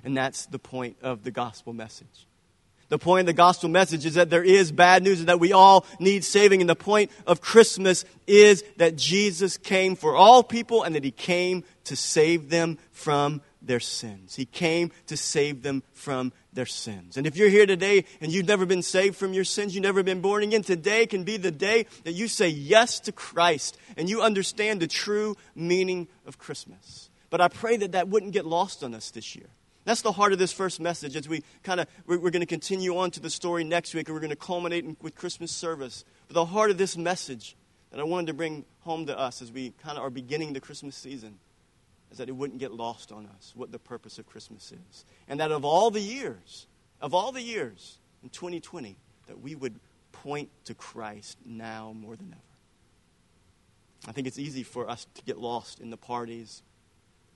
And 0.04 0.16
that's 0.16 0.46
the 0.46 0.60
point 0.60 0.98
of 1.02 1.24
the 1.24 1.32
gospel 1.32 1.74
message. 1.74 2.28
The 2.90 2.98
point 2.98 3.22
of 3.22 3.26
the 3.28 3.34
gospel 3.34 3.70
message 3.70 4.06
is 4.06 4.16
that 4.16 4.32
there 4.32 4.44
is 4.44 4.72
bad 4.72 5.04
news 5.04 5.20
and 5.20 5.30
that 5.30 5.40
we 5.40 5.54
all 5.54 5.86
need 6.00 6.24
saving. 6.24 6.62
And 6.62 6.70
the 6.70 6.76
point 6.76 7.12
of 7.28 7.40
Christmas 7.40 8.04
is 8.26 8.64
that 8.78 8.96
Jesus 8.96 9.58
came 9.58 9.96
for 9.96 10.16
all 10.16 10.42
people 10.42 10.84
and 10.84 10.96
that 10.96 11.04
he 11.04 11.12
came 11.12 11.64
to 11.84 11.96
save 11.96 12.50
them 12.50 12.80
from 12.92 13.42
their 13.62 13.80
sins. 13.80 14.36
He 14.36 14.46
came 14.46 14.92
to 15.06 15.16
save 15.16 15.62
them 15.62 15.84
from 15.94 16.34
their 16.54 16.66
sins. 16.66 17.18
And 17.18 17.28
if 17.28 17.38
you're 17.38 17.50
here 17.50 17.66
today 17.66 18.06
and 18.22 18.32
you've 18.32 18.48
never 18.48 18.66
been 18.66 18.82
saved 18.82 19.16
from 19.16 19.34
your 19.34 19.44
sins, 19.44 19.76
you've 19.76 19.84
never 19.84 20.04
been 20.04 20.22
born 20.22 20.44
again, 20.44 20.64
today 20.64 21.06
can 21.06 21.24
be 21.24 21.38
the 21.38 21.52
day 21.52 21.86
that 22.04 22.14
you 22.14 22.28
say 22.28 22.48
yes 22.48 23.00
to 23.02 23.12
Christ 23.12 23.78
and 23.98 24.10
you 24.10 24.22
understand 24.22 24.80
the 24.80 24.88
true 24.88 25.36
meaning 25.56 26.08
of 26.26 26.38
Christmas. 26.38 27.10
But 27.30 27.42
I 27.42 27.48
pray 27.48 27.78
that 27.78 27.92
that 27.92 28.08
wouldn't 28.08 28.34
get 28.34 28.46
lost 28.46 28.84
on 28.84 28.94
us 28.94 29.12
this 29.12 29.36
year. 29.36 29.48
That's 29.86 30.02
the 30.02 30.12
heart 30.12 30.34
of 30.34 30.40
this 30.40 30.52
first 30.52 30.80
message 30.80 31.16
as 31.16 31.28
we 31.28 31.44
kind 31.64 31.80
of, 31.80 31.88
we're, 32.06 32.20
we're 32.20 32.32
going 32.32 32.42
to 32.42 32.46
continue 32.46 32.98
on 32.98 33.12
to 33.12 33.20
the 33.20 33.30
story 33.30 33.64
next 33.64 33.94
week 33.94 34.08
and 34.08 34.16
we're 34.16 34.22
going 34.22 34.30
to 34.30 34.36
culminate 34.36 34.84
in, 34.84 34.98
with 35.02 35.16
Christmas 35.16 35.52
service. 35.52 36.04
But 36.28 36.34
the 36.34 36.46
heart 36.46 36.72
of 36.72 36.78
this 36.78 36.98
message 36.98 37.56
that 37.92 38.00
I 38.00 38.04
wanted 38.04 38.28
to 38.28 38.34
bring 38.34 38.66
home 38.82 39.06
to 39.08 39.18
us 39.18 39.42
as 39.42 39.52
we 39.52 39.74
kind 39.82 39.98
of 39.98 40.04
are 40.04 40.10
beginning 40.10 40.54
the 40.54 40.60
Christmas 40.60 40.96
season 40.96 41.40
is 42.12 42.18
that 42.18 42.30
it 42.30 42.36
wouldn't 42.36 42.60
get 42.60 42.72
lost 42.72 43.12
on 43.12 43.28
us 43.38 43.54
what 43.56 43.72
the 43.72 43.80
purpose 43.80 44.20
of 44.20 44.26
Christmas 44.26 44.72
is. 44.72 45.06
And 45.28 45.40
that 45.40 45.52
of 45.52 45.64
all 45.64 45.92
the 45.92 46.02
years, 46.02 46.68
of 47.02 47.14
all 47.14 47.32
the 47.32 47.42
years 47.42 48.00
in 48.24 48.30
2020, 48.30 48.98
that 49.28 49.40
we 49.40 49.56
would 49.56 49.80
point 50.12 50.50
to 50.66 50.74
Christ 50.74 51.38
now 51.46 51.94
more 51.96 52.16
than 52.16 52.30
ever. 52.32 52.42
I 54.08 54.12
think 54.12 54.28
it's 54.28 54.40
easy 54.40 54.64
for 54.64 54.90
us 54.90 55.06
to 55.16 55.22
get 55.24 55.38
lost 55.38 55.80
in 55.80 55.90
the 55.90 55.98
parties, 55.98 56.64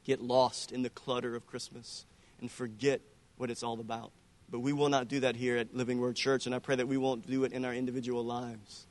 get 0.03 0.21
lost 0.21 0.71
in 0.71 0.81
the 0.81 0.89
clutter 0.89 1.36
of 1.36 1.45
Christmas, 1.45 2.05
and 2.39 2.49
forget 2.49 3.01
what 3.38 3.51
it's 3.51 3.63
all 3.63 3.79
about. 3.79 4.12
But 4.49 4.59
we 4.59 4.73
will 4.73 4.89
not 4.89 5.07
do 5.07 5.19
that 5.21 5.36
here 5.36 5.57
at 5.57 5.75
Living 5.75 5.99
Word 5.99 6.15
Church, 6.15 6.45
and 6.45 6.55
I 6.55 6.59
pray 6.59 6.75
that 6.75 6.88
we 6.88 6.97
won't 6.97 7.27
do 7.27 7.43
it 7.43 7.53
in 7.53 7.65
our 7.65 7.73
individual 7.73 8.23
lives. 8.23 8.88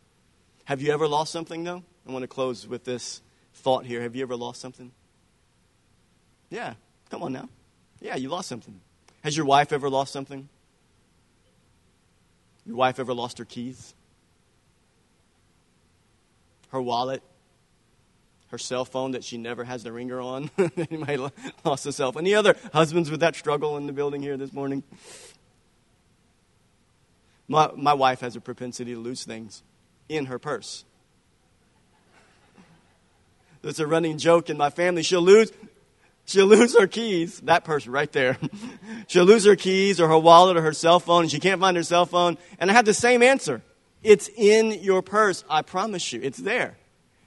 Have 0.65 0.81
you 0.81 0.93
ever 0.93 1.09
lost 1.09 1.33
something, 1.33 1.65
though? 1.65 1.83
I 2.07 2.13
want 2.13 2.23
to 2.23 2.29
close 2.29 2.67
with 2.67 2.85
this 2.85 3.21
thought 3.55 3.85
here. 3.85 4.03
Have 4.03 4.15
you 4.17 4.23
ever 4.23 4.37
lost 4.37 4.61
something? 4.61 4.93
Yeah, 6.53 6.75
come 7.11 7.23
on 7.23 7.33
now. 7.33 7.49
Yeah, 8.03 8.17
you 8.17 8.29
lost 8.29 8.47
something. 8.47 8.79
Has 9.25 9.35
your 9.35 9.47
wife 9.47 9.73
ever 9.73 9.89
lost 9.89 10.13
something? 10.13 10.51
Your 12.67 12.77
wife 12.77 13.01
ever 13.01 13.15
lost 13.15 13.39
her 13.39 13.47
keys? 13.47 13.95
Her 16.69 16.83
wallet? 16.83 17.23
Her 18.49 18.59
cell 18.59 18.85
phone 18.85 19.13
that 19.13 19.25
she 19.25 19.39
never 19.39 19.65
has 19.65 19.83
the 19.83 19.93
ringer 19.93 20.21
on? 20.21 20.51
Anybody 20.77 21.27
lost 21.65 21.87
a 21.87 21.93
cell 21.93 22.13
phone? 22.13 22.25
Any 22.25 22.35
other 22.35 22.55
husbands 22.75 23.11
with 23.11 23.21
that 23.21 23.35
struggle 23.35 23.79
in 23.79 23.87
the 23.87 23.95
building 23.95 24.21
here 24.21 24.37
this 24.37 24.53
morning? 24.53 24.83
My, 27.49 27.71
my 27.75 27.95
wife 27.95 28.21
has 28.21 28.37
a 28.37 28.43
propensity 28.43 28.93
to 28.93 29.01
lose 29.01 29.25
things 29.25 29.63
in 30.11 30.27
her 30.27 30.39
purse. 30.39 30.85
It's 33.63 33.79
a 33.79 33.87
running 33.87 34.19
joke 34.19 34.51
in 34.51 34.59
my 34.59 34.69
family. 34.69 35.03
She'll 35.03 35.23
lose 35.23 35.51
She'll 36.33 36.47
lose 36.47 36.75
her 36.79 36.87
keys, 36.87 37.41
that 37.41 37.63
person 37.63 37.93
right 37.93 38.11
there. 38.11 38.39
She'll 39.07 39.27
lose 39.27 39.45
her 39.45 39.55
keys 39.55 40.01
or 40.01 40.09
her 40.09 40.19
wallet 40.19 40.57
or 40.57 40.63
her 40.63 40.73
cell 40.73 40.99
phone, 40.99 41.25
and 41.25 41.31
she 41.31 41.39
can't 41.39 41.61
find 41.61 41.77
her 41.77 41.83
cell 41.83 42.07
phone. 42.07 42.39
And 42.59 42.71
I 42.71 42.75
have 42.75 42.87
the 42.87 42.95
same 42.95 43.23
answer. 43.23 43.61
It's 44.03 44.31
in 44.35 44.83
your 44.83 45.03
purse. 45.03 45.45
I 45.51 45.61
promise 45.61 46.11
you, 46.11 46.21
it's 46.23 46.39
there. 46.39 46.79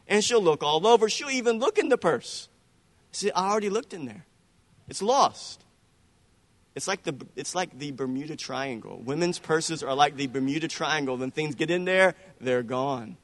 And 0.07 0.23
she'll 0.23 0.41
look 0.41 0.63
all 0.63 0.87
over. 0.87 1.07
She'll 1.07 1.29
even 1.29 1.59
look 1.59 1.77
in 1.77 1.89
the 1.89 1.99
purse. 1.99 2.49
See, 3.11 3.29
I 3.29 3.51
already 3.51 3.69
looked 3.69 3.93
in 3.93 4.05
there. 4.05 4.25
It's 4.87 5.03
lost. 5.03 5.63
It's 6.73 6.87
like 6.87 7.03
the, 7.03 7.15
it's 7.35 7.53
like 7.53 7.77
the 7.77 7.91
Bermuda 7.91 8.35
Triangle. 8.35 8.99
Women's 9.05 9.37
purses 9.37 9.83
are 9.83 9.93
like 9.93 10.15
the 10.15 10.25
Bermuda 10.25 10.67
Triangle. 10.67 11.15
When 11.15 11.29
things 11.29 11.53
get 11.53 11.69
in 11.69 11.85
there, 11.85 12.15
they're 12.41 12.63
gone. 12.63 13.17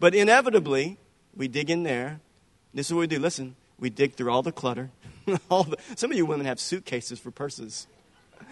But 0.00 0.12
inevitably, 0.12 0.98
we 1.36 1.46
dig 1.46 1.70
in 1.70 1.84
there. 1.84 2.20
This 2.74 2.88
is 2.88 2.94
what 2.94 3.00
we 3.02 3.06
do. 3.06 3.20
Listen, 3.20 3.54
we 3.80 3.90
dig 3.90 4.14
through 4.14 4.30
all 4.30 4.42
the 4.42 4.52
clutter. 4.52 4.90
all 5.50 5.64
the, 5.64 5.76
some 5.96 6.10
of 6.10 6.16
you 6.16 6.26
women 6.26 6.46
have 6.46 6.60
suitcases 6.60 7.18
for 7.18 7.30
purses. 7.30 7.86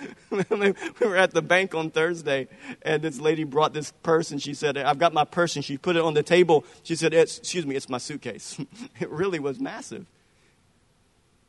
we 0.31 0.75
were 1.01 1.17
at 1.17 1.33
the 1.33 1.43
bank 1.43 1.75
on 1.75 1.91
Thursday, 1.91 2.49
and 2.83 3.03
this 3.03 3.21
lady 3.21 3.45
brought 3.45 3.73
this 3.73 3.93
purse, 4.03 4.31
and 4.31 4.41
she 4.41 4.55
said, 4.55 4.77
I've 4.77 4.99
got 4.99 5.13
my 5.13 5.25
purse, 5.25 5.57
and 5.57 5.65
she 5.65 5.77
put 5.77 5.97
it 5.97 6.03
on 6.03 6.15
the 6.15 6.23
table. 6.23 6.65
She 6.83 6.95
said, 6.95 7.15
Excuse 7.15 7.67
me, 7.67 7.75
it's 7.75 7.89
my 7.89 7.99
suitcase. 7.99 8.59
it 9.01 9.11
really 9.11 9.39
was 9.39 9.59
massive. 9.59 10.07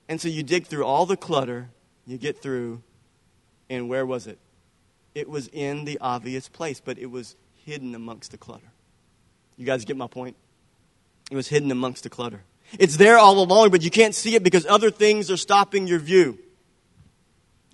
And 0.07 0.19
so 0.19 0.27
you 0.27 0.41
dig 0.43 0.65
through 0.65 0.85
all 0.85 1.05
the 1.05 1.17
clutter, 1.17 1.69
you 2.07 2.17
get 2.17 2.41
through, 2.41 2.81
and 3.69 3.89
where 3.89 4.05
was 4.05 4.25
it? 4.25 4.39
It 5.13 5.29
was 5.29 5.47
in 5.49 5.85
the 5.85 5.99
obvious 5.99 6.49
place, 6.49 6.81
but 6.83 6.97
it 6.97 7.11
was 7.11 7.35
hidden 7.65 7.93
amongst 7.93 8.31
the 8.31 8.37
clutter. 8.37 8.71
You 9.57 9.65
guys 9.65 9.85
get 9.85 9.97
my 9.97 10.07
point? 10.07 10.35
It 11.29 11.35
was 11.35 11.49
hidden 11.49 11.69
amongst 11.69 12.03
the 12.03 12.09
clutter. 12.09 12.43
It's 12.77 12.97
there 12.97 13.17
all 13.17 13.41
along, 13.41 13.71
but 13.71 13.81
you 13.81 13.89
can't 13.89 14.13
see 14.13 14.35
it 14.35 14.43
because 14.43 14.65
other 14.65 14.91
things 14.91 15.31
are 15.31 15.37
stopping 15.37 15.87
your 15.87 15.99
view. 15.99 16.37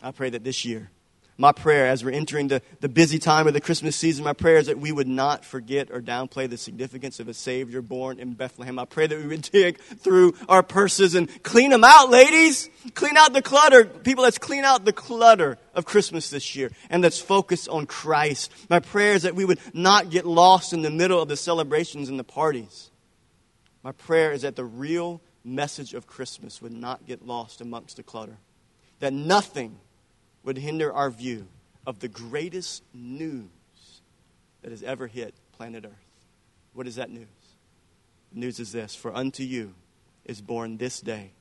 I 0.01 0.11
pray 0.11 0.29
that 0.29 0.43
this 0.43 0.63
year 0.63 0.91
My 1.37 1.51
prayer 1.51 1.87
as 1.87 2.01
we're 2.01 2.11
entering 2.11 2.47
the, 2.47 2.61
the 2.79 2.87
busy 2.87 3.19
time 3.19 3.45
of 3.45 3.53
the 3.53 3.59
Christmas 3.59 3.97
season, 3.97 4.23
my 4.23 4.31
prayer 4.31 4.55
is 4.55 4.67
that 4.67 4.79
we 4.79 4.93
would 4.93 5.07
not 5.07 5.43
forget 5.43 5.91
or 5.91 5.99
downplay 5.99 6.49
the 6.49 6.57
significance 6.57 7.19
of 7.19 7.27
a 7.27 7.33
Savior 7.33 7.81
born 7.81 8.19
in 8.19 8.35
Bethlehem. 8.35 8.79
I 8.79 8.85
pray 8.85 9.07
that 9.07 9.17
we 9.17 9.27
would 9.27 9.41
dig 9.41 9.79
through 9.79 10.35
our 10.47 10.63
purses 10.63 11.13
and 11.13 11.43
clean 11.43 11.71
them 11.71 11.83
out, 11.83 12.09
ladies. 12.09 12.69
Clean 12.93 13.17
out 13.17 13.33
the 13.33 13.41
clutter. 13.41 13.83
People, 13.83 14.23
let's 14.23 14.37
clean 14.37 14.63
out 14.63 14.85
the 14.85 14.93
clutter 14.93 15.57
of 15.73 15.83
Christmas 15.83 16.29
this 16.29 16.55
year 16.55 16.71
and 16.89 17.03
let's 17.03 17.19
focus 17.19 17.67
on 17.67 17.85
Christ. 17.85 18.53
My 18.69 18.79
prayer 18.79 19.13
is 19.13 19.23
that 19.23 19.35
we 19.35 19.43
would 19.43 19.59
not 19.73 20.09
get 20.09 20.25
lost 20.25 20.71
in 20.71 20.83
the 20.83 20.91
middle 20.91 21.21
of 21.21 21.27
the 21.27 21.37
celebrations 21.37 22.07
and 22.07 22.17
the 22.17 22.23
parties. 22.23 22.91
My 23.85 23.91
prayer 23.91 24.31
is 24.31 24.41
that 24.41 24.55
the 24.55 24.65
real 24.65 25.21
message 25.43 25.93
of 25.93 26.07
Christmas 26.07 26.59
would 26.59 26.73
not 26.73 27.05
get 27.05 27.23
lost 27.23 27.61
amongst 27.61 27.97
the 27.97 28.03
clutter. 28.03 28.37
That 28.99 29.13
nothing 29.13 29.77
would 30.43 30.57
hinder 30.57 30.91
our 30.91 31.11
view 31.11 31.45
of 31.85 31.99
the 31.99 32.07
greatest 32.07 32.81
news 32.95 33.45
that 34.63 34.71
has 34.71 34.81
ever 34.81 35.05
hit 35.05 35.35
planet 35.55 35.85
Earth. 35.85 36.25
What 36.73 36.87
is 36.87 36.95
that 36.95 37.11
news? 37.11 37.27
The 38.33 38.39
news 38.39 38.59
is 38.59 38.71
this 38.71 38.95
For 38.95 39.15
unto 39.15 39.43
you 39.43 39.75
is 40.25 40.41
born 40.41 40.77
this 40.77 40.99
day 40.99 41.33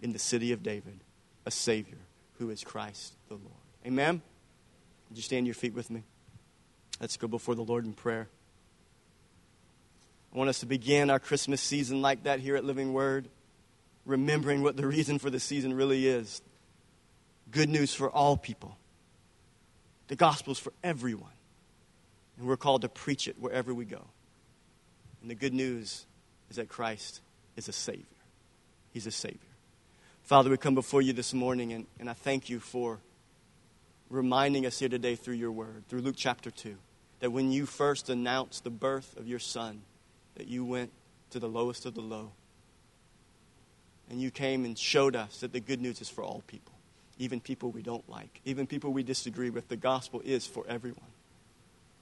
in 0.00 0.14
the 0.14 0.18
city 0.18 0.52
of 0.52 0.62
David 0.62 1.00
a 1.44 1.50
Savior 1.50 1.98
who 2.38 2.48
is 2.48 2.64
Christ 2.64 3.12
the 3.28 3.34
Lord. 3.34 3.44
Amen? 3.86 4.22
Would 5.10 5.18
you 5.18 5.22
stand 5.22 5.46
your 5.46 5.54
feet 5.54 5.74
with 5.74 5.90
me? 5.90 6.04
Let's 6.98 7.18
go 7.18 7.28
before 7.28 7.54
the 7.54 7.62
Lord 7.62 7.84
in 7.84 7.92
prayer. 7.92 8.30
I 10.32 10.38
want 10.38 10.50
us 10.50 10.60
to 10.60 10.66
begin 10.66 11.10
our 11.10 11.18
Christmas 11.18 11.60
season 11.60 12.02
like 12.02 12.24
that 12.24 12.40
here 12.40 12.56
at 12.56 12.64
Living 12.64 12.92
Word, 12.92 13.28
remembering 14.06 14.62
what 14.62 14.76
the 14.76 14.86
reason 14.86 15.18
for 15.18 15.28
the 15.28 15.40
season 15.40 15.74
really 15.74 16.06
is 16.06 16.40
good 17.50 17.68
news 17.68 17.92
for 17.92 18.08
all 18.08 18.36
people. 18.36 18.76
The 20.06 20.16
gospel 20.16 20.52
is 20.52 20.58
for 20.58 20.72
everyone. 20.84 21.32
And 22.38 22.46
we're 22.46 22.56
called 22.56 22.82
to 22.82 22.88
preach 22.88 23.26
it 23.28 23.36
wherever 23.38 23.74
we 23.74 23.84
go. 23.84 24.02
And 25.20 25.30
the 25.30 25.34
good 25.34 25.52
news 25.52 26.06
is 26.48 26.56
that 26.56 26.68
Christ 26.68 27.20
is 27.56 27.68
a 27.68 27.72
Savior. 27.72 28.04
He's 28.92 29.06
a 29.06 29.10
Savior. 29.10 29.38
Father, 30.22 30.48
we 30.48 30.56
come 30.56 30.74
before 30.74 31.02
you 31.02 31.12
this 31.12 31.34
morning, 31.34 31.72
and, 31.72 31.86
and 31.98 32.08
I 32.08 32.12
thank 32.12 32.48
you 32.48 32.60
for 32.60 33.00
reminding 34.08 34.64
us 34.64 34.78
here 34.78 34.88
today 34.88 35.16
through 35.16 35.34
your 35.34 35.52
word, 35.52 35.84
through 35.88 36.00
Luke 36.00 36.14
chapter 36.16 36.50
2, 36.50 36.76
that 37.20 37.30
when 37.30 37.50
you 37.50 37.66
first 37.66 38.08
announced 38.08 38.64
the 38.64 38.70
birth 38.70 39.16
of 39.16 39.26
your 39.26 39.38
Son, 39.38 39.82
that 40.40 40.48
you 40.48 40.64
went 40.64 40.90
to 41.28 41.38
the 41.38 41.48
lowest 41.48 41.84
of 41.84 41.94
the 41.94 42.00
low. 42.00 42.32
And 44.08 44.18
you 44.18 44.30
came 44.30 44.64
and 44.64 44.76
showed 44.76 45.14
us 45.14 45.40
that 45.40 45.52
the 45.52 45.60
good 45.60 45.82
news 45.82 46.00
is 46.00 46.08
for 46.08 46.24
all 46.24 46.42
people 46.46 46.72
even 47.20 47.38
people 47.38 47.70
we 47.70 47.82
don't 47.82 48.08
like, 48.08 48.40
even 48.46 48.66
people 48.66 48.92
we 48.92 49.02
disagree 49.02 49.50
with. 49.50 49.68
The 49.68 49.76
gospel 49.76 50.22
is 50.24 50.46
for 50.46 50.64
everyone. 50.66 51.04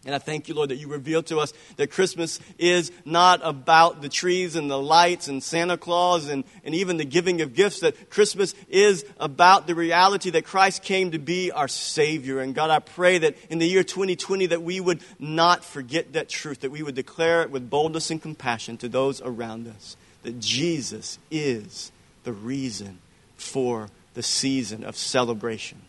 And 0.07 0.14
I 0.14 0.18
thank 0.18 0.49
you, 0.49 0.55
Lord, 0.55 0.70
that 0.70 0.76
you 0.76 0.86
reveal 0.86 1.24
to 1.24 1.38
us 1.38 1.53
that 1.76 1.90
Christmas 1.90 2.38
is 2.57 2.92
not 3.05 3.40
about 3.42 4.01
the 4.01 4.09
trees 4.09 4.55
and 4.55 4.70
the 4.70 4.78
lights 4.78 5.26
and 5.26 5.42
Santa 5.42 5.76
Claus 5.76 6.28
and, 6.28 6.44
and 6.62 6.74
even 6.74 6.99
the 6.99 7.05
giving 7.05 7.40
of 7.40 7.53
gifts, 7.53 7.80
that 7.80 8.09
Christmas 8.09 8.55
is 8.68 9.05
about 9.18 9.66
the 9.66 9.74
reality 9.74 10.30
that 10.30 10.44
Christ 10.44 10.84
came 10.84 11.11
to 11.11 11.18
be 11.18 11.51
our 11.51 11.66
Savior. 11.66 12.38
And 12.38 12.55
God, 12.55 12.70
I 12.70 12.78
pray 12.78 13.18
that 13.18 13.36
in 13.51 13.59
the 13.59 13.66
year 13.66 13.82
2020 13.82 14.46
that 14.46 14.62
we 14.62 14.78
would 14.78 15.01
not 15.18 15.64
forget 15.64 16.12
that 16.12 16.28
truth, 16.28 16.61
that 16.61 16.70
we 16.70 16.82
would 16.82 16.94
declare 16.94 17.42
it 17.42 17.51
with 17.51 17.68
boldness 17.68 18.11
and 18.11 18.22
compassion 18.22 18.76
to 18.78 18.88
those 18.88 19.20
around 19.20 19.66
us, 19.66 19.96
that 20.22 20.38
Jesus 20.38 21.18
is 21.28 21.90
the 22.22 22.32
reason 22.32 22.99
for 23.36 23.90
the 24.14 24.22
season 24.22 24.84
of 24.84 24.96
celebration. 24.96 25.82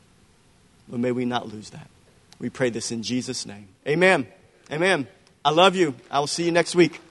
But 0.89 0.99
may 0.99 1.11
we 1.11 1.25
not 1.25 1.47
lose 1.53 1.69
that. 1.69 1.87
We 2.39 2.49
pray 2.49 2.69
this 2.69 2.91
in 2.91 3.03
Jesus' 3.03 3.45
name. 3.45 3.67
Amen. 3.89 4.27
Amen. 4.71 5.07
I 5.43 5.49
love 5.49 5.75
you. 5.75 5.95
I 6.11 6.19
will 6.19 6.27
see 6.27 6.45
you 6.45 6.51
next 6.51 6.75
week. 6.75 7.01